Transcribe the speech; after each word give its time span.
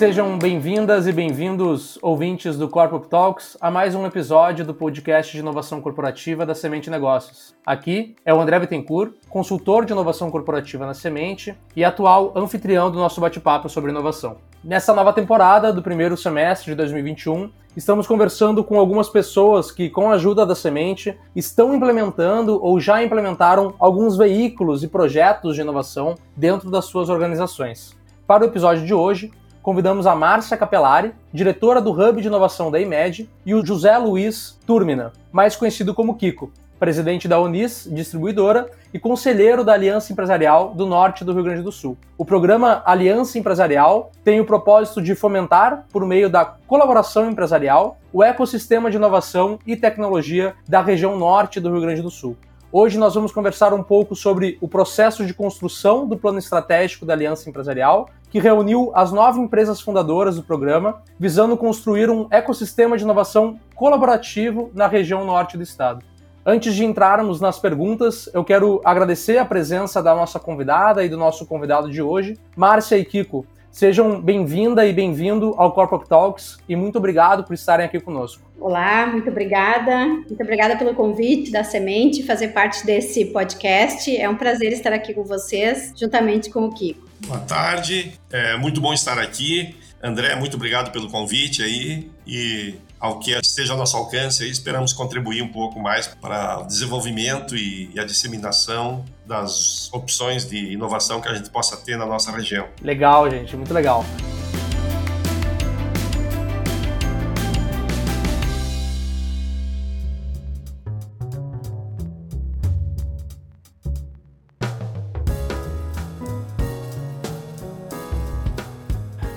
Sejam 0.00 0.38
bem-vindas 0.38 1.06
e 1.06 1.12
bem-vindos, 1.12 1.98
ouvintes 2.00 2.56
do 2.56 2.70
Corporate 2.70 3.06
Talks, 3.10 3.58
a 3.60 3.70
mais 3.70 3.94
um 3.94 4.06
episódio 4.06 4.64
do 4.64 4.72
podcast 4.72 5.30
de 5.30 5.40
inovação 5.40 5.78
corporativa 5.82 6.46
da 6.46 6.54
Semente 6.54 6.88
Negócios. 6.88 7.54
Aqui 7.66 8.16
é 8.24 8.32
o 8.32 8.40
André 8.40 8.58
Bittencourt, 8.60 9.12
consultor 9.28 9.84
de 9.84 9.92
inovação 9.92 10.30
corporativa 10.30 10.86
na 10.86 10.94
Semente 10.94 11.54
e 11.76 11.84
atual 11.84 12.32
anfitrião 12.34 12.90
do 12.90 12.98
nosso 12.98 13.20
bate-papo 13.20 13.68
sobre 13.68 13.90
inovação. 13.90 14.38
Nessa 14.64 14.94
nova 14.94 15.12
temporada 15.12 15.70
do 15.70 15.82
primeiro 15.82 16.16
semestre 16.16 16.70
de 16.70 16.76
2021, 16.76 17.50
estamos 17.76 18.06
conversando 18.06 18.64
com 18.64 18.78
algumas 18.78 19.10
pessoas 19.10 19.70
que, 19.70 19.90
com 19.90 20.10
a 20.10 20.14
ajuda 20.14 20.46
da 20.46 20.54
Semente, 20.54 21.14
estão 21.36 21.74
implementando 21.74 22.58
ou 22.64 22.80
já 22.80 23.02
implementaram 23.02 23.74
alguns 23.78 24.16
veículos 24.16 24.82
e 24.82 24.88
projetos 24.88 25.56
de 25.56 25.60
inovação 25.60 26.14
dentro 26.34 26.70
das 26.70 26.86
suas 26.86 27.10
organizações. 27.10 28.00
Para 28.26 28.44
o 28.44 28.46
episódio 28.46 28.86
de 28.86 28.94
hoje, 28.94 29.32
convidamos 29.62 30.06
a 30.06 30.14
Márcia 30.14 30.56
Capelari, 30.56 31.12
diretora 31.32 31.80
do 31.80 31.90
Hub 31.90 32.20
de 32.20 32.28
Inovação 32.28 32.70
da 32.70 32.80
IMED, 32.80 33.28
e 33.44 33.54
o 33.54 33.64
José 33.64 33.96
Luiz 33.98 34.58
Turmina, 34.66 35.12
mais 35.30 35.56
conhecido 35.56 35.94
como 35.94 36.16
Kiko, 36.16 36.50
presidente 36.78 37.28
da 37.28 37.38
Unis 37.38 37.86
Distribuidora 37.92 38.70
e 38.92 38.98
conselheiro 38.98 39.62
da 39.62 39.74
Aliança 39.74 40.12
Empresarial 40.12 40.74
do 40.74 40.86
Norte 40.86 41.24
do 41.24 41.34
Rio 41.34 41.44
Grande 41.44 41.62
do 41.62 41.70
Sul. 41.70 41.96
O 42.16 42.24
programa 42.24 42.82
Aliança 42.86 43.38
Empresarial 43.38 44.10
tem 44.24 44.40
o 44.40 44.46
propósito 44.46 45.02
de 45.02 45.14
fomentar, 45.14 45.84
por 45.92 46.06
meio 46.06 46.30
da 46.30 46.44
colaboração 46.44 47.30
empresarial, 47.30 47.98
o 48.12 48.24
ecossistema 48.24 48.90
de 48.90 48.96
inovação 48.96 49.58
e 49.66 49.76
tecnologia 49.76 50.54
da 50.66 50.80
região 50.80 51.18
norte 51.18 51.60
do 51.60 51.70
Rio 51.70 51.82
Grande 51.82 52.00
do 52.00 52.10
Sul. 52.10 52.36
Hoje 52.72 52.96
nós 52.98 53.16
vamos 53.16 53.32
conversar 53.32 53.74
um 53.74 53.82
pouco 53.82 54.14
sobre 54.14 54.56
o 54.60 54.68
processo 54.68 55.26
de 55.26 55.34
construção 55.34 56.06
do 56.06 56.16
plano 56.16 56.38
estratégico 56.38 57.04
da 57.04 57.12
Aliança 57.12 57.50
Empresarial, 57.50 58.08
que 58.30 58.38
reuniu 58.38 58.92
as 58.94 59.12
nove 59.12 59.40
empresas 59.40 59.80
fundadoras 59.80 60.36
do 60.36 60.42
programa, 60.42 61.02
visando 61.18 61.56
construir 61.56 62.08
um 62.08 62.26
ecossistema 62.30 62.96
de 62.96 63.02
inovação 63.02 63.58
colaborativo 63.74 64.70
na 64.72 64.86
região 64.86 65.24
norte 65.24 65.56
do 65.56 65.62
estado. 65.62 66.04
Antes 66.46 66.74
de 66.74 66.84
entrarmos 66.84 67.40
nas 67.40 67.58
perguntas, 67.58 68.30
eu 68.32 68.42
quero 68.42 68.80
agradecer 68.84 69.36
a 69.36 69.44
presença 69.44 70.02
da 70.02 70.14
nossa 70.14 70.40
convidada 70.40 71.04
e 71.04 71.08
do 71.08 71.16
nosso 71.16 71.44
convidado 71.44 71.90
de 71.90 72.00
hoje, 72.00 72.38
Márcia 72.56 72.96
e 72.96 73.04
Kiko. 73.04 73.44
Sejam 73.70 74.20
bem-vinda 74.20 74.84
e 74.84 74.92
bem-vindo 74.92 75.54
ao 75.56 75.72
Corporate 75.72 76.08
Talks 76.08 76.58
e 76.68 76.74
muito 76.74 76.98
obrigado 76.98 77.44
por 77.44 77.54
estarem 77.54 77.86
aqui 77.86 78.00
conosco. 78.00 78.42
Olá, 78.60 79.06
muito 79.06 79.30
obrigada. 79.30 80.06
Muito 80.06 80.42
obrigada 80.42 80.76
pelo 80.76 80.92
convite 80.92 81.52
da 81.52 81.62
Semente, 81.62 82.24
fazer 82.24 82.48
parte 82.48 82.84
desse 82.84 83.26
podcast. 83.26 84.14
É 84.14 84.28
um 84.28 84.34
prazer 84.34 84.72
estar 84.72 84.92
aqui 84.92 85.14
com 85.14 85.22
vocês, 85.22 85.94
juntamente 85.96 86.50
com 86.50 86.64
o 86.66 86.74
Kiko. 86.74 87.08
Boa 87.26 87.40
tarde, 87.40 88.12
é 88.30 88.56
muito 88.56 88.80
bom 88.80 88.92
estar 88.92 89.18
aqui. 89.18 89.76
André, 90.02 90.34
muito 90.34 90.56
obrigado 90.56 90.90
pelo 90.90 91.08
convite 91.08 91.62
aí 91.62 92.10
e 92.26 92.74
ao 93.00 93.18
que 93.18 93.32
esteja 93.32 93.72
ao 93.72 93.78
nosso 93.78 93.96
alcance, 93.96 94.44
aí, 94.44 94.50
esperamos 94.50 94.92
contribuir 94.92 95.42
um 95.42 95.48
pouco 95.48 95.80
mais 95.80 96.06
para 96.06 96.60
o 96.60 96.66
desenvolvimento 96.66 97.56
e, 97.56 97.90
e 97.94 97.98
a 97.98 98.04
disseminação 98.04 99.04
das 99.26 99.90
opções 99.92 100.46
de 100.46 100.72
inovação 100.72 101.20
que 101.20 101.28
a 101.28 101.34
gente 101.34 101.48
possa 101.48 101.76
ter 101.78 101.96
na 101.96 102.04
nossa 102.04 102.30
região. 102.30 102.68
Legal, 102.82 103.30
gente, 103.30 103.56
muito 103.56 103.72
legal. 103.72 104.04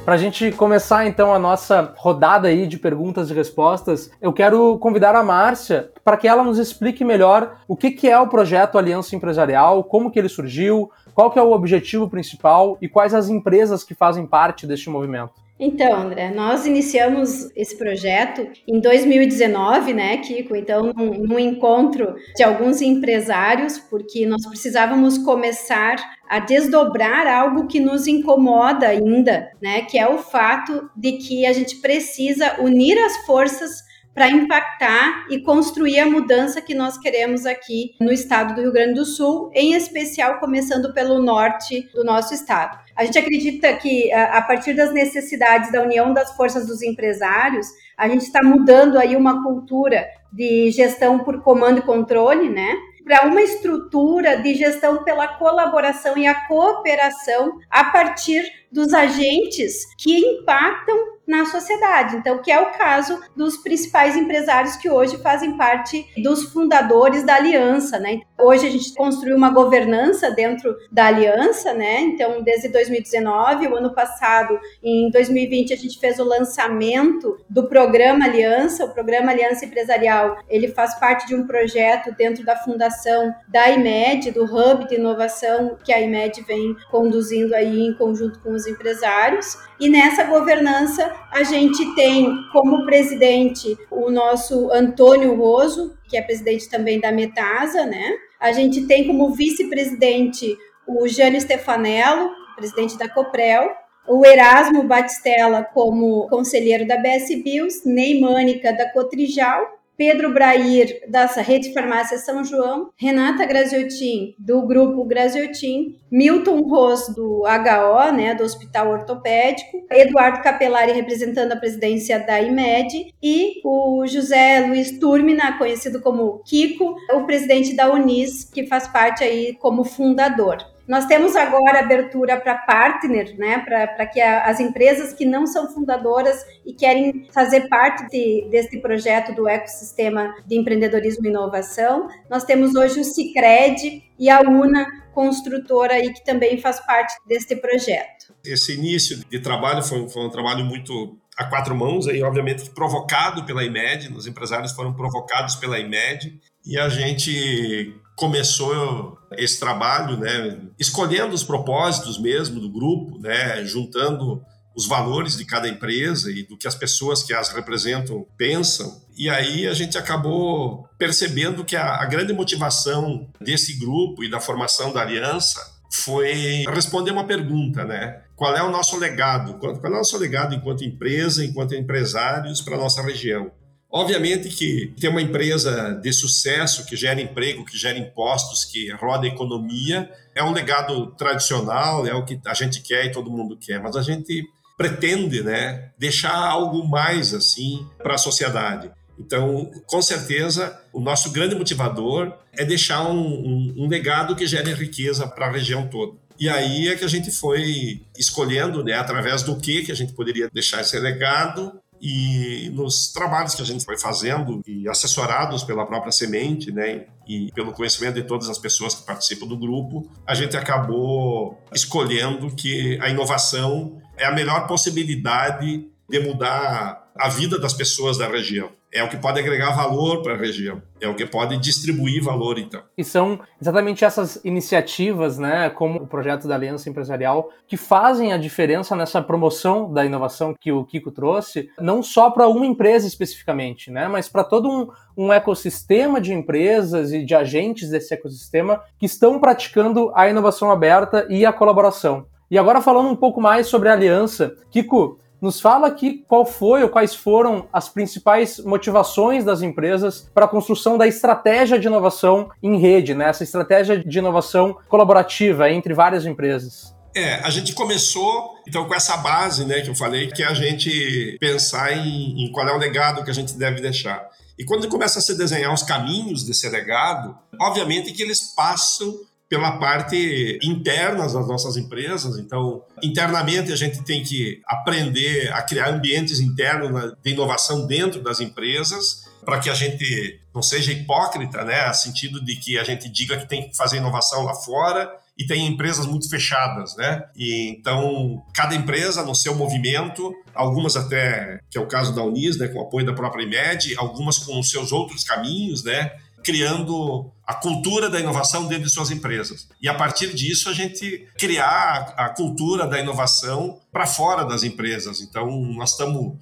Para 0.03 0.15
a 0.15 0.17
gente 0.17 0.51
começar 0.51 1.07
então 1.07 1.33
a 1.33 1.39
nossa 1.39 1.93
rodada 1.95 2.49
aí 2.49 2.67
de 2.67 2.77
perguntas 2.77 3.29
e 3.29 3.33
respostas, 3.33 4.11
eu 4.21 4.33
quero 4.33 4.77
convidar 4.77 5.15
a 5.15 5.23
Márcia 5.23 5.91
para 6.03 6.17
que 6.17 6.27
ela 6.27 6.43
nos 6.43 6.59
explique 6.59 7.05
melhor 7.05 7.55
o 7.69 7.77
que, 7.77 7.89
que 7.89 8.09
é 8.09 8.19
o 8.19 8.27
projeto 8.27 8.77
Aliança 8.77 9.15
Empresarial, 9.15 9.81
como 9.85 10.11
que 10.11 10.19
ele 10.19 10.27
surgiu, 10.27 10.91
qual 11.13 11.31
que 11.31 11.39
é 11.39 11.41
o 11.41 11.51
objetivo 11.51 12.09
principal 12.09 12.77
e 12.81 12.87
quais 12.87 13.13
as 13.13 13.29
empresas 13.29 13.83
que 13.83 13.93
fazem 13.93 14.25
parte 14.25 14.65
deste 14.65 14.89
movimento. 14.89 15.43
Então, 15.59 15.95
André, 15.95 16.31
nós 16.31 16.65
iniciamos 16.65 17.49
esse 17.55 17.77
projeto 17.77 18.47
em 18.67 18.81
2019, 18.81 19.93
né, 19.93 20.17
Kiko? 20.17 20.55
Então, 20.55 20.91
num, 20.93 21.13
num, 21.19 21.39
encontro 21.39 22.15
de 22.35 22.43
alguns 22.43 22.81
empresários, 22.81 23.77
porque 23.77 24.25
nós 24.25 24.45
precisávamos 24.47 25.17
começar 25.19 25.95
a 26.27 26.39
desdobrar 26.39 27.27
algo 27.27 27.67
que 27.67 27.79
nos 27.79 28.07
incomoda 28.07 28.87
ainda, 28.87 29.51
né, 29.61 29.83
que 29.83 29.97
é 29.97 30.07
o 30.07 30.17
fato 30.17 30.89
de 30.95 31.13
que 31.13 31.45
a 31.45 31.53
gente 31.53 31.77
precisa 31.77 32.59
unir 32.59 32.97
as 32.97 33.17
forças 33.25 33.92
para 34.13 34.29
impactar 34.29 35.25
e 35.29 35.39
construir 35.39 35.99
a 35.99 36.05
mudança 36.05 36.61
que 36.61 36.75
nós 36.75 36.97
queremos 36.97 37.45
aqui 37.45 37.95
no 37.99 38.11
estado 38.11 38.53
do 38.53 38.61
Rio 38.61 38.71
Grande 38.71 38.93
do 38.93 39.05
Sul, 39.05 39.49
em 39.53 39.73
especial 39.73 40.39
começando 40.39 40.93
pelo 40.93 41.19
norte 41.19 41.89
do 41.93 42.03
nosso 42.03 42.33
estado. 42.33 42.77
A 42.95 43.03
gente 43.05 43.17
acredita 43.17 43.73
que 43.73 44.11
a 44.13 44.41
partir 44.41 44.73
das 44.73 44.93
necessidades 44.93 45.71
da 45.71 45.81
união 45.81 46.13
das 46.13 46.35
forças 46.35 46.67
dos 46.67 46.83
empresários, 46.83 47.67
a 47.97 48.07
gente 48.07 48.21
está 48.21 48.43
mudando 48.43 48.99
aí 48.99 49.15
uma 49.15 49.41
cultura 49.43 50.05
de 50.31 50.69
gestão 50.71 51.19
por 51.19 51.41
comando 51.41 51.79
e 51.79 51.83
controle, 51.83 52.49
né? 52.49 52.75
Para 53.03 53.27
uma 53.27 53.41
estrutura 53.41 54.37
de 54.37 54.53
gestão 54.53 55.03
pela 55.03 55.27
colaboração 55.27 56.17
e 56.17 56.25
a 56.25 56.47
cooperação 56.47 57.59
a 57.69 57.85
partir 57.85 58.43
dos 58.73 58.93
agentes 58.93 59.85
que 59.97 60.17
impactam 60.17 61.13
na 61.27 61.45
sociedade. 61.45 62.17
Então, 62.17 62.39
que 62.39 62.51
é 62.51 62.59
o 62.59 62.71
caso 62.71 63.19
dos 63.35 63.57
principais 63.57 64.15
empresários 64.15 64.75
que 64.75 64.89
hoje 64.89 65.17
fazem 65.17 65.57
parte 65.57 66.05
dos 66.21 66.51
fundadores 66.51 67.25
da 67.25 67.35
aliança, 67.35 67.99
né? 67.99 68.21
Hoje 68.39 68.67
a 68.67 68.69
gente 68.69 68.93
construiu 68.93 69.37
uma 69.37 69.49
governança 69.49 70.29
dentro 70.31 70.75
da 70.91 71.05
aliança, 71.05 71.73
né? 71.73 72.01
Então, 72.01 72.41
desde 72.41 72.67
2019, 72.67 73.67
o 73.67 73.75
ano 73.75 73.93
passado, 73.93 74.59
em 74.83 75.09
2020, 75.11 75.73
a 75.73 75.77
gente 75.77 75.99
fez 75.99 76.19
o 76.19 76.23
lançamento 76.23 77.37
do 77.49 77.67
programa 77.67 78.25
Aliança. 78.25 78.85
O 78.85 78.93
programa 78.93 79.31
Aliança 79.31 79.65
Empresarial, 79.65 80.37
ele 80.49 80.67
faz 80.67 80.95
parte 80.95 81.27
de 81.27 81.35
um 81.35 81.47
projeto 81.47 82.13
dentro 82.17 82.43
da 82.43 82.57
fundação 82.57 83.33
da 83.47 83.69
IMED, 83.69 84.31
do 84.31 84.43
Hub 84.43 84.87
de 84.87 84.95
Inovação 84.95 85.77
que 85.83 85.93
a 85.93 86.01
IMED 86.01 86.41
vem 86.41 86.75
conduzindo 86.91 87.53
aí 87.53 87.79
em 87.79 87.93
conjunto 87.93 88.39
com 88.41 88.51
os 88.51 88.62
empresários. 88.67 89.57
E 89.79 89.89
nessa 89.89 90.23
governança, 90.23 91.13
a 91.31 91.43
gente 91.43 91.95
tem 91.95 92.29
como 92.51 92.85
presidente 92.85 93.77
o 93.89 94.09
nosso 94.09 94.71
Antônio 94.71 95.35
Roso, 95.35 95.97
que 96.07 96.17
é 96.17 96.21
presidente 96.21 96.69
também 96.69 96.99
da 96.99 97.11
Metasa, 97.11 97.85
né? 97.85 98.11
A 98.39 98.51
gente 98.51 98.85
tem 98.85 99.07
como 99.07 99.31
vice-presidente 99.31 100.57
o 100.87 101.07
Jânio 101.07 101.39
Stefanello, 101.39 102.31
presidente 102.55 102.97
da 102.97 103.07
Coprel, 103.07 103.71
o 104.07 104.25
Erasmo 104.25 104.83
Batistella 104.83 105.63
como 105.63 106.27
conselheiro 106.27 106.85
da 106.85 106.97
BS 106.97 107.41
Bills, 107.41 107.87
Ney 107.87 108.19
Mânica 108.19 108.73
da 108.73 108.89
Cotrijal 108.91 109.82
Pedro 109.97 110.33
Brair, 110.33 111.03
da 111.07 111.25
Rede 111.25 111.73
Farmácia 111.73 112.17
São 112.17 112.43
João, 112.43 112.89
Renata 112.97 113.45
Graziotin, 113.45 114.35
do 114.39 114.61
Grupo 114.65 115.05
Graziotin, 115.05 115.99
Milton 116.11 116.61
Ros, 116.61 117.09
do 117.15 117.43
HO, 117.43 118.11
né, 118.11 118.35
do 118.35 118.43
Hospital 118.43 118.91
Ortopédico, 118.91 119.85
Eduardo 119.91 120.41
Capelari, 120.41 120.91
representando 120.91 121.51
a 121.51 121.57
presidência 121.57 122.19
da 122.19 122.41
IMED, 122.41 123.13
e 123.21 123.61
o 123.63 124.05
José 124.07 124.65
Luiz 124.67 124.99
Turmina, 124.99 125.57
conhecido 125.57 126.01
como 126.01 126.41
Kiko, 126.43 126.95
o 127.13 127.25
presidente 127.25 127.75
da 127.75 127.91
Unis, 127.91 128.43
que 128.43 128.65
faz 128.67 128.87
parte 128.87 129.23
aí 129.23 129.55
como 129.55 129.83
fundador. 129.83 130.72
Nós 130.87 131.05
temos 131.05 131.35
agora 131.35 131.79
abertura 131.79 132.39
para 132.39 132.55
partner, 132.55 133.37
né, 133.37 133.59
para 133.59 134.05
que 134.05 134.19
a, 134.19 134.43
as 134.43 134.59
empresas 134.59 135.13
que 135.13 135.25
não 135.25 135.47
são 135.47 135.73
fundadoras 135.73 136.45
e 136.65 136.73
querem 136.73 137.27
fazer 137.31 137.69
parte 137.69 138.07
de, 138.09 138.47
desse 138.49 138.79
projeto 138.81 139.33
do 139.33 139.47
ecossistema 139.47 140.35
de 140.45 140.57
empreendedorismo 140.57 141.25
e 141.25 141.29
inovação. 141.29 142.07
Nós 142.29 142.43
temos 142.43 142.75
hoje 142.75 142.99
o 142.99 143.03
Cicred 143.03 144.03
e 144.19 144.29
a 144.29 144.41
UNA 144.41 144.85
construtora 145.13 145.93
aí 145.93 146.11
que 146.11 146.23
também 146.25 146.57
faz 146.59 146.79
parte 146.79 147.13
desse 147.25 147.55
projeto. 147.55 148.33
Esse 148.43 148.73
início 148.73 149.23
de 149.29 149.39
trabalho 149.39 149.83
foi, 149.83 150.09
foi 150.09 150.25
um 150.25 150.29
trabalho 150.29 150.65
muito 150.65 151.17
a 151.37 151.45
quatro 151.45 151.75
mãos, 151.75 152.07
aí, 152.07 152.21
obviamente 152.21 152.69
provocado 152.71 153.43
pela 153.45 153.63
IMED, 153.63 154.13
os 154.13 154.27
empresários 154.27 154.71
foram 154.71 154.93
provocados 154.93 155.55
pela 155.55 155.79
IMED 155.79 156.39
e 156.65 156.77
a 156.77 156.89
gente 156.89 157.95
começou 158.15 159.17
esse 159.37 159.59
trabalho, 159.59 160.17
né, 160.17 160.59
escolhendo 160.79 161.33
os 161.33 161.43
propósitos 161.43 162.19
mesmo 162.19 162.59
do 162.59 162.69
grupo, 162.69 163.19
né, 163.19 163.63
juntando 163.65 164.43
os 164.75 164.87
valores 164.87 165.37
de 165.37 165.45
cada 165.45 165.67
empresa 165.67 166.31
e 166.31 166.43
do 166.43 166.57
que 166.57 166.67
as 166.67 166.75
pessoas 166.75 167.21
que 167.21 167.33
as 167.33 167.49
representam 167.49 168.25
pensam. 168.37 169.01
E 169.15 169.29
aí 169.29 169.67
a 169.67 169.73
gente 169.73 169.97
acabou 169.97 170.87
percebendo 170.97 171.63
que 171.63 171.75
a, 171.75 172.01
a 172.01 172.05
grande 172.05 172.33
motivação 172.33 173.29
desse 173.39 173.73
grupo 173.77 174.23
e 174.23 174.29
da 174.29 174.39
formação 174.39 174.91
da 174.91 175.01
aliança 175.01 175.73
foi 175.91 176.63
responder 176.73 177.11
uma 177.11 177.25
pergunta, 177.25 177.85
né? 177.85 178.23
Qual 178.35 178.55
é 178.55 178.63
o 178.63 178.71
nosso 178.71 178.97
legado? 178.97 179.59
Qual 179.59 179.75
é 179.75 179.87
o 179.87 179.91
nosso 179.91 180.17
legado 180.17 180.55
enquanto 180.55 180.83
empresa, 180.83 181.45
enquanto 181.45 181.75
empresários 181.75 182.61
para 182.61 182.75
a 182.75 182.79
nossa 182.79 183.03
região? 183.03 183.51
Obviamente 183.93 184.49
que 184.49 184.91
ter 184.99 185.07
uma 185.07 185.21
empresa 185.21 185.93
de 186.01 186.11
sucesso, 186.11 186.83
que 186.83 186.95
gera 186.95 187.21
emprego, 187.21 187.63
que 187.63 187.77
gera 187.77 187.95
impostos, 187.95 188.65
que 188.65 188.91
roda 188.93 189.27
a 189.27 189.29
economia, 189.29 190.09
é 190.33 190.43
um 190.43 190.51
legado 190.51 191.11
tradicional, 191.11 192.07
é 192.07 192.11
o 192.15 192.25
que 192.25 192.41
a 192.43 192.55
gente 192.55 192.81
quer 192.81 193.05
e 193.05 193.11
todo 193.11 193.29
mundo 193.29 193.55
quer, 193.55 193.79
mas 193.79 193.95
a 193.95 194.01
gente 194.01 194.43
pretende 194.75 195.43
né, 195.43 195.91
deixar 195.95 196.35
algo 196.35 196.83
mais 196.83 197.35
assim 197.35 197.87
para 197.99 198.15
a 198.15 198.17
sociedade. 198.17 198.89
Então, 199.19 199.69
com 199.85 200.01
certeza, 200.01 200.75
o 200.91 200.99
nosso 200.99 201.31
grande 201.31 201.53
motivador 201.53 202.35
é 202.51 202.65
deixar 202.65 203.07
um, 203.07 203.21
um, 203.21 203.75
um 203.77 203.87
legado 203.87 204.35
que 204.35 204.47
gere 204.47 204.73
riqueza 204.73 205.27
para 205.27 205.45
a 205.45 205.51
região 205.51 205.87
toda. 205.87 206.17
E 206.39 206.49
aí 206.49 206.87
é 206.87 206.95
que 206.95 207.05
a 207.05 207.07
gente 207.07 207.29
foi 207.29 208.01
escolhendo, 208.17 208.83
né, 208.83 208.93
através 208.93 209.43
do 209.43 209.55
que 209.55 209.83
que 209.83 209.91
a 209.91 209.95
gente 209.95 210.13
poderia 210.13 210.49
deixar 210.51 210.81
esse 210.81 210.97
legado 210.97 211.79
e 212.05 212.69
nos 212.71 213.13
trabalhos 213.13 213.55
que 213.55 213.61
a 213.61 213.65
gente 213.65 213.85
foi 213.85 213.97
fazendo 213.97 214.61
e 214.67 214.89
assessorados 214.89 215.63
pela 215.63 215.85
própria 215.85 216.11
semente, 216.11 216.69
né, 216.69 217.05
e 217.25 217.49
pelo 217.53 217.71
conhecimento 217.71 218.15
de 218.15 218.23
todas 218.23 218.49
as 218.49 218.57
pessoas 218.57 218.93
que 218.93 219.05
participam 219.05 219.47
do 219.47 219.57
grupo, 219.57 220.11
a 220.27 220.35
gente 220.35 220.57
acabou 220.57 221.57
escolhendo 221.73 222.53
que 222.53 222.99
a 223.01 223.07
inovação 223.07 224.01
é 224.17 224.25
a 224.25 224.33
melhor 224.33 224.67
possibilidade 224.67 225.87
de 226.09 226.19
mudar 226.19 227.02
a 227.15 227.29
vida 227.29 227.59
das 227.59 227.73
pessoas 227.73 228.17
da 228.17 228.27
região 228.27 228.69
é 228.93 229.03
o 229.03 229.09
que 229.09 229.17
pode 229.17 229.39
agregar 229.39 229.71
valor 229.71 230.21
para 230.21 230.35
a 230.35 230.37
região, 230.37 230.81
é 231.01 231.07
o 231.07 231.15
que 231.15 231.25
pode 231.25 231.57
distribuir 231.57 232.23
valor, 232.23 232.59
então. 232.59 232.83
E 232.95 233.03
são 233.03 233.39
exatamente 233.59 234.05
essas 234.05 234.39
iniciativas, 234.45 235.39
né, 235.39 235.71
como 235.71 236.03
o 236.03 236.07
projeto 236.07 236.47
da 236.47 236.53
Aliança 236.53 236.89
Empresarial, 236.89 237.49
que 237.67 237.75
fazem 237.75 238.31
a 238.31 238.37
diferença 238.37 238.95
nessa 238.95 239.19
promoção 239.19 239.91
da 239.91 240.05
inovação 240.05 240.53
que 240.59 240.71
o 240.71 240.85
Kiko 240.85 241.11
trouxe, 241.11 241.69
não 241.79 242.03
só 242.03 242.29
para 242.29 242.47
uma 242.47 242.67
empresa 242.67 243.07
especificamente, 243.07 243.89
né, 243.89 244.07
mas 244.07 244.29
para 244.29 244.43
todo 244.43 244.69
um, 244.69 244.87
um 245.17 245.33
ecossistema 245.33 246.21
de 246.21 246.31
empresas 246.31 247.11
e 247.11 247.25
de 247.25 247.33
agentes 247.33 247.89
desse 247.89 248.13
ecossistema 248.13 248.79
que 248.99 249.07
estão 249.07 249.39
praticando 249.39 250.11
a 250.13 250.29
inovação 250.29 250.69
aberta 250.69 251.25
e 251.29 251.47
a 251.47 251.51
colaboração. 251.51 252.27
E 252.51 252.57
agora 252.59 252.81
falando 252.81 253.09
um 253.09 253.15
pouco 253.15 253.41
mais 253.41 253.65
sobre 253.65 253.89
a 253.89 253.93
aliança, 253.93 254.55
Kiko, 254.69 255.17
nos 255.43 255.59
fala 255.59 255.87
aqui 255.87 256.23
qual 256.25 256.45
foi 256.45 256.83
ou 256.83 256.89
quais 256.89 257.13
foram 257.13 257.67
as 257.73 257.89
principais 257.89 258.59
motivações 258.59 259.43
das 259.43 259.61
empresas 259.61 260.31
para 260.33 260.45
a 260.45 260.47
construção 260.47 260.97
da 260.97 261.05
estratégia 261.05 261.77
de 261.77 261.85
inovação 261.85 262.49
em 262.63 262.79
rede, 262.79 263.13
né? 263.13 263.27
essa 263.27 263.43
estratégia 263.43 264.01
de 264.01 264.19
inovação 264.19 264.77
colaborativa 264.87 265.69
entre 265.69 265.93
várias 265.93 266.25
empresas. 266.25 266.95
É, 267.13 267.35
a 267.43 267.49
gente 267.49 267.73
começou 267.73 268.55
então 268.65 268.87
com 268.87 268.95
essa 268.95 269.17
base, 269.17 269.65
né, 269.65 269.81
que 269.81 269.89
eu 269.89 269.95
falei, 269.95 270.31
que 270.31 270.41
é 270.41 270.47
a 270.47 270.53
gente 270.53 271.37
pensar 271.39 271.91
em, 271.91 272.45
em 272.45 272.51
qual 272.51 272.65
é 272.67 272.73
o 272.73 272.77
legado 272.77 273.23
que 273.23 273.29
a 273.29 273.33
gente 273.33 273.53
deve 273.53 273.81
deixar. 273.81 274.25
E 274.57 274.63
quando 274.63 274.87
começa 274.87 275.19
a 275.19 275.21
se 275.21 275.37
desenhar 275.37 275.73
os 275.73 275.83
caminhos 275.83 276.43
desse 276.43 276.69
legado, 276.69 277.37
obviamente 277.59 278.13
que 278.13 278.23
eles 278.23 278.53
passam 278.55 279.13
pela 279.53 279.73
parte 279.73 280.57
interna 280.63 281.31
das 281.31 281.47
nossas 281.47 281.77
empresas. 281.77 282.39
Então, 282.39 282.81
internamente 283.03 283.71
a 283.71 283.75
gente 283.75 284.03
tem 284.03 284.23
que 284.23 284.59
aprender 284.65 285.53
a 285.53 285.61
criar 285.61 285.89
ambientes 285.89 286.39
internos 286.39 287.13
de 287.23 287.29
inovação 287.33 287.85
dentro 287.85 288.19
das 288.23 288.39
empresas 288.39 289.25
para 289.45 289.59
que 289.59 289.69
a 289.69 289.75
gente 289.75 290.41
não 290.55 290.63
seja 290.63 290.91
hipócrita, 290.91 291.63
né, 291.63 291.87
no 291.87 291.93
sentido 291.93 292.43
de 292.43 292.55
que 292.55 292.79
a 292.79 292.83
gente 292.83 293.07
diga 293.07 293.37
que 293.37 293.47
tem 293.47 293.69
que 293.69 293.77
fazer 293.77 293.97
inovação 293.97 294.41
lá 294.41 294.55
fora 294.55 295.07
e 295.37 295.45
tem 295.45 295.67
empresas 295.67 296.07
muito 296.07 296.27
fechadas, 296.27 296.95
né? 296.95 297.23
E 297.35 297.69
então 297.69 298.43
cada 298.55 298.73
empresa 298.73 299.23
no 299.23 299.35
seu 299.35 299.53
movimento, 299.53 300.33
algumas 300.55 300.95
até 300.95 301.59
que 301.69 301.77
é 301.77 301.81
o 301.81 301.87
caso 301.87 302.15
da 302.15 302.23
Unis, 302.23 302.57
né, 302.57 302.69
com 302.69 302.79
o 302.79 302.81
apoio 302.81 303.05
da 303.05 303.13
própria 303.13 303.43
IMED, 303.43 303.95
algumas 303.97 304.39
com 304.39 304.59
os 304.59 304.71
seus 304.71 304.91
outros 304.91 305.23
caminhos, 305.23 305.83
né? 305.83 306.11
Criando 306.43 307.31
a 307.45 307.53
cultura 307.53 308.09
da 308.09 308.19
inovação 308.19 308.67
dentro 308.67 308.85
de 308.85 308.89
suas 308.89 309.11
empresas. 309.11 309.67
E 309.81 309.87
a 309.89 309.93
partir 309.93 310.33
disso, 310.33 310.69
a 310.69 310.73
gente 310.73 311.27
criar 311.37 312.13
a 312.17 312.29
cultura 312.29 312.87
da 312.87 312.99
inovação 312.99 313.79
para 313.91 314.05
fora 314.05 314.45
das 314.45 314.63
empresas. 314.63 315.21
Então, 315.21 315.49
nós 315.73 315.91
estamos, 315.91 316.37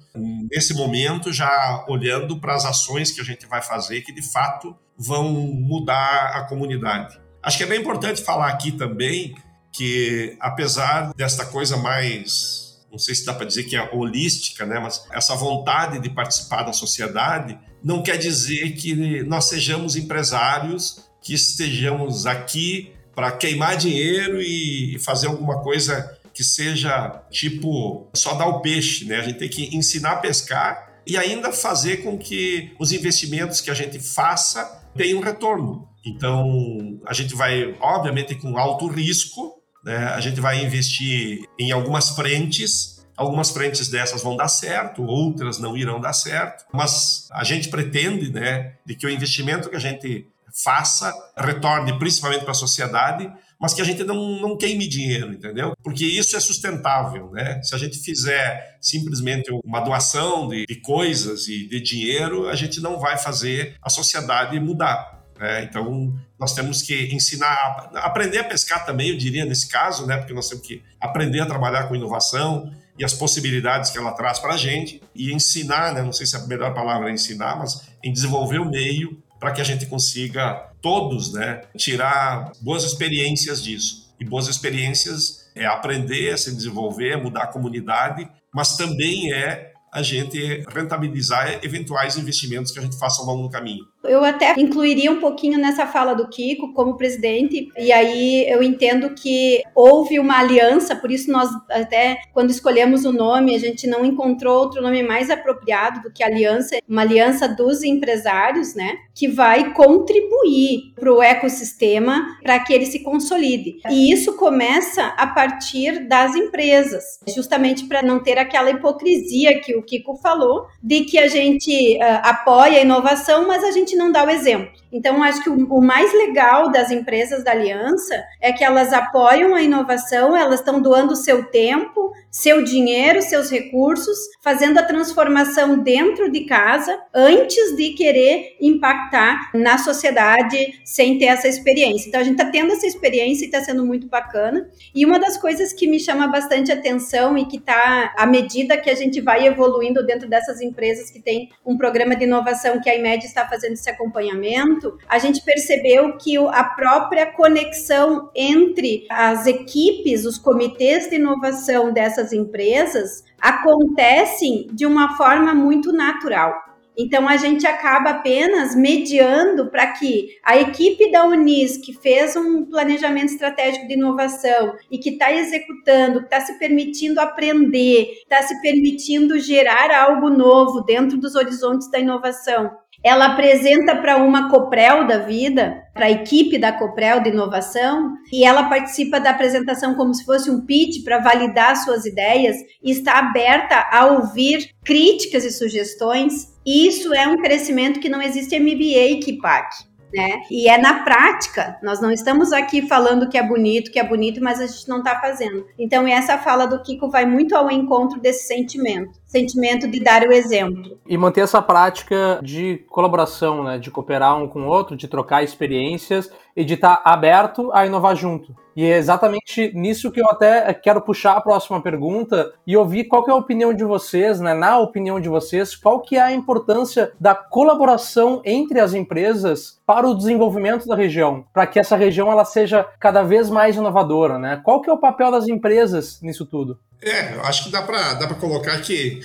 nesse 0.50 0.74
momento, 0.74 1.32
já 1.32 1.84
olhando 1.88 2.38
para 2.38 2.54
as 2.54 2.64
ações 2.64 3.10
que 3.10 3.20
a 3.20 3.24
gente 3.24 3.46
vai 3.46 3.62
fazer 3.62 4.02
que, 4.02 4.12
de 4.12 4.22
fato, 4.22 4.76
vão 4.96 5.30
mudar 5.32 6.32
a 6.34 6.44
comunidade. 6.44 7.20
Acho 7.42 7.58
que 7.58 7.64
é 7.64 7.66
bem 7.66 7.80
importante 7.80 8.22
falar 8.22 8.48
aqui 8.48 8.70
também 8.70 9.34
que, 9.72 10.36
apesar 10.38 11.12
desta 11.14 11.44
coisa 11.46 11.76
mais 11.76 12.71
não 12.92 12.98
sei 12.98 13.14
se 13.14 13.24
dá 13.24 13.32
para 13.32 13.46
dizer 13.46 13.64
que 13.64 13.74
é 13.74 13.90
holística, 13.92 14.66
né? 14.66 14.78
mas 14.78 15.04
essa 15.10 15.34
vontade 15.34 15.98
de 15.98 16.10
participar 16.10 16.62
da 16.62 16.74
sociedade 16.74 17.58
não 17.82 18.02
quer 18.02 18.18
dizer 18.18 18.72
que 18.72 19.22
nós 19.24 19.46
sejamos 19.46 19.96
empresários 19.96 21.08
que 21.22 21.32
estejamos 21.32 22.26
aqui 22.26 22.92
para 23.14 23.32
queimar 23.32 23.76
dinheiro 23.76 24.40
e 24.40 24.98
fazer 24.98 25.28
alguma 25.28 25.62
coisa 25.62 26.18
que 26.34 26.44
seja 26.44 27.22
tipo 27.30 28.08
só 28.14 28.34
dar 28.34 28.46
o 28.46 28.60
peixe, 28.60 29.04
né? 29.04 29.16
A 29.16 29.22
gente 29.22 29.38
tem 29.38 29.48
que 29.48 29.76
ensinar 29.76 30.12
a 30.12 30.16
pescar 30.16 31.00
e 31.06 31.16
ainda 31.16 31.52
fazer 31.52 31.98
com 31.98 32.16
que 32.16 32.72
os 32.78 32.92
investimentos 32.92 33.60
que 33.60 33.70
a 33.70 33.74
gente 33.74 33.98
faça 33.98 34.82
tenham 34.96 35.20
retorno. 35.20 35.88
Então, 36.04 37.00
a 37.06 37.12
gente 37.12 37.34
vai, 37.34 37.76
obviamente, 37.80 38.34
com 38.34 38.56
alto 38.58 38.86
risco, 38.86 39.61
né? 39.84 40.08
A 40.08 40.20
gente 40.20 40.40
vai 40.40 40.64
investir 40.64 41.44
em 41.58 41.72
algumas 41.72 42.10
frentes. 42.10 43.00
Algumas 43.14 43.50
frentes 43.50 43.88
dessas 43.88 44.22
vão 44.22 44.36
dar 44.36 44.48
certo, 44.48 45.04
outras 45.04 45.58
não 45.58 45.76
irão 45.76 46.00
dar 46.00 46.14
certo, 46.14 46.64
mas 46.72 47.28
a 47.30 47.44
gente 47.44 47.68
pretende, 47.68 48.32
né, 48.32 48.76
de 48.86 48.94
que 48.94 49.06
o 49.06 49.10
investimento 49.10 49.68
que 49.68 49.76
a 49.76 49.78
gente 49.78 50.26
faça 50.64 51.12
retorne 51.36 51.98
principalmente 51.98 52.42
para 52.42 52.52
a 52.52 52.54
sociedade, 52.54 53.30
mas 53.60 53.74
que 53.74 53.80
a 53.80 53.84
gente 53.84 54.02
não, 54.02 54.40
não 54.40 54.56
queime 54.56 54.88
dinheiro, 54.88 55.32
entendeu? 55.32 55.72
Porque 55.84 56.04
isso 56.04 56.36
é 56.36 56.40
sustentável, 56.40 57.30
né? 57.30 57.62
Se 57.62 57.74
a 57.74 57.78
gente 57.78 57.98
fizer 57.98 58.76
simplesmente 58.80 59.50
uma 59.64 59.80
doação 59.80 60.48
de, 60.48 60.66
de 60.66 60.76
coisas 60.76 61.46
e 61.46 61.68
de 61.68 61.80
dinheiro, 61.80 62.48
a 62.48 62.56
gente 62.56 62.80
não 62.80 62.98
vai 62.98 63.16
fazer 63.16 63.76
a 63.80 63.88
sociedade 63.88 64.58
mudar. 64.58 65.21
Né? 65.42 65.64
Então, 65.64 66.14
nós 66.38 66.54
temos 66.54 66.82
que 66.82 67.12
ensinar, 67.12 67.90
aprender 67.96 68.38
a 68.38 68.44
pescar 68.44 68.86
também, 68.86 69.08
eu 69.08 69.18
diria, 69.18 69.44
nesse 69.44 69.68
caso, 69.68 70.06
né? 70.06 70.16
porque 70.16 70.32
nós 70.32 70.48
temos 70.48 70.64
que 70.64 70.80
aprender 71.00 71.40
a 71.40 71.46
trabalhar 71.46 71.88
com 71.88 71.96
inovação 71.96 72.72
e 72.96 73.04
as 73.04 73.12
possibilidades 73.12 73.90
que 73.90 73.98
ela 73.98 74.12
traz 74.12 74.38
para 74.38 74.54
a 74.54 74.56
gente 74.56 75.02
e 75.12 75.32
ensinar, 75.32 75.92
né? 75.94 76.00
não 76.00 76.12
sei 76.12 76.26
se 76.26 76.36
a 76.36 76.46
melhor 76.46 76.72
palavra 76.72 77.10
é 77.10 77.12
ensinar, 77.12 77.56
mas 77.56 77.88
em 78.04 78.12
desenvolver 78.12 78.60
o 78.60 78.70
meio 78.70 79.20
para 79.40 79.50
que 79.50 79.60
a 79.60 79.64
gente 79.64 79.84
consiga 79.86 80.70
todos 80.80 81.32
né, 81.32 81.62
tirar 81.76 82.52
boas 82.60 82.84
experiências 82.84 83.60
disso. 83.60 84.14
E 84.20 84.24
boas 84.24 84.46
experiências 84.46 85.50
é 85.56 85.66
aprender 85.66 86.30
a 86.30 86.38
se 86.38 86.54
desenvolver, 86.54 87.14
é 87.14 87.16
mudar 87.16 87.42
a 87.42 87.46
comunidade, 87.48 88.28
mas 88.54 88.76
também 88.76 89.32
é 89.32 89.72
a 89.92 90.02
gente 90.04 90.64
rentabilizar 90.72 91.58
eventuais 91.64 92.16
investimentos 92.16 92.70
que 92.70 92.78
a 92.78 92.82
gente 92.82 92.96
faça 92.96 93.20
ao 93.20 93.26
longo 93.26 93.48
do 93.48 93.50
caminho. 93.50 93.84
Eu 94.04 94.24
até 94.24 94.54
incluiria 94.58 95.10
um 95.10 95.20
pouquinho 95.20 95.58
nessa 95.58 95.86
fala 95.86 96.14
do 96.14 96.28
Kiko 96.28 96.72
como 96.72 96.96
presidente, 96.96 97.68
e 97.78 97.92
aí 97.92 98.48
eu 98.48 98.62
entendo 98.62 99.14
que 99.14 99.62
houve 99.74 100.18
uma 100.18 100.38
aliança, 100.38 100.96
por 100.96 101.10
isso 101.10 101.30
nós 101.30 101.48
até 101.70 102.18
quando 102.32 102.50
escolhemos 102.50 103.04
o 103.04 103.12
nome, 103.12 103.54
a 103.54 103.58
gente 103.58 103.86
não 103.86 104.04
encontrou 104.04 104.58
outro 104.58 104.82
nome 104.82 105.02
mais 105.02 105.30
apropriado 105.30 106.02
do 106.02 106.12
que 106.12 106.22
aliança, 106.22 106.78
uma 106.88 107.02
aliança 107.02 107.48
dos 107.48 107.82
empresários, 107.82 108.74
né, 108.74 108.96
que 109.14 109.28
vai 109.28 109.72
contribuir 109.72 110.92
para 110.94 111.12
o 111.12 111.22
ecossistema 111.22 112.24
para 112.42 112.58
que 112.60 112.72
ele 112.72 112.86
se 112.86 113.00
consolide. 113.00 113.76
E 113.90 114.12
isso 114.12 114.36
começa 114.36 115.06
a 115.16 115.26
partir 115.26 116.08
das 116.08 116.34
empresas, 116.34 117.04
justamente 117.34 117.84
para 117.84 118.02
não 118.02 118.20
ter 118.20 118.38
aquela 118.38 118.70
hipocrisia 118.70 119.60
que 119.60 119.76
o 119.76 119.82
Kiko 119.82 120.16
falou, 120.16 120.66
de 120.82 121.02
que 121.04 121.18
a 121.18 121.28
gente 121.28 121.96
uh, 121.96 122.20
apoia 122.22 122.78
a 122.78 122.82
inovação, 122.82 123.46
mas 123.46 123.62
a 123.64 123.70
gente 123.70 123.91
gente 123.92 123.96
não 123.96 124.10
dá 124.10 124.24
o 124.24 124.30
exemplo. 124.30 124.81
Então, 124.92 125.22
acho 125.22 125.42
que 125.42 125.48
o, 125.48 125.80
mais 125.80 126.12
legal 126.12 126.70
das 126.70 126.90
empresas 126.90 127.42
da 127.42 127.52
Aliança 127.52 128.22
é 128.40 128.52
que 128.52 128.62
elas 128.62 128.92
apoiam 128.92 129.54
a 129.54 129.62
inovação, 129.62 130.36
elas 130.36 130.60
estão 130.60 130.82
doando 130.82 131.16
seu 131.16 131.44
tempo, 131.44 132.12
seu 132.30 132.62
dinheiro, 132.62 133.22
seus 133.22 133.50
recursos, 133.50 134.18
fazendo 134.42 134.78
a 134.78 134.82
transformação 134.82 135.78
dentro 135.78 136.30
de 136.30 136.44
casa 136.44 136.98
antes 137.14 137.74
de 137.74 137.90
querer 137.94 138.56
impactar 138.60 139.50
na 139.54 139.78
sociedade 139.78 140.80
sem 140.84 141.18
ter 141.18 141.26
essa 141.26 141.48
experiência. 141.48 142.08
Então, 142.08 142.20
a 142.20 142.24
gente 142.24 142.38
está 142.38 142.50
tendo 142.50 142.72
essa 142.72 142.86
experiência 142.86 143.44
e 143.44 143.46
está 143.46 143.62
sendo 143.62 143.86
muito 143.86 144.08
bacana. 144.08 144.68
E 144.94 145.06
uma 145.06 145.18
das 145.18 145.38
coisas 145.38 145.72
que 145.72 145.86
me 145.86 145.98
chama 145.98 146.26
bastante 146.26 146.70
atenção 146.70 147.38
e 147.38 147.46
que 147.46 147.56
está 147.56 148.12
à 148.18 148.26
medida 148.26 148.76
que 148.76 148.90
a 148.90 148.94
gente 148.94 149.20
vai 149.22 149.46
evoluindo 149.46 150.04
dentro 150.04 150.28
dessas 150.28 150.60
empresas 150.60 151.10
que 151.10 151.20
tem 151.20 151.48
um 151.64 151.78
programa 151.78 152.14
de 152.14 152.24
inovação 152.24 152.80
que 152.80 152.90
a 152.90 152.94
IMED 152.94 153.24
está 153.24 153.48
fazendo 153.48 153.72
esse 153.72 153.88
acompanhamento 153.88 154.81
a 155.08 155.18
gente 155.18 155.44
percebeu 155.44 156.16
que 156.16 156.36
a 156.36 156.64
própria 156.64 157.26
conexão 157.26 158.30
entre 158.34 159.06
as 159.10 159.46
equipes, 159.46 160.24
os 160.24 160.38
comitês 160.38 161.08
de 161.08 161.16
inovação 161.16 161.92
dessas 161.92 162.32
empresas, 162.32 163.24
acontecem 163.40 164.68
de 164.72 164.86
uma 164.86 165.16
forma 165.16 165.54
muito 165.54 165.92
natural. 165.92 166.72
Então 166.96 167.26
a 167.26 167.36
gente 167.36 167.66
acaba 167.66 168.10
apenas 168.10 168.76
mediando 168.76 169.70
para 169.70 169.86
que 169.92 170.36
a 170.44 170.58
equipe 170.58 171.10
da 171.10 171.24
Unis, 171.24 171.78
que 171.78 171.92
fez 171.92 172.36
um 172.36 172.66
planejamento 172.66 173.32
estratégico 173.32 173.86
de 173.88 173.94
inovação 173.94 174.74
e 174.90 174.98
que 174.98 175.10
está 175.10 175.32
executando, 175.32 176.20
está 176.20 176.40
se 176.40 176.58
permitindo 176.58 177.20
aprender, 177.20 178.20
está 178.22 178.42
se 178.42 178.60
permitindo 178.60 179.38
gerar 179.38 179.90
algo 179.90 180.28
novo 180.28 180.82
dentro 180.82 181.16
dos 181.16 181.34
horizontes 181.34 181.90
da 181.90 181.98
inovação, 181.98 182.70
ela 183.04 183.32
apresenta 183.32 183.96
para 183.96 184.16
uma 184.16 184.48
Coprel 184.48 185.06
da 185.06 185.18
vida, 185.18 185.82
para 185.92 186.06
a 186.06 186.10
equipe 186.10 186.58
da 186.58 186.72
Coprel 186.72 187.20
de 187.20 187.30
inovação, 187.30 188.12
e 188.32 188.44
ela 188.44 188.68
participa 188.68 189.18
da 189.18 189.30
apresentação 189.30 189.94
como 189.94 190.14
se 190.14 190.24
fosse 190.24 190.50
um 190.50 190.64
pitch 190.64 191.04
para 191.04 191.18
validar 191.18 191.76
suas 191.76 192.06
ideias 192.06 192.56
e 192.82 192.90
está 192.90 193.18
aberta 193.18 193.88
a 193.90 194.06
ouvir 194.06 194.70
críticas 194.84 195.44
e 195.44 195.50
sugestões. 195.50 196.52
Isso 196.64 197.12
é 197.12 197.26
um 197.26 197.38
crescimento 197.38 198.00
que 198.00 198.08
não 198.08 198.22
existe 198.22 198.58
MBA 198.58 199.20
que 199.22 199.38
pague 199.40 199.91
né? 200.14 200.42
E 200.50 200.68
é 200.68 200.78
na 200.78 201.02
prática. 201.02 201.78
Nós 201.82 202.00
não 202.00 202.10
estamos 202.10 202.52
aqui 202.52 202.82
falando 202.82 203.28
que 203.28 203.38
é 203.38 203.42
bonito, 203.42 203.90
que 203.90 203.98
é 203.98 204.06
bonito, 204.06 204.42
mas 204.42 204.60
a 204.60 204.66
gente 204.66 204.88
não 204.88 204.98
está 204.98 205.18
fazendo. 205.20 205.66
Então, 205.78 206.06
essa 206.06 206.38
fala 206.38 206.66
do 206.66 206.82
Kiko 206.82 207.10
vai 207.10 207.24
muito 207.24 207.54
ao 207.54 207.70
encontro 207.70 208.20
desse 208.20 208.46
sentimento 208.46 209.22
sentimento 209.32 209.90
de 209.90 209.98
dar 209.98 210.22
o 210.28 210.32
exemplo. 210.32 210.98
E 211.08 211.16
manter 211.16 211.40
essa 211.40 211.62
prática 211.62 212.38
de 212.42 212.84
colaboração, 212.90 213.64
né, 213.64 213.78
de 213.78 213.90
cooperar 213.90 214.36
um 214.36 214.46
com 214.46 214.64
o 214.64 214.66
outro, 214.66 214.94
de 214.94 215.08
trocar 215.08 215.42
experiências 215.42 216.30
e 216.56 216.64
de 216.64 216.74
estar 216.74 217.00
aberto 217.04 217.70
a 217.72 217.86
inovar 217.86 218.14
junto. 218.16 218.54
E 218.74 218.84
é 218.84 218.96
exatamente 218.96 219.70
nisso 219.74 220.10
que 220.10 220.20
eu 220.20 220.28
até 220.30 220.72
quero 220.72 221.00
puxar 221.02 221.36
a 221.36 221.40
próxima 221.40 221.80
pergunta 221.82 222.52
e 222.66 222.76
ouvir 222.76 223.04
qual 223.04 223.26
é 223.28 223.30
a 223.30 223.36
opinião 223.36 223.74
de 223.74 223.84
vocês, 223.84 224.40
né, 224.40 224.54
na 224.54 224.78
opinião 224.78 225.20
de 225.20 225.28
vocês, 225.28 225.76
qual 225.76 226.00
que 226.00 226.16
é 226.16 226.22
a 226.22 226.32
importância 226.32 227.12
da 227.20 227.34
colaboração 227.34 228.40
entre 228.44 228.80
as 228.80 228.94
empresas 228.94 229.78
para 229.86 230.08
o 230.08 230.14
desenvolvimento 230.14 230.86
da 230.86 230.96
região, 230.96 231.44
para 231.52 231.66
que 231.66 231.78
essa 231.78 231.96
região 231.96 232.32
ela 232.32 232.44
seja 232.44 232.86
cada 232.98 233.22
vez 233.22 233.50
mais 233.50 233.76
inovadora, 233.76 234.38
né? 234.38 234.60
Qual 234.64 234.80
que 234.80 234.88
é 234.88 234.92
o 234.92 234.98
papel 234.98 235.30
das 235.30 235.48
empresas 235.48 236.20
nisso 236.22 236.46
tudo? 236.46 236.78
É, 237.02 237.34
eu 237.34 237.42
acho 237.42 237.64
que 237.64 237.70
dá 237.70 237.82
para 237.82 238.14
dá 238.14 238.32
colocar 238.34 238.80
que 238.80 239.20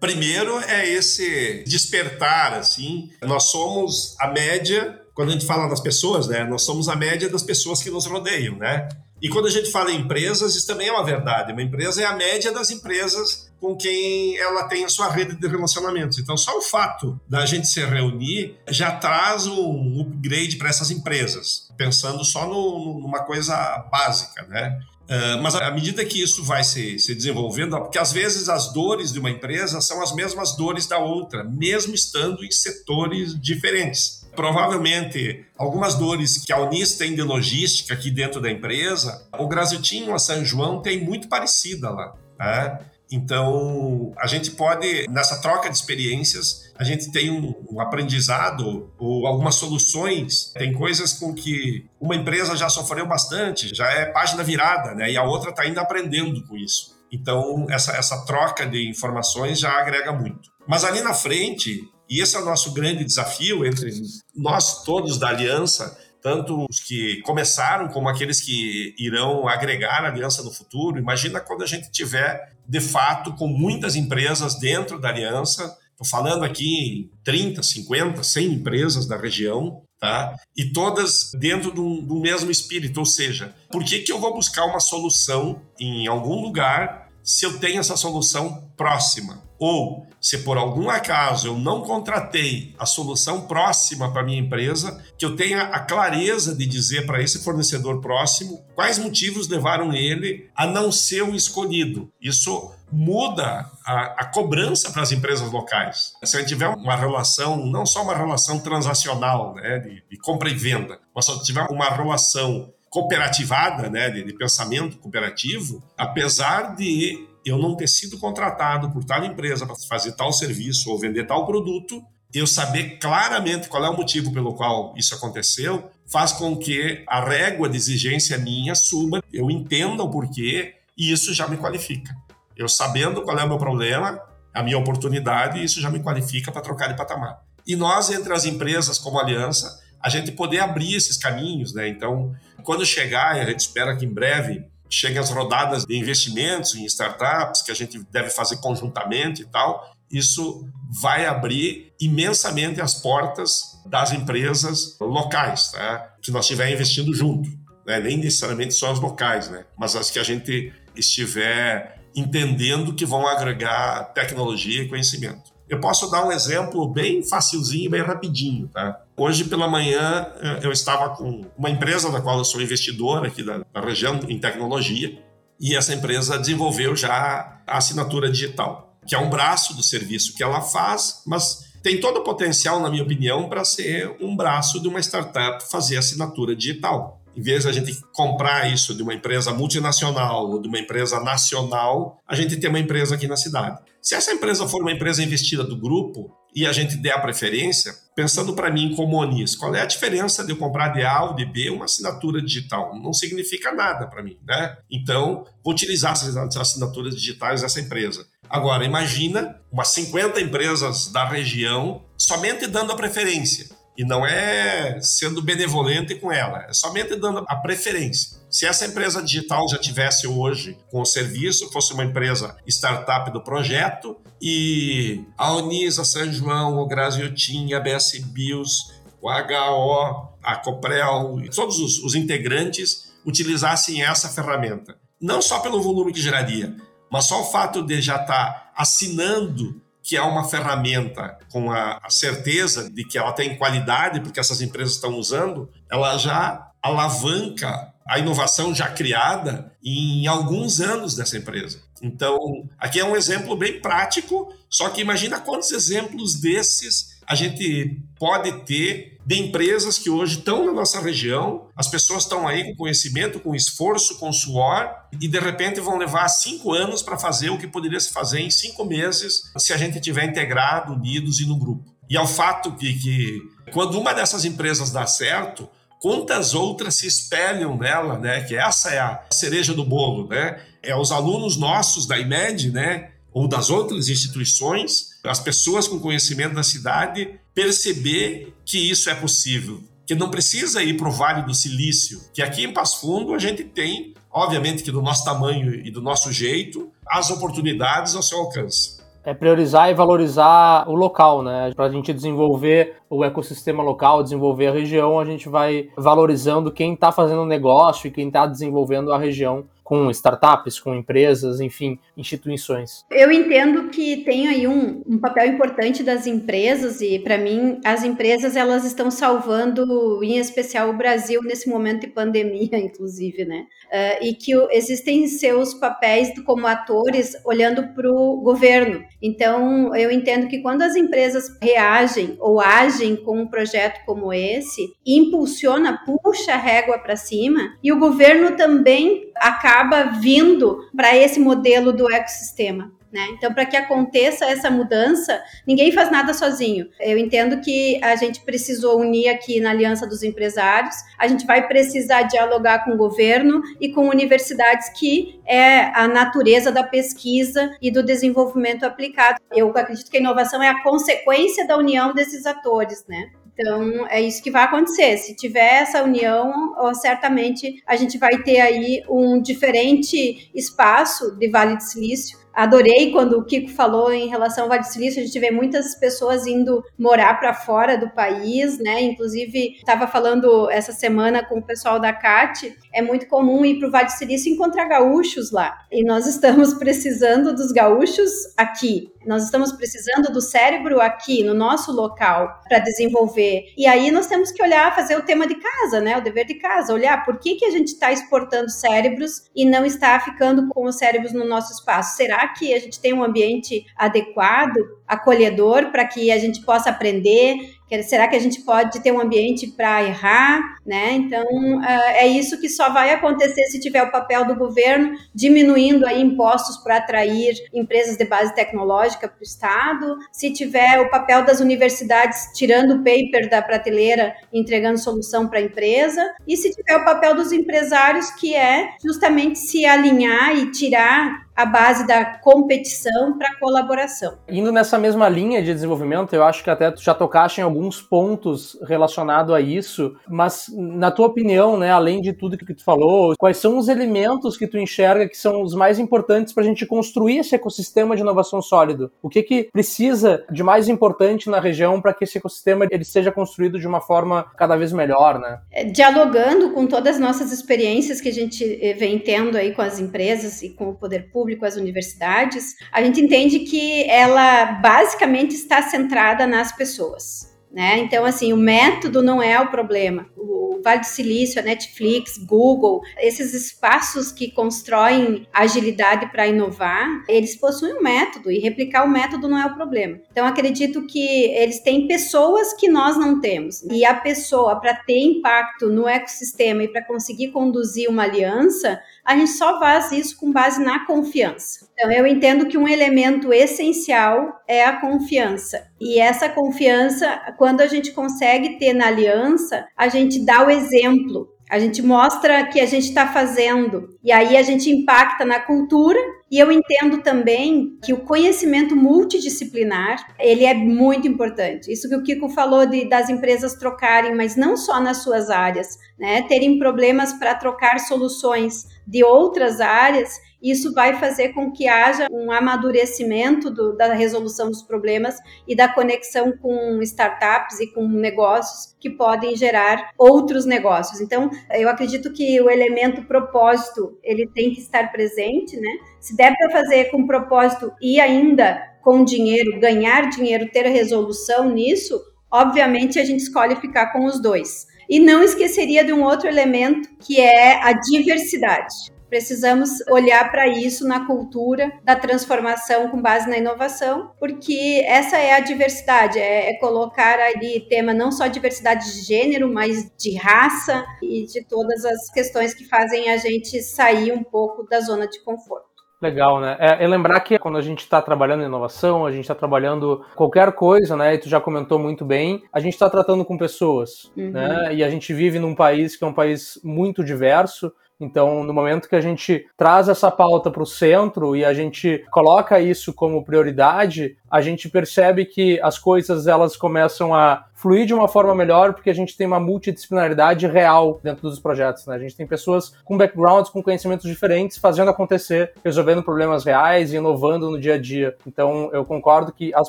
primeiro 0.00 0.58
é 0.66 0.88
esse 0.88 1.62
despertar, 1.66 2.54
assim. 2.54 3.10
Nós 3.22 3.44
somos 3.44 4.16
a 4.18 4.28
média, 4.28 5.00
quando 5.20 5.28
a 5.28 5.32
gente 5.32 5.44
fala 5.44 5.68
das 5.68 5.80
pessoas, 5.80 6.28
né? 6.28 6.44
Nós 6.44 6.62
somos 6.62 6.88
a 6.88 6.96
média 6.96 7.28
das 7.28 7.42
pessoas 7.42 7.82
que 7.82 7.90
nos 7.90 8.06
rodeiam, 8.06 8.56
né? 8.56 8.88
E 9.20 9.28
quando 9.28 9.48
a 9.48 9.50
gente 9.50 9.70
fala 9.70 9.92
em 9.92 10.00
empresas, 10.00 10.56
isso 10.56 10.66
também 10.66 10.88
é 10.88 10.92
uma 10.92 11.04
verdade. 11.04 11.52
Uma 11.52 11.60
empresa 11.60 12.00
é 12.00 12.06
a 12.06 12.16
média 12.16 12.50
das 12.50 12.70
empresas 12.70 13.52
com 13.60 13.76
quem 13.76 14.38
ela 14.38 14.64
tem 14.64 14.82
a 14.82 14.88
sua 14.88 15.10
rede 15.10 15.36
de 15.36 15.46
relacionamentos. 15.46 16.18
Então, 16.18 16.38
só 16.38 16.56
o 16.56 16.62
fato 16.62 17.20
da 17.28 17.44
gente 17.44 17.68
se 17.68 17.84
reunir 17.84 18.56
já 18.70 18.92
traz 18.92 19.46
um 19.46 20.00
upgrade 20.00 20.56
para 20.56 20.70
essas 20.70 20.90
empresas, 20.90 21.68
pensando 21.76 22.24
só 22.24 22.46
no, 22.46 23.00
numa 23.02 23.22
coisa 23.22 23.54
básica, 23.92 24.46
né? 24.46 24.80
Uh, 25.02 25.42
mas 25.42 25.54
à 25.54 25.70
medida 25.70 26.02
que 26.02 26.22
isso 26.22 26.42
vai 26.42 26.64
se, 26.64 26.98
se 26.98 27.14
desenvolvendo, 27.14 27.78
porque 27.78 27.98
às 27.98 28.10
vezes 28.10 28.48
as 28.48 28.72
dores 28.72 29.12
de 29.12 29.18
uma 29.18 29.28
empresa 29.28 29.82
são 29.82 30.02
as 30.02 30.14
mesmas 30.14 30.56
dores 30.56 30.86
da 30.86 30.98
outra, 30.98 31.44
mesmo 31.44 31.94
estando 31.94 32.42
em 32.42 32.50
setores 32.50 33.38
diferentes. 33.38 34.19
Provavelmente, 34.34 35.44
algumas 35.56 35.94
dores 35.94 36.44
que 36.44 36.52
a 36.52 36.58
Unis 36.58 36.94
tem 36.94 37.14
de 37.14 37.22
logística 37.22 37.94
aqui 37.94 38.10
dentro 38.10 38.40
da 38.40 38.50
empresa, 38.50 39.28
o 39.38 39.48
Grasiltinho, 39.48 40.14
a 40.14 40.18
São 40.18 40.44
João, 40.44 40.80
tem 40.80 41.04
muito 41.04 41.28
parecida 41.28 41.90
lá. 41.90 42.14
Tá? 42.38 42.80
Então, 43.12 44.12
a 44.16 44.26
gente 44.28 44.52
pode, 44.52 45.08
nessa 45.08 45.40
troca 45.40 45.68
de 45.68 45.74
experiências, 45.74 46.70
a 46.78 46.84
gente 46.84 47.10
tem 47.10 47.28
um, 47.28 47.54
um, 47.70 47.80
aprendizado 47.80 48.92
ou 48.96 49.26
algumas 49.26 49.56
soluções. 49.56 50.52
Tem 50.56 50.72
coisas 50.72 51.12
com 51.14 51.34
que 51.34 51.86
uma 52.00 52.14
empresa 52.14 52.56
já 52.56 52.68
sofreu 52.68 53.06
bastante, 53.06 53.74
já 53.74 53.90
é 53.90 54.06
página 54.06 54.44
virada, 54.44 54.94
né? 54.94 55.10
E 55.10 55.16
a 55.16 55.24
outra 55.24 55.50
está 55.50 55.62
ainda 55.62 55.80
aprendendo 55.80 56.46
com 56.46 56.56
isso. 56.56 57.00
Então, 57.12 57.66
essa, 57.68 57.96
essa 57.96 58.24
troca 58.24 58.64
de 58.64 58.88
informações 58.88 59.58
já 59.58 59.72
agrega 59.72 60.12
muito. 60.12 60.48
Mas 60.66 60.84
ali 60.84 61.00
na 61.00 61.12
frente, 61.12 61.89
e 62.10 62.20
esse 62.20 62.36
é 62.36 62.40
o 62.40 62.44
nosso 62.44 62.72
grande 62.72 63.04
desafio 63.04 63.64
entre 63.64 63.88
nós 64.34 64.82
todos 64.82 65.16
da 65.16 65.28
aliança, 65.28 65.96
tanto 66.20 66.66
os 66.68 66.80
que 66.80 67.22
começaram 67.22 67.86
como 67.88 68.08
aqueles 68.08 68.40
que 68.40 68.94
irão 68.98 69.48
agregar 69.48 70.04
a 70.04 70.08
aliança 70.08 70.42
no 70.42 70.50
futuro. 70.50 70.98
Imagina 70.98 71.38
quando 71.38 71.62
a 71.62 71.66
gente 71.66 71.88
tiver, 71.92 72.52
de 72.68 72.80
fato, 72.80 73.32
com 73.34 73.46
muitas 73.46 73.94
empresas 73.94 74.58
dentro 74.58 75.00
da 75.00 75.08
aliança. 75.08 75.78
Estou 75.92 76.06
falando 76.06 76.44
aqui 76.44 76.74
em 76.74 77.10
30, 77.22 77.62
50, 77.62 78.22
100 78.24 78.52
empresas 78.54 79.06
da 79.06 79.16
região, 79.16 79.82
tá? 80.00 80.34
E 80.56 80.72
todas 80.72 81.30
dentro 81.38 81.70
do, 81.70 82.02
do 82.02 82.16
mesmo 82.16 82.50
espírito, 82.50 82.98
ou 82.98 83.06
seja, 83.06 83.54
por 83.70 83.84
que, 83.84 84.00
que 84.00 84.10
eu 84.10 84.18
vou 84.18 84.34
buscar 84.34 84.64
uma 84.64 84.80
solução 84.80 85.62
em 85.78 86.08
algum 86.08 86.40
lugar 86.40 87.08
se 87.22 87.46
eu 87.46 87.58
tenho 87.60 87.78
essa 87.78 87.96
solução 87.96 88.68
próxima? 88.76 89.42
Ou 89.58 90.09
se 90.20 90.38
por 90.38 90.58
algum 90.58 90.90
acaso 90.90 91.48
eu 91.48 91.58
não 91.58 91.82
contratei 91.82 92.74
a 92.78 92.84
solução 92.84 93.42
próxima 93.42 94.12
para 94.12 94.22
minha 94.22 94.38
empresa, 94.40 95.02
que 95.16 95.24
eu 95.24 95.34
tenha 95.34 95.62
a 95.62 95.80
clareza 95.80 96.54
de 96.54 96.66
dizer 96.66 97.06
para 97.06 97.22
esse 97.22 97.42
fornecedor 97.42 98.00
próximo 98.00 98.62
quais 98.74 98.98
motivos 98.98 99.48
levaram 99.48 99.92
ele 99.92 100.48
a 100.54 100.66
não 100.66 100.92
ser 100.92 101.22
o 101.22 101.34
escolhido. 101.34 102.12
Isso 102.20 102.72
muda 102.92 103.70
a, 103.86 104.00
a 104.18 104.24
cobrança 104.26 104.90
para 104.90 105.02
as 105.02 105.12
empresas 105.12 105.50
locais. 105.50 106.12
Se 106.22 106.38
gente 106.38 106.48
tiver 106.48 106.68
uma 106.68 106.96
relação, 106.96 107.64
não 107.66 107.86
só 107.86 108.02
uma 108.02 108.16
relação 108.16 108.58
transacional, 108.58 109.54
né, 109.54 109.78
de, 109.78 110.02
de 110.10 110.18
compra 110.18 110.50
e 110.50 110.54
venda, 110.54 110.98
mas 111.14 111.24
se 111.24 111.42
tiver 111.44 111.66
uma 111.70 111.88
relação 111.88 112.72
cooperativada, 112.90 113.88
né, 113.88 114.10
de, 114.10 114.24
de 114.24 114.32
pensamento 114.34 114.98
cooperativo, 114.98 115.82
apesar 115.96 116.74
de 116.74 117.29
eu 117.44 117.58
não 117.58 117.76
ter 117.76 117.88
sido 117.88 118.18
contratado 118.18 118.90
por 118.90 119.04
tal 119.04 119.24
empresa 119.24 119.66
para 119.66 119.76
fazer 119.88 120.12
tal 120.12 120.32
serviço 120.32 120.90
ou 120.90 120.98
vender 120.98 121.26
tal 121.26 121.46
produto, 121.46 122.02
eu 122.32 122.46
saber 122.46 122.98
claramente 122.98 123.68
qual 123.68 123.84
é 123.84 123.90
o 123.90 123.96
motivo 123.96 124.32
pelo 124.32 124.54
qual 124.54 124.94
isso 124.96 125.14
aconteceu, 125.14 125.90
faz 126.06 126.32
com 126.32 126.56
que 126.56 127.04
a 127.08 127.24
régua 127.24 127.68
de 127.68 127.76
exigência 127.76 128.38
minha 128.38 128.74
suba, 128.74 129.22
eu 129.32 129.50
entenda 129.50 130.02
o 130.02 130.10
porquê 130.10 130.74
e 130.96 131.10
isso 131.10 131.34
já 131.34 131.48
me 131.48 131.56
qualifica. 131.56 132.14
Eu 132.56 132.68
sabendo 132.68 133.22
qual 133.22 133.38
é 133.38 133.44
o 133.44 133.48
meu 133.48 133.58
problema, 133.58 134.20
a 134.52 134.62
minha 134.62 134.78
oportunidade, 134.78 135.62
isso 135.62 135.80
já 135.80 135.90
me 135.90 136.00
qualifica 136.00 136.52
para 136.52 136.60
trocar 136.60 136.88
de 136.88 136.96
patamar. 136.96 137.40
E 137.66 137.74
nós, 137.74 138.10
entre 138.10 138.32
as 138.32 138.44
empresas 138.44 138.98
como 138.98 139.18
aliança, 139.18 139.80
a 140.00 140.08
gente 140.08 140.32
poder 140.32 140.60
abrir 140.60 140.94
esses 140.94 141.16
caminhos, 141.16 141.74
né? 141.74 141.88
Então, 141.88 142.34
quando 142.62 142.84
chegar, 142.86 143.32
a 143.32 143.44
gente 143.44 143.60
espera 143.60 143.96
que 143.96 144.04
em 144.04 144.12
breve 144.12 144.64
chega 144.90 145.20
as 145.20 145.30
rodadas 145.30 145.84
de 145.86 145.96
investimentos 145.96 146.74
em 146.74 146.84
startups 146.84 147.62
que 147.62 147.70
a 147.70 147.74
gente 147.74 148.02
deve 148.10 148.30
fazer 148.30 148.56
conjuntamente 148.56 149.42
e 149.42 149.46
tal, 149.46 149.94
isso 150.10 150.68
vai 151.00 151.24
abrir 151.24 151.92
imensamente 152.00 152.80
as 152.80 152.94
portas 152.94 153.80
das 153.86 154.12
empresas 154.12 154.96
locais, 155.00 155.70
tá? 155.70 156.14
que 156.20 156.32
nós 156.32 156.44
estiver 156.44 156.70
investindo 156.72 157.14
junto, 157.14 157.48
né? 157.86 158.00
nem 158.00 158.16
necessariamente 158.16 158.74
só 158.74 158.90
as 158.90 158.98
locais, 158.98 159.48
né? 159.48 159.64
mas 159.78 159.94
as 159.94 160.10
que 160.10 160.18
a 160.18 160.24
gente 160.24 160.72
estiver 160.96 162.00
entendendo 162.14 162.92
que 162.94 163.06
vão 163.06 163.26
agregar 163.26 164.12
tecnologia 164.12 164.82
e 164.82 164.88
conhecimento. 164.88 165.52
Eu 165.70 165.80
posso 165.80 166.10
dar 166.10 166.26
um 166.26 166.32
exemplo 166.32 166.88
bem 166.88 167.22
facilzinho, 167.22 167.88
bem 167.88 168.02
rapidinho, 168.02 168.66
tá? 168.66 169.02
Hoje 169.16 169.44
pela 169.44 169.68
manhã 169.68 170.26
eh, 170.40 170.58
eu 170.64 170.72
estava 170.72 171.10
com 171.10 171.46
uma 171.56 171.70
empresa 171.70 172.10
da 172.10 172.20
qual 172.20 172.38
eu 172.38 172.44
sou 172.44 172.60
investidor 172.60 173.24
aqui 173.24 173.44
da, 173.44 173.58
da 173.72 173.80
região 173.80 174.18
em 174.28 174.36
tecnologia 174.36 175.16
e 175.60 175.76
essa 175.76 175.94
empresa 175.94 176.36
desenvolveu 176.36 176.96
já 176.96 177.62
a 177.64 177.78
assinatura 177.78 178.28
digital, 178.28 178.98
que 179.06 179.14
é 179.14 179.18
um 179.18 179.30
braço 179.30 179.76
do 179.76 179.82
serviço 179.82 180.34
que 180.34 180.42
ela 180.42 180.60
faz, 180.60 181.22
mas 181.24 181.70
tem 181.84 182.00
todo 182.00 182.18
o 182.18 182.24
potencial, 182.24 182.80
na 182.80 182.90
minha 182.90 183.04
opinião, 183.04 183.48
para 183.48 183.64
ser 183.64 184.16
um 184.20 184.34
braço 184.36 184.80
de 184.80 184.88
uma 184.88 184.98
startup 184.98 185.64
fazer 185.70 185.98
assinatura 185.98 186.56
digital 186.56 187.19
em 187.36 187.42
vez 187.42 187.62
de 187.62 187.68
a 187.68 187.72
gente 187.72 188.00
comprar 188.12 188.70
isso 188.72 188.94
de 188.94 189.02
uma 189.02 189.14
empresa 189.14 189.52
multinacional 189.52 190.50
ou 190.50 190.60
de 190.60 190.68
uma 190.68 190.78
empresa 190.78 191.20
nacional, 191.20 192.20
a 192.26 192.34
gente 192.34 192.56
tem 192.56 192.70
uma 192.70 192.78
empresa 192.78 193.14
aqui 193.14 193.26
na 193.26 193.36
cidade. 193.36 193.80
Se 194.02 194.14
essa 194.14 194.32
empresa 194.32 194.66
for 194.66 194.80
uma 194.80 194.92
empresa 194.92 195.22
investida 195.22 195.62
do 195.62 195.76
grupo 195.76 196.34
e 196.54 196.66
a 196.66 196.72
gente 196.72 196.96
der 196.96 197.12
a 197.12 197.20
preferência, 197.20 197.94
pensando 198.16 198.54
para 198.54 198.70
mim 198.70 198.94
como 198.96 199.16
ONIS, 199.16 199.54
qual 199.54 199.74
é 199.74 199.82
a 199.82 199.86
diferença 199.86 200.44
de 200.44 200.52
eu 200.52 200.56
comprar 200.56 200.88
de 200.88 201.02
A 201.02 201.24
ou 201.24 201.34
de 201.34 201.44
B 201.44 201.70
uma 201.70 201.84
assinatura 201.84 202.42
digital? 202.42 202.98
Não 203.00 203.12
significa 203.12 203.72
nada 203.72 204.06
para 204.06 204.22
mim, 204.22 204.36
né? 204.46 204.76
Então, 204.90 205.44
vou 205.62 205.72
utilizar 205.72 206.12
essas 206.12 206.36
assinaturas 206.56 207.14
digitais 207.14 207.62
dessa 207.62 207.80
empresa. 207.80 208.26
Agora, 208.48 208.84
imagina 208.84 209.60
umas 209.70 209.88
50 209.88 210.40
empresas 210.40 211.06
da 211.12 211.24
região 211.24 212.04
somente 212.18 212.66
dando 212.66 212.92
a 212.92 212.96
preferência 212.96 213.79
E 214.00 214.04
não 214.04 214.24
é 214.24 214.98
sendo 215.02 215.42
benevolente 215.42 216.14
com 216.14 216.32
ela, 216.32 216.64
é 216.66 216.72
somente 216.72 217.14
dando 217.16 217.44
a 217.46 217.54
preferência. 217.54 218.40
Se 218.48 218.64
essa 218.64 218.86
empresa 218.86 219.22
digital 219.22 219.68
já 219.68 219.76
tivesse 219.76 220.26
hoje 220.26 220.78
com 220.90 221.02
o 221.02 221.04
serviço, 221.04 221.70
fosse 221.70 221.92
uma 221.92 222.02
empresa 222.02 222.56
startup 222.66 223.30
do 223.30 223.44
projeto, 223.44 224.16
e 224.40 225.22
a 225.36 225.52
Unisa, 225.52 226.02
São 226.02 226.32
João, 226.32 226.78
o 226.78 226.86
Graziotin, 226.86 227.74
a 227.74 227.80
BS 227.80 228.20
Bios, 228.24 228.90
o 229.20 229.28
HO, 229.28 230.28
a 230.42 230.56
Coprel, 230.56 231.36
todos 231.54 231.78
os, 231.78 231.98
os 232.02 232.14
integrantes 232.14 233.12
utilizassem 233.26 234.02
essa 234.02 234.30
ferramenta. 234.30 234.96
Não 235.20 235.42
só 235.42 235.60
pelo 235.60 235.82
volume 235.82 236.14
que 236.14 236.22
geraria, 236.22 236.74
mas 237.12 237.26
só 237.26 237.42
o 237.42 237.52
fato 237.52 237.82
de 237.82 238.00
já 238.00 238.14
estar 238.14 238.26
tá 238.26 238.72
assinando 238.74 239.78
que 240.10 240.16
é 240.16 240.22
uma 240.22 240.42
ferramenta 240.42 241.38
com 241.52 241.70
a, 241.70 242.00
certeza 242.08 242.90
de 242.90 243.04
que 243.04 243.16
ela 243.16 243.32
tem 243.32 243.56
qualidade, 243.56 244.20
porque 244.20 244.40
essas 244.40 244.60
empresas 244.60 244.94
estão 244.94 245.14
usando, 245.14 245.70
ela 245.88 246.18
já 246.18 246.68
alavanca 246.82 247.94
a 248.04 248.18
inovação 248.18 248.74
já 248.74 248.88
criada 248.88 249.72
em 249.84 250.26
alguns 250.26 250.80
anos 250.80 251.14
dessa 251.14 251.38
empresa. 251.38 251.80
Então, 252.02 252.36
aqui 252.76 252.98
é 252.98 253.04
um 253.04 253.14
exemplo 253.14 253.54
bem 253.54 253.80
prático, 253.80 254.52
só 254.68 254.88
que 254.88 255.00
imagina 255.00 255.38
quantos 255.38 255.70
exemplos 255.70 256.34
desses 256.40 257.19
a 257.30 257.36
gente 257.36 258.02
pode 258.18 258.50
ter 258.64 259.16
de 259.24 259.38
empresas 259.38 259.96
que 259.96 260.10
hoje 260.10 260.38
estão 260.38 260.66
na 260.66 260.72
nossa 260.72 261.00
região, 261.00 261.68
as 261.76 261.86
pessoas 261.86 262.24
estão 262.24 262.48
aí 262.48 262.64
com 262.64 262.74
conhecimento, 262.74 263.38
com 263.38 263.54
esforço, 263.54 264.18
com 264.18 264.32
suor, 264.32 264.92
e 265.20 265.28
de 265.28 265.38
repente 265.38 265.78
vão 265.78 265.96
levar 265.96 266.26
cinco 266.26 266.72
anos 266.72 267.02
para 267.04 267.16
fazer 267.16 267.50
o 267.50 267.56
que 267.56 267.68
poderia 267.68 268.00
se 268.00 268.12
fazer 268.12 268.40
em 268.40 268.50
cinco 268.50 268.84
meses 268.84 269.42
se 269.56 269.72
a 269.72 269.76
gente 269.76 270.00
tiver 270.00 270.24
integrado, 270.24 270.92
unidos 270.92 271.38
e 271.38 271.46
no 271.46 271.56
grupo. 271.56 271.94
E 272.08 272.16
ao 272.16 272.26
fato 272.26 272.72
que, 272.72 272.94
que 272.94 273.40
quando 273.72 273.96
uma 273.96 274.12
dessas 274.12 274.44
empresas 274.44 274.90
dá 274.90 275.06
certo, 275.06 275.68
quantas 276.00 276.52
outras 276.52 276.96
se 276.96 277.06
espelham 277.06 277.76
nela, 277.76 278.18
né? 278.18 278.40
Que 278.40 278.56
essa 278.56 278.90
é 278.90 278.98
a 278.98 279.22
cereja 279.30 279.72
do 279.72 279.84
bolo, 279.84 280.26
né? 280.26 280.60
É 280.82 280.96
os 280.96 281.12
alunos 281.12 281.56
nossos 281.56 282.06
da 282.08 282.18
IMED, 282.18 282.72
né? 282.72 283.10
Ou 283.32 283.46
das 283.48 283.70
outras 283.70 284.08
instituições, 284.08 285.10
as 285.24 285.40
pessoas 285.40 285.86
com 285.86 286.00
conhecimento 286.00 286.54
da 286.54 286.62
cidade, 286.62 287.38
perceber 287.54 288.54
que 288.64 288.78
isso 288.90 289.08
é 289.10 289.14
possível. 289.14 289.80
Que 290.06 290.14
não 290.14 290.30
precisa 290.30 290.82
ir 290.82 290.96
para 290.96 291.08
o 291.08 291.12
Vale 291.12 291.42
do 291.42 291.54
Silício, 291.54 292.20
que 292.34 292.42
aqui 292.42 292.64
em 292.64 292.72
Passo 292.72 293.00
Fundo 293.00 293.32
a 293.32 293.38
gente 293.38 293.62
tem, 293.62 294.14
obviamente 294.30 294.82
que 294.82 294.90
do 294.90 295.00
nosso 295.00 295.24
tamanho 295.24 295.74
e 295.74 295.90
do 295.90 296.02
nosso 296.02 296.32
jeito, 296.32 296.90
as 297.06 297.30
oportunidades 297.30 298.14
ao 298.14 298.22
seu 298.22 298.38
alcance 298.38 299.00
é 299.22 299.34
priorizar 299.34 299.90
e 299.90 299.94
valorizar 299.94 300.88
o 300.88 300.94
local, 300.94 301.42
né? 301.42 301.72
Para 301.74 301.86
a 301.86 301.90
gente 301.90 302.12
desenvolver 302.12 302.96
o 303.08 303.24
ecossistema 303.24 303.82
local, 303.82 304.22
desenvolver 304.22 304.68
a 304.68 304.72
região, 304.72 305.20
a 305.20 305.24
gente 305.24 305.48
vai 305.48 305.88
valorizando 305.96 306.72
quem 306.72 306.94
está 306.94 307.12
fazendo 307.12 307.44
negócio 307.44 308.08
e 308.08 308.10
quem 308.10 308.28
está 308.28 308.46
desenvolvendo 308.46 309.12
a 309.12 309.18
região 309.18 309.64
com 309.90 310.08
startups, 310.08 310.78
com 310.78 310.94
empresas, 310.94 311.58
enfim, 311.58 311.98
instituições. 312.16 313.04
Eu 313.10 313.32
entendo 313.32 313.88
que 313.88 314.18
tem 314.18 314.46
aí 314.46 314.64
um, 314.68 315.02
um 315.04 315.18
papel 315.18 315.48
importante 315.48 316.04
das 316.04 316.28
empresas 316.28 317.00
e 317.00 317.18
para 317.18 317.36
mim 317.36 317.80
as 317.84 318.04
empresas 318.04 318.54
elas 318.54 318.84
estão 318.84 319.10
salvando 319.10 320.22
em 320.22 320.38
especial 320.38 320.90
o 320.90 320.96
Brasil 320.96 321.42
nesse 321.42 321.68
momento 321.68 322.02
de 322.02 322.06
pandemia, 322.06 322.78
inclusive, 322.78 323.44
né? 323.44 323.66
Uh, 323.92 324.26
e 324.26 324.34
que 324.34 324.52
existem 324.70 325.26
seus 325.26 325.74
papéis 325.74 326.30
como 326.46 326.68
atores 326.68 327.34
olhando 327.44 327.88
para 327.92 328.08
o 328.08 328.36
governo. 328.42 329.02
Então 329.20 329.92
eu 329.96 330.12
entendo 330.12 330.46
que 330.46 330.62
quando 330.62 330.82
as 330.82 330.94
empresas 330.94 331.46
reagem 331.60 332.36
ou 332.38 332.60
agem 332.60 333.16
com 333.16 333.40
um 333.40 333.48
projeto 333.48 334.04
como 334.06 334.32
esse, 334.32 334.86
impulsiona, 335.04 335.98
puxa 336.06 336.52
a 336.52 336.56
régua 336.56 336.96
para 336.96 337.16
cima 337.16 337.76
e 337.82 337.90
o 337.92 337.98
governo 337.98 338.56
também 338.56 339.32
acaba 339.34 339.79
vindo 340.20 340.88
para 340.94 341.16
esse 341.16 341.38
modelo 341.38 341.92
do 341.92 342.10
ecossistema. 342.10 342.92
Né? 343.12 343.26
Então, 343.32 343.52
para 343.52 343.66
que 343.66 343.76
aconteça 343.76 344.44
essa 344.44 344.70
mudança, 344.70 345.42
ninguém 345.66 345.90
faz 345.90 346.12
nada 346.12 346.32
sozinho. 346.32 346.88
Eu 347.00 347.18
entendo 347.18 347.60
que 347.60 347.98
a 348.04 348.14
gente 348.14 348.40
precisou 348.42 349.00
unir 349.00 349.28
aqui 349.28 349.60
na 349.60 349.70
Aliança 349.70 350.06
dos 350.06 350.22
Empresários, 350.22 350.94
a 351.18 351.26
gente 351.26 351.44
vai 351.44 351.66
precisar 351.66 352.22
dialogar 352.22 352.84
com 352.84 352.92
o 352.92 352.96
governo 352.96 353.62
e 353.80 353.92
com 353.92 354.08
universidades, 354.08 354.88
que 354.90 355.40
é 355.44 355.86
a 355.98 356.06
natureza 356.06 356.70
da 356.70 356.84
pesquisa 356.84 357.76
e 357.82 357.90
do 357.90 358.02
desenvolvimento 358.02 358.84
aplicado. 358.84 359.40
Eu 359.52 359.76
acredito 359.76 360.08
que 360.08 360.16
a 360.16 360.20
inovação 360.20 360.62
é 360.62 360.68
a 360.68 360.82
consequência 360.82 361.66
da 361.66 361.76
união 361.76 362.14
desses 362.14 362.46
atores, 362.46 363.04
né? 363.08 363.30
Então, 363.60 364.06
é 364.08 364.22
isso 364.22 364.42
que 364.42 364.50
vai 364.50 364.64
acontecer. 364.64 365.18
Se 365.18 365.36
tiver 365.36 365.82
essa 365.82 366.02
união, 366.02 366.74
certamente 366.94 367.82
a 367.86 367.94
gente 367.94 368.16
vai 368.16 368.42
ter 368.42 368.58
aí 368.58 369.02
um 369.06 369.40
diferente 369.40 370.50
espaço 370.54 371.36
de 371.36 371.46
Vale 371.50 371.76
do 371.76 371.82
Silício 371.82 372.39
Adorei 372.52 373.12
quando 373.12 373.38
o 373.38 373.44
Kiko 373.44 373.70
falou 373.70 374.12
em 374.12 374.28
relação 374.28 374.64
ao 374.64 374.68
Vale 374.68 374.82
do 374.82 374.86
Silício, 374.86 375.22
a 375.22 375.24
gente 375.24 375.38
vê 375.38 375.50
muitas 375.50 375.94
pessoas 375.94 376.46
indo 376.46 376.84
morar 376.98 377.38
para 377.38 377.54
fora 377.54 377.96
do 377.96 378.10
país, 378.10 378.78
né? 378.78 379.00
Inclusive, 379.02 379.76
estava 379.76 380.06
falando 380.06 380.70
essa 380.70 380.92
semana 380.92 381.44
com 381.44 381.58
o 381.58 381.62
pessoal 381.62 381.98
da 381.98 382.12
CAT, 382.12 382.76
é 382.92 383.00
muito 383.00 383.26
comum 383.26 383.64
ir 383.64 383.78
para 383.78 383.88
o 383.88 383.90
Vale 383.90 384.06
do 384.06 384.12
Silício 384.12 384.50
e 384.50 384.54
encontrar 384.54 384.86
gaúchos 384.86 385.50
lá. 385.50 385.78
E 385.90 386.04
nós 386.04 386.26
estamos 386.26 386.74
precisando 386.78 387.54
dos 387.54 387.72
gaúchos 387.72 388.30
aqui. 388.56 389.12
Nós 389.26 389.44
estamos 389.44 389.70
precisando 389.72 390.32
do 390.32 390.40
cérebro 390.40 390.98
aqui, 390.98 391.44
no 391.44 391.52
nosso 391.52 391.92
local, 391.92 392.58
para 392.66 392.78
desenvolver. 392.78 393.64
E 393.76 393.86
aí 393.86 394.10
nós 394.10 394.26
temos 394.26 394.50
que 394.50 394.62
olhar, 394.62 394.94
fazer 394.94 395.16
o 395.16 395.22
tema 395.22 395.46
de 395.46 395.56
casa, 395.56 396.00
né? 396.00 396.16
O 396.16 396.22
dever 396.22 396.46
de 396.46 396.54
casa, 396.54 396.94
olhar 396.94 397.22
por 397.24 397.38
que, 397.38 397.56
que 397.56 397.66
a 397.66 397.70
gente 397.70 397.88
está 397.88 398.10
exportando 398.10 398.70
cérebros 398.70 399.44
e 399.54 399.66
não 399.66 399.84
está 399.84 400.18
ficando 400.20 400.68
com 400.68 400.84
os 400.86 400.96
cérebros 400.96 401.32
no 401.32 401.44
nosso 401.46 401.72
espaço. 401.72 402.16
Será 402.16 402.39
que 402.48 402.74
a 402.74 402.78
gente 402.78 403.00
tem 403.00 403.12
um 403.12 403.22
ambiente 403.22 403.84
adequado, 403.96 404.76
acolhedor, 405.10 405.90
para 405.90 406.04
que 406.04 406.30
a 406.30 406.38
gente 406.38 406.64
possa 406.64 406.90
aprender, 406.90 407.56
Será 408.04 408.28
que 408.28 408.36
a 408.36 408.40
gente 408.40 408.60
pode 408.60 409.00
ter 409.00 409.10
um 409.10 409.20
ambiente 409.20 409.66
para 409.66 410.04
errar? 410.04 410.60
Né? 410.86 411.12
Então, 411.12 411.44
uh, 411.44 411.84
é 412.14 412.26
isso 412.26 412.60
que 412.60 412.68
só 412.68 412.90
vai 412.92 413.12
acontecer 413.12 413.64
se 413.64 413.80
tiver 413.80 414.02
o 414.02 414.10
papel 414.10 414.44
do 414.44 414.54
governo 414.54 415.16
diminuindo 415.34 416.06
aí 416.06 416.20
impostos 416.20 416.76
para 416.78 416.96
atrair 416.96 417.54
empresas 417.74 418.16
de 418.16 418.24
base 418.24 418.54
tecnológica 418.54 419.28
para 419.28 419.40
o 419.40 419.42
Estado, 419.42 420.16
se 420.32 420.52
tiver 420.52 421.00
o 421.00 421.10
papel 421.10 421.44
das 421.44 421.60
universidades 421.60 422.50
tirando 422.54 422.94
o 422.94 422.98
paper 422.98 423.50
da 423.50 423.60
prateleira 423.60 424.34
e 424.52 424.60
entregando 424.60 424.98
solução 424.98 425.48
para 425.48 425.58
a 425.58 425.62
empresa, 425.62 426.22
e 426.46 426.56
se 426.56 426.70
tiver 426.70 426.96
o 426.96 427.04
papel 427.04 427.34
dos 427.34 427.52
empresários, 427.52 428.30
que 428.30 428.54
é 428.54 428.90
justamente 429.04 429.58
se 429.58 429.84
alinhar 429.84 430.56
e 430.56 430.70
tirar 430.70 431.50
a 431.60 431.66
base 431.66 432.06
da 432.06 432.24
competição 432.24 433.36
para 433.36 433.58
colaboração. 433.58 434.38
Indo 434.48 434.72
nessa 434.72 434.98
mesma 435.00 435.28
linha 435.28 435.62
de 435.62 435.72
desenvolvimento, 435.72 436.34
eu 436.34 436.44
acho 436.44 436.62
que 436.62 436.70
até 436.70 436.90
tu 436.90 437.02
já 437.02 437.14
tocaste 437.14 437.60
em 437.60 437.64
alguns 437.64 438.00
pontos 438.00 438.78
relacionados 438.86 439.54
a 439.54 439.60
isso, 439.60 440.16
mas 440.28 440.66
na 440.76 441.10
tua 441.10 441.26
opinião, 441.26 441.76
né, 441.76 441.90
além 441.90 442.20
de 442.20 442.32
tudo 442.32 442.56
que 442.58 442.74
tu 442.74 442.84
falou, 442.84 443.34
quais 443.38 443.56
são 443.56 443.78
os 443.78 443.88
elementos 443.88 444.56
que 444.56 444.66
tu 444.66 444.78
enxerga 444.78 445.28
que 445.28 445.36
são 445.36 445.62
os 445.62 445.74
mais 445.74 445.98
importantes 445.98 446.52
para 446.52 446.62
a 446.62 446.66
gente 446.66 446.86
construir 446.86 447.38
esse 447.38 447.54
ecossistema 447.54 448.14
de 448.14 448.22
inovação 448.22 448.60
sólido? 448.62 449.10
O 449.22 449.28
que 449.28 449.42
que 449.42 449.68
precisa 449.72 450.44
de 450.50 450.62
mais 450.62 450.88
importante 450.88 451.48
na 451.48 451.60
região 451.60 452.00
para 452.00 452.12
que 452.12 452.24
esse 452.24 452.38
ecossistema 452.38 452.86
ele 452.90 453.04
seja 453.04 453.32
construído 453.32 453.78
de 453.78 453.86
uma 453.86 454.00
forma 454.00 454.44
cada 454.56 454.76
vez 454.76 454.92
melhor, 454.92 455.38
né? 455.38 455.60
É, 455.72 455.84
dialogando 455.84 456.70
com 456.72 456.86
todas 456.86 457.14
as 457.16 457.20
nossas 457.20 457.52
experiências 457.52 458.20
que 458.20 458.28
a 458.28 458.32
gente 458.32 458.78
eh, 458.80 458.94
vem 458.94 459.18
tendo 459.18 459.56
aí 459.56 459.72
com 459.72 459.82
as 459.82 459.98
empresas 459.98 460.62
e 460.62 460.70
com 460.70 460.90
o 460.90 460.94
poder 460.94 461.30
público, 461.30 461.64
as 461.64 461.76
universidades, 461.76 462.76
a 462.92 463.02
gente 463.02 463.20
entende 463.20 463.60
que 463.60 464.04
ela 464.08 464.80
basicamente 464.90 465.54
está 465.54 465.82
centrada 465.82 466.48
nas 466.48 466.72
pessoas. 466.72 467.48
Né? 467.70 467.98
Então, 467.98 468.24
assim, 468.24 468.52
o 468.52 468.56
método 468.56 469.22
não 469.22 469.40
é 469.40 469.60
o 469.60 469.70
problema. 469.70 470.26
O 470.36 470.80
Vale 470.82 471.00
do 471.00 471.06
Silício, 471.06 471.60
a 471.60 471.64
Netflix, 471.64 472.36
Google, 472.36 473.00
esses 473.18 473.54
espaços 473.54 474.32
que 474.32 474.50
constroem 474.50 475.46
agilidade 475.52 476.26
para 476.32 476.48
inovar, 476.48 477.06
eles 477.28 477.54
possuem 477.54 477.98
um 477.98 478.02
método 478.02 478.50
e 478.50 478.58
replicar 478.58 479.04
o 479.04 479.08
método 479.08 479.46
não 479.46 479.58
é 479.58 479.66
o 479.66 479.74
problema. 479.74 480.18
Então, 480.32 480.44
acredito 480.44 481.06
que 481.06 481.44
eles 481.52 481.80
têm 481.80 482.08
pessoas 482.08 482.72
que 482.72 482.88
nós 482.88 483.16
não 483.16 483.40
temos. 483.40 483.82
E 483.82 484.04
a 484.04 484.14
pessoa, 484.14 484.80
para 484.80 484.94
ter 484.94 485.18
impacto 485.18 485.88
no 485.88 486.08
ecossistema 486.08 486.82
e 486.82 486.88
para 486.88 487.04
conseguir 487.04 487.52
conduzir 487.52 488.10
uma 488.10 488.24
aliança, 488.24 489.00
a 489.30 489.36
gente 489.36 489.52
só 489.52 489.78
faz 489.78 490.10
isso 490.10 490.36
com 490.36 490.50
base 490.50 490.82
na 490.82 491.06
confiança. 491.06 491.86
Então, 491.92 492.10
eu 492.10 492.26
entendo 492.26 492.66
que 492.66 492.76
um 492.76 492.88
elemento 492.88 493.52
essencial 493.52 494.60
é 494.66 494.84
a 494.84 495.00
confiança. 495.00 495.86
E 496.00 496.18
essa 496.18 496.48
confiança, 496.48 497.54
quando 497.56 497.80
a 497.80 497.86
gente 497.86 498.10
consegue 498.10 498.76
ter 498.76 498.92
na 498.92 499.06
aliança, 499.06 499.86
a 499.96 500.08
gente 500.08 500.44
dá 500.44 500.66
o 500.66 500.70
exemplo. 500.70 501.48
A 501.70 501.78
gente 501.78 502.02
mostra 502.02 502.66
que 502.66 502.80
a 502.80 502.86
gente 502.86 503.04
está 503.04 503.28
fazendo, 503.28 504.08
e 504.24 504.32
aí 504.32 504.56
a 504.56 504.62
gente 504.62 504.90
impacta 504.90 505.44
na 505.44 505.60
cultura 505.60 506.18
E 506.50 506.58
eu 506.58 506.72
entendo 506.72 507.22
também 507.22 507.96
que 508.02 508.12
o 508.12 508.24
conhecimento 508.24 508.96
multidisciplinar, 508.96 510.34
ele 510.38 510.64
é 510.64 510.74
muito 510.74 511.28
importante. 511.28 511.92
Isso 511.92 512.08
que 512.08 512.16
o 512.16 512.22
Kiko 512.24 512.48
falou 512.48 512.86
de, 512.86 513.08
das 513.08 513.30
empresas 513.30 513.74
trocarem, 513.74 514.34
mas 514.34 514.56
não 514.56 514.76
só 514.76 515.00
nas 515.00 515.18
suas 515.18 515.48
áreas, 515.48 515.96
né? 516.18 516.42
Terem 516.48 516.78
problemas 516.78 517.32
para 517.34 517.54
trocar 517.54 518.00
soluções 518.00 518.84
de 519.06 519.22
outras 519.22 519.80
áreas 519.80 520.40
isso 520.62 520.92
vai 520.92 521.18
fazer 521.18 521.50
com 521.50 521.72
que 521.72 521.88
haja 521.88 522.26
um 522.30 522.52
amadurecimento 522.52 523.70
do, 523.70 523.96
da 523.96 524.12
resolução 524.12 524.68
dos 524.68 524.82
problemas 524.82 525.36
e 525.66 525.74
da 525.74 525.88
conexão 525.88 526.52
com 526.52 527.00
startups 527.02 527.80
e 527.80 527.86
com 527.92 528.06
negócios 528.06 528.94
que 529.00 529.08
podem 529.08 529.56
gerar 529.56 530.10
outros 530.18 530.66
negócios. 530.66 531.20
Então, 531.20 531.48
eu 531.72 531.88
acredito 531.88 532.32
que 532.32 532.60
o 532.60 532.68
elemento 532.68 533.22
propósito 533.22 534.18
ele 534.22 534.46
tem 534.46 534.74
que 534.74 534.80
estar 534.80 535.10
presente, 535.10 535.80
né? 535.80 535.90
Se 536.20 536.36
der 536.36 536.54
para 536.56 536.70
fazer 536.70 537.10
com 537.10 537.26
propósito 537.26 537.92
e 538.00 538.20
ainda 538.20 538.90
com 539.02 539.24
dinheiro, 539.24 539.80
ganhar 539.80 540.28
dinheiro, 540.28 540.70
ter 540.70 540.86
resolução 540.86 541.70
nisso, 541.70 542.20
obviamente 542.50 543.18
a 543.18 543.24
gente 543.24 543.40
escolhe 543.40 543.74
ficar 543.76 544.12
com 544.12 544.26
os 544.26 544.40
dois. 544.40 544.86
E 545.08 545.18
não 545.18 545.42
esqueceria 545.42 546.04
de 546.04 546.12
um 546.12 546.22
outro 546.22 546.46
elemento 546.46 547.08
que 547.18 547.40
é 547.40 547.82
a 547.82 547.92
diversidade. 547.92 549.10
Precisamos 549.30 549.90
olhar 550.08 550.50
para 550.50 550.66
isso 550.66 551.06
na 551.06 551.24
cultura 551.24 551.92
da 552.02 552.16
transformação 552.16 553.08
com 553.08 553.22
base 553.22 553.48
na 553.48 553.58
inovação, 553.58 554.32
porque 554.40 555.04
essa 555.06 555.38
é 555.38 555.52
a 555.52 555.60
diversidade, 555.60 556.38
é, 556.38 556.70
é 556.70 556.74
colocar 556.78 557.38
ali 557.38 557.86
tema 557.88 558.12
não 558.12 558.32
só 558.32 558.48
diversidade 558.48 559.06
de 559.12 559.22
gênero, 559.22 559.72
mas 559.72 560.10
de 560.18 560.36
raça 560.36 561.06
e 561.22 561.46
de 561.46 561.64
todas 561.64 562.04
as 562.04 562.28
questões 562.30 562.74
que 562.74 562.84
fazem 562.84 563.30
a 563.30 563.36
gente 563.36 563.80
sair 563.82 564.32
um 564.32 564.42
pouco 564.42 564.82
da 564.82 565.00
zona 565.00 565.28
de 565.28 565.40
conforto. 565.44 565.89
Legal, 566.20 566.60
né? 566.60 566.76
É, 566.78 567.04
é, 567.04 567.08
lembrar 567.08 567.40
que 567.40 567.58
quando 567.58 567.78
a 567.78 567.82
gente 567.82 568.00
está 568.00 568.20
trabalhando 568.20 568.62
em 568.62 568.66
inovação, 568.66 569.24
a 569.24 569.32
gente 569.32 569.42
está 569.42 569.54
trabalhando 569.54 570.24
qualquer 570.34 570.70
coisa, 570.72 571.16
né? 571.16 571.34
E 571.34 571.38
tu 571.38 571.48
já 571.48 571.60
comentou 571.60 571.98
muito 571.98 572.24
bem, 572.24 572.62
a 572.72 572.78
gente 572.78 572.92
está 572.92 573.08
tratando 573.08 573.44
com 573.44 573.56
pessoas, 573.56 574.30
uhum. 574.36 574.50
né? 574.50 574.94
E 574.94 575.02
a 575.02 575.08
gente 575.08 575.32
vive 575.32 575.58
num 575.58 575.74
país 575.74 576.16
que 576.16 576.24
é 576.24 576.26
um 576.26 576.34
país 576.34 576.78
muito 576.84 577.24
diverso, 577.24 577.90
então, 578.20 578.62
no 578.62 578.74
momento 578.74 579.08
que 579.08 579.16
a 579.16 579.20
gente 579.20 579.66
traz 579.76 580.08
essa 580.08 580.30
pauta 580.30 580.70
para 580.70 580.82
o 580.82 580.86
centro 580.86 581.56
e 581.56 581.64
a 581.64 581.72
gente 581.72 582.22
coloca 582.30 582.78
isso 582.78 583.14
como 583.14 583.42
prioridade, 583.42 584.36
a 584.50 584.60
gente 584.60 584.88
percebe 584.88 585.44
que 585.44 585.80
as 585.80 585.98
coisas 585.98 586.46
elas 586.46 586.76
começam 586.76 587.34
a 587.34 587.66
fluir 587.80 588.04
de 588.04 588.12
uma 588.12 588.28
forma 588.28 588.54
melhor 588.54 588.92
porque 588.92 589.08
a 589.08 589.14
gente 589.14 589.34
tem 589.34 589.46
uma 589.46 589.58
multidisciplinaridade 589.58 590.66
real 590.66 591.18
dentro 591.24 591.48
dos 591.48 591.58
projetos. 591.58 592.06
Né? 592.06 592.14
A 592.14 592.18
gente 592.18 592.36
tem 592.36 592.46
pessoas 592.46 592.92
com 593.04 593.16
backgrounds, 593.16 593.70
com 593.70 593.82
conhecimentos 593.82 594.28
diferentes, 594.28 594.76
fazendo 594.76 595.10
acontecer, 595.10 595.72
resolvendo 595.82 596.22
problemas 596.22 596.62
reais 596.62 597.12
e 597.12 597.16
inovando 597.16 597.70
no 597.70 597.80
dia 597.80 597.94
a 597.94 597.98
dia. 597.98 598.36
Então, 598.46 598.90
eu 598.92 599.02
concordo 599.02 599.50
que 599.50 599.72
as 599.74 599.88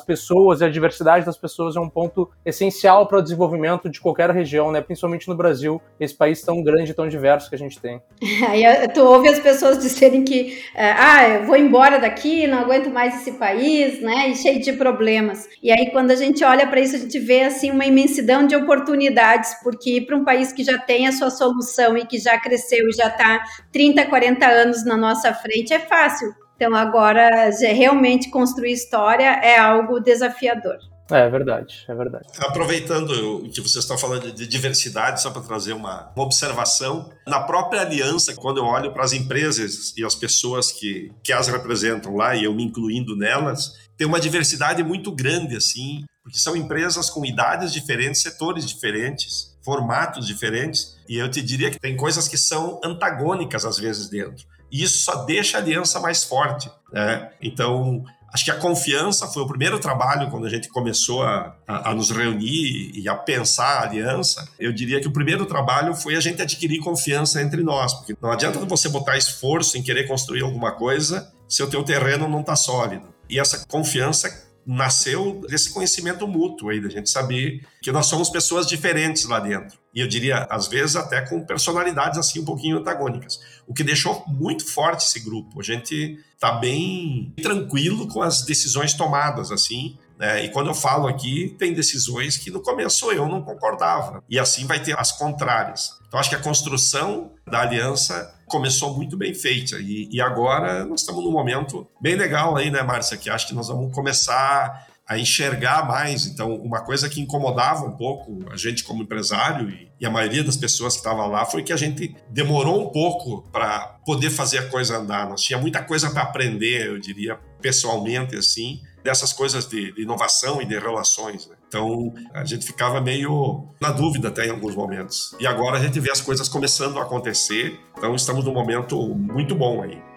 pessoas 0.00 0.62
e 0.62 0.64
a 0.64 0.70
diversidade 0.70 1.26
das 1.26 1.36
pessoas 1.36 1.76
é 1.76 1.80
um 1.80 1.88
ponto 1.88 2.30
essencial 2.46 3.06
para 3.06 3.18
o 3.18 3.22
desenvolvimento 3.22 3.90
de 3.90 4.00
qualquer 4.00 4.30
região, 4.30 4.72
né? 4.72 4.80
principalmente 4.80 5.28
no 5.28 5.34
Brasil, 5.34 5.80
esse 6.00 6.14
país 6.14 6.40
tão 6.40 6.62
grande 6.62 6.94
tão 6.94 7.06
diverso 7.06 7.50
que 7.50 7.54
a 7.54 7.58
gente 7.58 7.78
tem. 7.78 8.00
Aí 8.48 8.88
tu 8.88 9.02
ouve 9.02 9.28
as 9.28 9.38
pessoas 9.38 9.76
dizerem 9.82 10.24
que, 10.24 10.58
é, 10.74 10.92
ah, 10.92 11.28
eu 11.28 11.44
vou 11.44 11.56
embora 11.56 11.98
daqui, 11.98 12.46
não 12.46 12.58
aguento 12.58 12.88
mais 12.88 13.20
esse 13.20 13.32
país, 13.32 14.00
né? 14.00 14.30
E 14.30 14.34
cheio 14.52 14.62
de 14.62 14.72
problemas. 14.72 15.48
E 15.62 15.70
aí, 15.70 15.90
quando 15.90 16.10
a 16.10 16.16
gente 16.16 16.44
olha 16.44 16.66
para 16.66 16.80
isso, 16.80 16.96
a 16.96 16.98
gente 16.98 17.18
vê 17.18 17.42
assim 17.42 17.70
uma 17.70 17.84
imensidão 17.84 18.46
de 18.46 18.54
oportunidades, 18.54 19.54
porque 19.62 20.00
para 20.00 20.16
um 20.16 20.24
país 20.24 20.52
que 20.52 20.62
já 20.62 20.78
tem 20.78 21.06
a 21.06 21.12
sua 21.12 21.30
solução 21.30 21.96
e 21.96 22.06
que 22.06 22.18
já 22.18 22.38
cresceu 22.38 22.88
e 22.88 22.92
já 22.92 23.08
está 23.08 23.42
30, 23.72 24.06
40 24.06 24.46
anos 24.46 24.84
na 24.84 24.96
nossa 24.96 25.32
frente 25.32 25.72
é 25.72 25.78
fácil. 25.78 26.34
Então, 26.56 26.74
agora, 26.74 27.50
realmente 27.60 28.30
construir 28.30 28.72
história 28.72 29.40
é 29.42 29.58
algo 29.58 29.98
desafiador. 29.98 30.78
É, 31.10 31.26
é 31.26 31.28
verdade, 31.28 31.84
é 31.88 31.94
verdade. 31.94 32.26
Aproveitando 32.38 33.44
o 33.44 33.50
que 33.50 33.60
vocês 33.60 33.84
estão 33.84 33.98
falando 33.98 34.32
de 34.32 34.46
diversidade, 34.46 35.20
só 35.20 35.30
para 35.30 35.42
trazer 35.42 35.72
uma, 35.74 36.10
uma, 36.16 36.24
observação, 36.24 37.10
na 37.26 37.40
própria 37.40 37.82
aliança, 37.82 38.34
quando 38.34 38.58
eu 38.58 38.64
olho 38.64 38.92
para 38.92 39.04
as 39.04 39.12
empresas 39.12 39.92
e 39.96 40.04
as 40.04 40.14
pessoas 40.14 40.72
que, 40.72 41.12
que 41.22 41.32
as 41.32 41.48
representam 41.48 42.16
lá, 42.16 42.34
e 42.34 42.44
eu 42.44 42.54
me 42.54 42.64
incluindo 42.64 43.14
nelas, 43.14 43.74
tem 43.96 44.06
uma 44.06 44.20
diversidade 44.20 44.82
muito 44.82 45.12
grande, 45.12 45.56
assim, 45.56 46.04
porque 46.22 46.38
são 46.38 46.56
empresas 46.56 47.10
com 47.10 47.24
idades 47.24 47.72
diferentes, 47.72 48.22
setores 48.22 48.66
diferentes, 48.66 49.56
formatos 49.64 50.26
diferentes, 50.26 50.96
e 51.08 51.16
eu 51.16 51.30
te 51.30 51.42
diria 51.42 51.70
que 51.70 51.78
tem 51.78 51.96
coisas 51.96 52.28
que 52.28 52.36
são 52.36 52.80
antagônicas 52.84 53.64
às 53.64 53.78
vezes 53.78 54.08
dentro. 54.08 54.46
E 54.70 54.82
isso 54.82 55.02
só 55.04 55.24
deixa 55.24 55.58
a 55.58 55.60
aliança 55.60 56.00
mais 56.00 56.24
forte. 56.24 56.70
Né? 56.92 57.30
Então, 57.40 58.04
Acho 58.32 58.46
que 58.46 58.50
a 58.50 58.56
confiança 58.56 59.26
foi 59.26 59.42
o 59.42 59.46
primeiro 59.46 59.78
trabalho 59.78 60.30
quando 60.30 60.46
a 60.46 60.48
gente 60.48 60.66
começou 60.70 61.22
a, 61.22 61.54
a, 61.68 61.90
a, 61.90 61.94
nos 61.94 62.10
reunir 62.10 62.90
e 62.94 63.06
a 63.06 63.14
pensar 63.14 63.80
a 63.80 63.82
aliança. 63.82 64.48
Eu 64.58 64.72
diria 64.72 65.02
que 65.02 65.06
o 65.06 65.12
primeiro 65.12 65.44
trabalho 65.44 65.94
foi 65.94 66.16
a 66.16 66.20
gente 66.20 66.40
adquirir 66.40 66.78
confiança 66.78 67.42
entre 67.42 67.62
nós, 67.62 67.92
porque 67.92 68.16
não 68.22 68.32
adianta 68.32 68.58
você 68.60 68.88
botar 68.88 69.18
esforço 69.18 69.76
em 69.76 69.82
querer 69.82 70.08
construir 70.08 70.42
alguma 70.42 70.72
coisa 70.72 71.30
se 71.46 71.62
o 71.62 71.66
teu 71.68 71.84
terreno 71.84 72.26
não 72.26 72.40
está 72.40 72.56
sólido. 72.56 73.12
E 73.32 73.40
essa 73.40 73.64
confiança 73.66 74.52
nasceu 74.66 75.40
desse 75.48 75.72
conhecimento 75.72 76.28
mútuo 76.28 76.68
aí, 76.68 76.82
da 76.82 76.90
gente 76.90 77.08
saber 77.08 77.66
que 77.80 77.90
nós 77.90 78.06
somos 78.06 78.28
pessoas 78.28 78.66
diferentes 78.66 79.24
lá 79.24 79.40
dentro. 79.40 79.78
E 79.94 80.00
eu 80.00 80.06
diria, 80.06 80.46
às 80.50 80.68
vezes, 80.68 80.96
até 80.96 81.22
com 81.22 81.44
personalidades 81.44 82.18
assim 82.18 82.40
um 82.40 82.44
pouquinho 82.44 82.76
antagônicas. 82.76 83.40
O 83.66 83.72
que 83.72 83.82
deixou 83.82 84.22
muito 84.28 84.66
forte 84.66 85.06
esse 85.06 85.18
grupo. 85.20 85.58
A 85.58 85.64
gente 85.64 86.22
tá 86.38 86.52
bem 86.52 87.32
tranquilo 87.42 88.06
com 88.06 88.20
as 88.20 88.42
decisões 88.42 88.92
tomadas, 88.92 89.50
assim. 89.50 89.98
Né? 90.18 90.44
E 90.44 90.50
quando 90.50 90.66
eu 90.68 90.74
falo 90.74 91.08
aqui, 91.08 91.56
tem 91.58 91.72
decisões 91.72 92.36
que 92.36 92.50
no 92.50 92.60
começo 92.60 93.10
eu 93.10 93.26
não 93.26 93.40
concordava. 93.40 94.22
E 94.28 94.38
assim 94.38 94.66
vai 94.66 94.82
ter 94.82 94.96
as 94.98 95.10
contrárias. 95.10 95.98
Então, 96.06 96.20
acho 96.20 96.28
que 96.28 96.36
a 96.36 96.40
construção 96.40 97.32
da 97.46 97.62
aliança 97.62 98.32
começou 98.52 98.94
muito 98.94 99.16
bem 99.16 99.34
feita. 99.34 99.78
E, 99.80 100.08
e 100.12 100.20
agora 100.20 100.84
nós 100.84 101.00
estamos 101.00 101.24
num 101.24 101.32
momento 101.32 101.88
bem 102.00 102.14
legal 102.14 102.54
aí, 102.54 102.70
né, 102.70 102.82
Márcia? 102.82 103.16
Que 103.16 103.30
acho 103.30 103.48
que 103.48 103.54
nós 103.54 103.68
vamos 103.68 103.92
começar 103.94 104.86
a 105.08 105.18
enxergar 105.18 105.88
mais. 105.88 106.26
Então, 106.26 106.54
uma 106.56 106.84
coisa 106.84 107.08
que 107.08 107.18
incomodava 107.18 107.86
um 107.86 107.96
pouco 107.96 108.38
a 108.52 108.56
gente 108.56 108.84
como 108.84 109.02
empresário 109.02 109.70
e, 109.70 109.90
a 110.04 110.10
maioria 110.10 110.42
das 110.42 110.56
pessoas 110.56 110.94
que 110.94 110.98
estavam 110.98 111.28
lá 111.28 111.46
foi 111.46 111.62
que 111.62 111.72
a 111.72 111.76
gente 111.76 112.14
demorou 112.28 112.88
um 112.88 112.90
pouco 112.90 113.48
para 113.52 114.00
poder 114.04 114.30
fazer 114.30 114.58
a 114.58 114.68
coisa 114.68 114.98
andar. 114.98 115.28
Nós 115.28 115.42
tinha 115.42 115.58
muita 115.58 115.80
coisa 115.80 116.10
para 116.10 116.22
aprender, 116.22 116.88
eu 116.88 116.98
diria, 116.98 117.38
pessoalmente 117.60 118.34
assim 118.34 118.80
dessas 119.02 119.32
coisas 119.32 119.66
de, 119.66 119.92
de 119.92 120.02
inovação 120.02 120.60
e 120.60 120.64
de 120.64 120.78
relações. 120.78 121.46
Né? 121.46 121.56
Então 121.68 122.14
a 122.32 122.44
gente 122.44 122.66
ficava 122.66 123.00
meio 123.00 123.68
na 123.80 123.90
dúvida 123.90 124.28
até 124.28 124.46
em 124.46 124.50
alguns 124.50 124.74
momentos. 124.74 125.34
E 125.40 125.46
agora 125.46 125.78
a 125.78 125.80
gente 125.80 125.98
vê 126.00 126.10
as 126.10 126.20
coisas 126.20 126.48
começando 126.48 126.98
a 126.98 127.02
acontecer. 127.02 127.78
Então 127.96 128.14
estamos 128.14 128.44
num 128.44 128.52
momento 128.52 128.96
muito 129.14 129.54
bom 129.54 129.82
aí. 129.82 130.11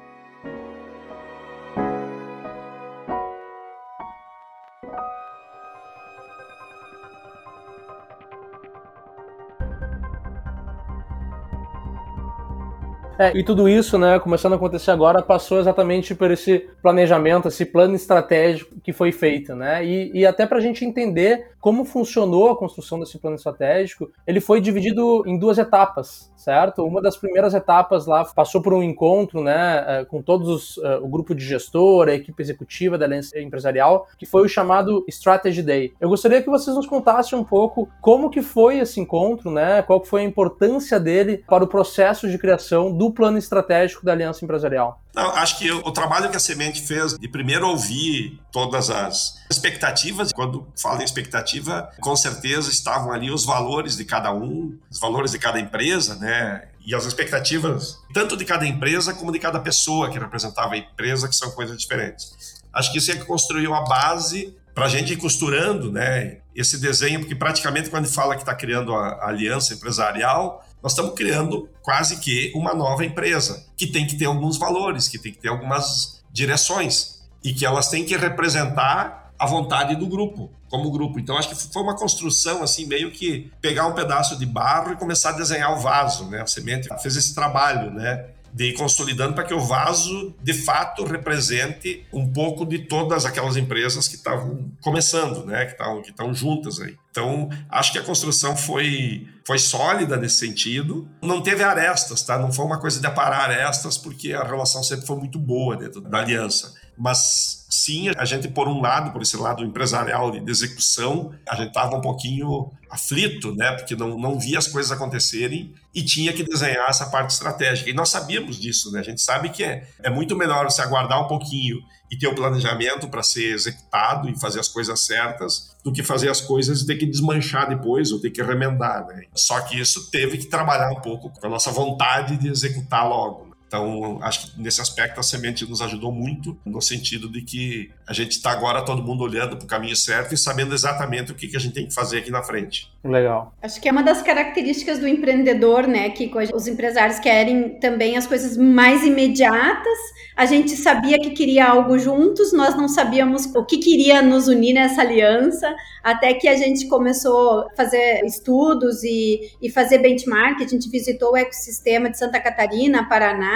É, 13.17 13.32
e 13.38 13.43
tudo 13.43 13.69
isso, 13.69 13.97
né, 13.97 14.19
começando 14.19 14.54
a 14.54 14.56
acontecer 14.56 14.91
agora, 14.91 15.21
passou 15.21 15.60
exatamente 15.60 16.13
por 16.13 16.32
esse 16.32 16.67
planejamento, 16.82 17.47
esse 17.47 17.65
plano 17.65 17.95
estratégico 17.95 18.75
que 18.84 18.91
foi 18.91 19.12
feito, 19.12 19.56
né? 19.56 19.86
E, 19.86 20.12
e 20.13 20.25
até 20.25 20.45
para 20.45 20.58
a 20.58 20.62
gente 20.62 20.84
entender 20.84 21.47
como 21.65 21.86
funcionou 21.86 22.51
a 22.51 22.58
construção 22.58 22.99
desse 22.99 23.17
plano 23.17 23.38
estratégico, 23.38 24.12
ele 24.28 24.41
foi 24.41 24.60
dividido 24.60 25.23
em 25.25 25.39
duas 25.39 25.58
etapas, 25.58 26.32
certo? 26.36 26.84
Uma 26.84 27.01
das 27.01 27.15
primeiras 27.15 27.54
etapas 27.54 28.06
lá 28.06 28.25
passou 28.25 28.62
por 28.62 28.73
um 28.73 28.84
encontro, 28.84 29.41
né, 29.41 29.84
é, 29.88 30.06
com 30.06 30.21
todos 30.21 30.49
os, 30.49 30.78
uh, 30.78 30.99
o 31.01 31.08
grupo 31.08 31.34
de 31.34 31.45
gestor, 31.45 32.10
a 32.10 32.13
equipe 32.13 32.43
executiva 32.43 32.97
da 32.97 33.06
aliança 33.06 33.39
empresarial, 33.39 34.08
que 34.17 34.25
foi 34.25 34.43
o 34.43 34.49
chamado 34.49 35.06
Strategy 35.08 35.63
Day. 35.63 35.93
Eu 36.01 36.10
gostaria 36.10 36.41
que 36.41 36.49
vocês 36.49 36.75
nos 36.75 36.86
contassem 36.86 37.39
um 37.39 37.43
pouco 37.43 37.89
como 38.01 38.30
que 38.30 38.41
foi 38.41 38.80
esse 38.80 38.99
encontro, 38.99 39.49
né? 39.49 39.82
Qual 39.82 40.04
foi 40.04 40.21
a 40.21 40.25
importância 40.25 40.99
dele 40.99 41.43
para 41.47 41.63
o 41.63 41.67
processo 41.67 42.30
de 42.30 42.38
criação 42.38 42.91
do 42.91 43.06
do 43.06 43.12
plano 43.12 43.38
estratégico 43.38 44.04
da 44.04 44.12
Aliança 44.12 44.43
Empresarial? 44.43 44.99
Não, 45.13 45.30
acho 45.30 45.60
que 45.60 45.71
o 45.71 45.91
trabalho 45.91 46.30
que 46.30 46.36
a 46.36 46.39
Semente 46.39 46.82
fez 46.82 47.17
de 47.17 47.28
primeiro 47.28 47.67
ouvir 47.67 48.39
todas 48.51 48.89
as 48.89 49.36
expectativas, 49.49 50.34
quando 50.34 50.67
fala 50.82 51.01
em 51.01 51.06
expectativa, 51.06 51.54
com 52.01 52.15
certeza 52.15 52.69
estavam 52.69 53.11
ali 53.11 53.31
os 53.31 53.45
valores 53.45 53.95
de 53.97 54.05
cada 54.05 54.33
um, 54.33 54.77
os 54.89 54.99
valores 54.99 55.31
de 55.31 55.39
cada 55.39 55.59
empresa, 55.59 56.15
né? 56.15 56.67
E 56.85 56.93
as 56.93 57.05
expectativas, 57.05 57.99
tanto 58.13 58.37
de 58.37 58.45
cada 58.45 58.65
empresa 58.65 59.13
como 59.13 59.31
de 59.31 59.39
cada 59.39 59.59
pessoa 59.59 60.09
que 60.09 60.19
representava 60.19 60.75
a 60.75 60.77
empresa, 60.77 61.27
que 61.27 61.35
são 61.35 61.51
coisas 61.51 61.77
diferentes. 61.77 62.61
Acho 62.71 62.91
que 62.91 62.97
isso 62.97 63.11
é 63.11 63.15
que 63.15 63.25
construiu 63.25 63.73
a 63.73 63.81
base 63.81 64.55
para 64.75 64.85
a 64.85 64.89
gente 64.89 65.13
ir 65.13 65.15
costurando 65.15 65.89
né, 65.89 66.39
esse 66.53 66.77
desenho, 66.77 67.21
porque 67.21 67.33
praticamente 67.33 67.89
quando 67.89 68.07
fala 68.07 68.35
que 68.35 68.41
está 68.41 68.53
criando 68.53 68.93
a 68.93 69.27
aliança 69.27 69.73
empresarial, 69.73 70.65
nós 70.83 70.91
estamos 70.91 71.15
criando 71.15 71.69
quase 71.81 72.17
que 72.19 72.51
uma 72.53 72.73
nova 72.73 73.05
empresa, 73.05 73.65
que 73.77 73.87
tem 73.87 74.05
que 74.05 74.17
ter 74.17 74.25
alguns 74.25 74.57
valores, 74.57 75.07
que 75.07 75.17
tem 75.17 75.31
que 75.31 75.39
ter 75.39 75.47
algumas 75.47 76.21
direções 76.31 77.21
e 77.41 77.53
que 77.53 77.65
elas 77.65 77.87
têm 77.87 78.03
que 78.03 78.17
representar 78.17 79.31
a 79.39 79.45
vontade 79.45 79.95
do 79.95 80.07
grupo, 80.07 80.51
como 80.75 80.91
grupo. 80.91 81.19
Então 81.19 81.38
acho 81.38 81.49
que 81.49 81.55
foi 81.55 81.81
uma 81.81 81.95
construção 81.95 82.61
assim 82.61 82.85
meio 82.85 83.11
que 83.11 83.51
pegar 83.61 83.88
um 83.88 83.93
pedaço 83.93 84.38
de 84.38 84.45
barro 84.45 84.91
e 84.91 84.95
começar 84.95 85.29
a 85.29 85.33
desenhar 85.33 85.73
o 85.73 85.79
vaso, 85.79 86.29
né? 86.29 86.41
A 86.41 86.47
semente 86.47 86.88
fez 87.01 87.15
esse 87.15 87.33
trabalho, 87.33 87.91
né? 87.91 88.25
de 88.55 88.69
ir 88.69 88.73
consolidando 88.73 89.33
para 89.33 89.43
que 89.43 89.53
o 89.53 89.59
vaso, 89.59 90.33
de 90.41 90.53
fato, 90.53 91.03
represente 91.03 92.05
um 92.13 92.31
pouco 92.31 92.65
de 92.65 92.79
todas 92.79 93.25
aquelas 93.25 93.57
empresas 93.57 94.07
que 94.07 94.15
estavam 94.15 94.71
começando, 94.81 95.45
né? 95.45 95.65
que 95.65 95.73
estão 95.73 96.01
que 96.31 96.33
juntas 96.33 96.79
aí. 96.79 96.95
Então, 97.11 97.49
acho 97.69 97.91
que 97.91 97.99
a 97.99 98.03
construção 98.03 98.55
foi, 98.55 99.27
foi 99.45 99.59
sólida 99.59 100.15
nesse 100.15 100.38
sentido. 100.38 101.05
Não 101.21 101.41
teve 101.41 101.63
arestas, 101.63 102.23
tá? 102.23 102.39
Não 102.39 102.49
foi 102.49 102.63
uma 102.63 102.79
coisa 102.79 102.97
de 102.97 103.05
aparar 103.05 103.41
arestas, 103.49 103.97
porque 103.97 104.31
a 104.31 104.43
relação 104.43 104.81
sempre 104.81 105.05
foi 105.05 105.17
muito 105.17 105.38
boa 105.38 105.75
dentro 105.75 105.99
da 105.99 106.19
aliança. 106.19 106.73
Mas 106.97 107.65
sim, 107.69 108.10
a 108.17 108.25
gente, 108.25 108.47
por 108.47 108.67
um 108.67 108.81
lado, 108.81 109.12
por 109.12 109.21
esse 109.21 109.36
lado 109.36 109.63
empresarial 109.63 110.31
de 110.31 110.49
execução, 110.49 111.34
a 111.47 111.55
gente 111.55 111.67
estava 111.67 111.97
um 111.97 112.01
pouquinho 112.01 112.71
aflito, 112.89 113.53
né? 113.53 113.71
Porque 113.73 113.95
não, 113.95 114.17
não 114.17 114.39
via 114.39 114.58
as 114.58 114.67
coisas 114.67 114.91
acontecerem 114.91 115.73
e 115.93 116.01
tinha 116.01 116.31
que 116.31 116.43
desenhar 116.43 116.89
essa 116.89 117.08
parte 117.08 117.31
estratégica. 117.31 117.89
E 117.89 117.93
nós 117.93 118.10
sabíamos 118.10 118.58
disso, 118.58 118.91
né? 118.91 118.99
A 118.99 119.03
gente 119.03 119.21
sabe 119.21 119.49
que 119.49 119.63
é, 119.63 119.88
é 120.01 120.10
muito 120.10 120.36
melhor 120.36 120.65
você 120.65 120.81
aguardar 120.81 121.23
um 121.23 121.27
pouquinho 121.27 121.77
e 122.10 122.17
ter 122.17 122.27
o 122.27 122.36
planejamento 122.36 123.08
para 123.10 123.23
ser 123.23 123.53
executado 123.53 124.29
e 124.29 124.39
fazer 124.39 124.60
as 124.60 124.67
coisas 124.67 125.05
certas 125.05 125.75
do 125.84 125.91
que 125.91 126.03
fazer 126.03 126.29
as 126.29 126.39
coisas 126.39 126.81
e 126.81 126.86
ter 126.86 126.95
que 126.95 127.05
desmanchar 127.05 127.67
depois 127.67 128.12
ou 128.12 128.19
ter 128.19 128.31
que 128.31 128.41
remendar, 128.41 129.05
né? 129.08 129.23
Só 129.34 129.60
que 129.62 129.79
isso 129.79 130.10
teve 130.12 130.38
que 130.38 130.45
trabalhar 130.45 130.91
um 130.91 131.01
pouco 131.01 131.29
com 131.29 131.45
a 131.45 131.49
nossa 131.49 131.71
vontade 131.71 132.38
de 132.38 132.47
executar 132.47 133.08
logo. 133.08 133.54
Então, 133.67 134.19
acho 134.21 134.54
que 134.54 134.62
nesse 134.62 134.80
aspecto 134.80 135.19
a 135.19 135.23
semente 135.23 135.67
nos 135.67 135.82
ajudou 135.82 136.12
muito, 136.12 136.58
no 136.65 136.82
sentido 136.82 137.28
de 137.28 137.41
que 137.41 137.91
a 138.08 138.13
gente 138.13 138.32
está 138.32 138.51
agora 138.51 138.84
todo 138.84 139.01
mundo 139.01 139.23
olhando 139.23 139.58
para 139.58 139.65
o 139.65 139.67
caminho 139.67 139.95
certo 139.95 140.34
e 140.34 140.38
sabendo 140.38 140.73
exatamente 140.73 141.32
o 141.32 141.36
que, 141.36 141.47
que 141.47 141.58
a 141.58 141.60
gente 141.60 141.73
tem 141.73 141.88
que 141.88 141.93
fazer 141.93 142.19
aqui 142.19 142.32
na 142.32 142.43
frente. 142.43 142.91
Legal. 143.04 143.54
Acho 143.62 143.82
que 143.82 143.89
é 143.89 143.91
uma 143.91 144.04
das 144.04 144.21
características 144.21 144.99
do 144.99 145.08
empreendedor, 145.08 145.88
né? 145.88 146.10
Que 146.10 146.32
os 146.54 146.67
empresários 146.67 147.19
querem 147.19 147.80
também 147.80 148.17
as 148.17 148.28
coisas 148.28 148.56
mais 148.56 149.04
imediatas. 149.04 149.97
A 150.36 150.45
gente 150.45 150.71
sabia 150.71 151.19
que 151.19 151.32
queria 151.32 151.65
algo 151.65 151.97
juntos, 151.97 152.54
nós 152.54 152.75
não 152.75 152.88
sabíamos 152.88 153.45
o 153.56 153.65
que 153.65 153.78
queria 153.78 154.21
nos 154.21 154.47
unir 154.47 154.73
nessa 154.73 155.01
aliança, 155.01 155.73
até 156.04 156.34
que 156.34 156.47
a 156.47 156.56
gente 156.56 156.88
começou 156.88 157.62
a 157.62 157.69
fazer 157.75 158.23
estudos 158.25 159.04
e, 159.04 159.51
e 159.62 159.69
fazer 159.69 159.99
benchmark. 159.99 160.62
A 160.62 160.67
gente 160.67 160.89
visitou 160.89 161.32
o 161.32 161.38
ecossistema 161.38 162.10
de 162.10 162.17
Santa 162.17 162.39
Catarina, 162.39 163.08
Paraná, 163.08 163.54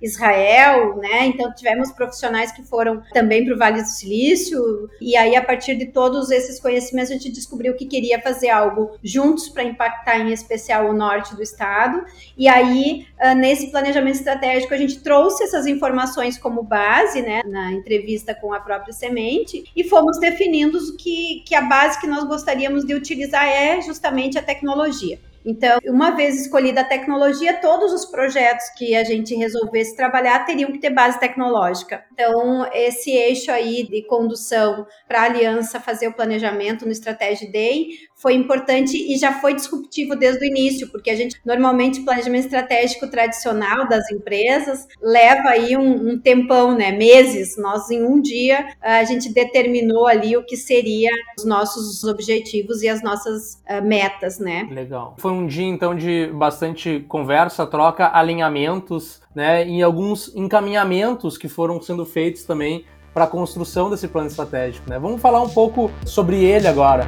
Israel, 0.00 0.96
né? 0.96 1.26
Então 1.26 1.52
tivemos 1.54 1.90
profissionais 1.92 2.52
que 2.52 2.62
foram 2.62 3.02
também 3.12 3.44
para 3.44 3.54
o 3.54 3.58
Vale 3.58 3.82
do 3.82 3.88
Silício 3.88 4.90
e 5.00 5.16
aí 5.16 5.34
a 5.36 5.42
partir 5.42 5.76
de 5.76 5.86
todos 5.86 6.30
esses 6.30 6.60
conhecimentos 6.60 7.10
a 7.10 7.14
gente 7.14 7.30
descobriu 7.30 7.74
que 7.74 7.86
queria 7.86 8.20
fazer 8.20 8.50
algo 8.50 8.98
juntos 9.02 9.48
para 9.48 9.64
impactar 9.64 10.18
em 10.18 10.32
especial 10.32 10.88
o 10.88 10.92
norte 10.92 11.34
do 11.34 11.42
estado 11.42 12.04
e 12.36 12.48
aí 12.48 13.06
ah, 13.18 13.34
nesse 13.34 13.70
planejamento 13.70 14.16
estratégico 14.16 14.74
a 14.74 14.78
gente 14.78 15.00
trouxe 15.00 15.44
essas 15.44 15.66
informações 15.66 16.38
como 16.38 16.62
base, 16.62 17.22
né? 17.22 17.42
Na 17.46 17.72
entrevista 17.72 18.34
com 18.34 18.52
a 18.52 18.60
própria 18.60 18.92
semente 18.92 19.64
e 19.74 19.84
fomos 19.84 20.18
definindo 20.18 20.78
que 20.96 21.42
que 21.46 21.54
a 21.54 21.62
base 21.62 22.00
que 22.00 22.06
nós 22.06 22.24
gostaríamos 22.24 22.84
de 22.84 22.94
utilizar 22.94 23.46
é 23.46 23.80
justamente 23.80 24.38
a 24.38 24.42
tecnologia. 24.42 25.18
Então, 25.46 25.78
uma 25.86 26.10
vez 26.10 26.40
escolhida 26.40 26.80
a 26.80 26.84
tecnologia, 26.84 27.60
todos 27.60 27.92
os 27.92 28.04
projetos 28.04 28.68
que 28.76 28.96
a 28.96 29.04
gente 29.04 29.32
resolvesse 29.36 29.94
trabalhar 29.94 30.44
teriam 30.44 30.72
que 30.72 30.80
ter 30.80 30.90
base 30.90 31.20
tecnológica. 31.20 32.04
Então, 32.12 32.66
esse 32.72 33.12
eixo 33.12 33.52
aí 33.52 33.84
de 33.84 34.02
condução 34.02 34.84
para 35.06 35.20
a 35.20 35.24
aliança 35.24 35.78
fazer 35.78 36.08
o 36.08 36.12
planejamento 36.12 36.84
no 36.84 36.90
Strategy 36.90 37.50
Day 37.50 37.86
foi 38.16 38.32
importante 38.32 38.96
e 38.96 39.16
já 39.16 39.40
foi 39.40 39.54
disruptivo 39.54 40.16
desde 40.16 40.44
o 40.44 40.48
início, 40.48 40.88
porque 40.90 41.10
a 41.10 41.14
gente 41.14 41.38
normalmente 41.44 42.00
planejamento 42.00 42.46
estratégico 42.46 43.06
tradicional 43.08 43.86
das 43.88 44.10
empresas 44.10 44.88
leva 45.02 45.50
aí 45.50 45.76
um, 45.76 46.12
um 46.12 46.18
tempão, 46.18 46.74
né, 46.74 46.92
meses. 46.92 47.56
Nós 47.58 47.90
em 47.90 48.02
um 48.02 48.20
dia 48.20 48.66
a 48.80 49.04
gente 49.04 49.32
determinou 49.32 50.06
ali 50.06 50.36
o 50.36 50.44
que 50.44 50.56
seria 50.56 51.10
os 51.38 51.44
nossos 51.44 52.02
objetivos 52.04 52.82
e 52.82 52.88
as 52.88 53.02
nossas 53.02 53.62
uh, 53.68 53.84
metas, 53.84 54.38
né? 54.38 54.66
Legal. 54.70 55.14
Foi 55.18 55.35
um 55.36 55.46
dia 55.46 55.66
então 55.66 55.94
de 55.94 56.28
bastante 56.34 57.04
conversa, 57.08 57.66
troca, 57.66 58.10
alinhamentos, 58.12 59.20
né, 59.34 59.66
e 59.66 59.82
alguns 59.82 60.34
encaminhamentos 60.34 61.36
que 61.36 61.48
foram 61.48 61.80
sendo 61.80 62.04
feitos 62.06 62.44
também 62.44 62.84
para 63.12 63.24
a 63.24 63.26
construção 63.26 63.88
desse 63.88 64.08
plano 64.08 64.28
estratégico, 64.28 64.88
né? 64.90 64.98
Vamos 64.98 65.20
falar 65.20 65.40
um 65.40 65.48
pouco 65.48 65.90
sobre 66.04 66.42
ele 66.44 66.66
agora. 66.66 67.06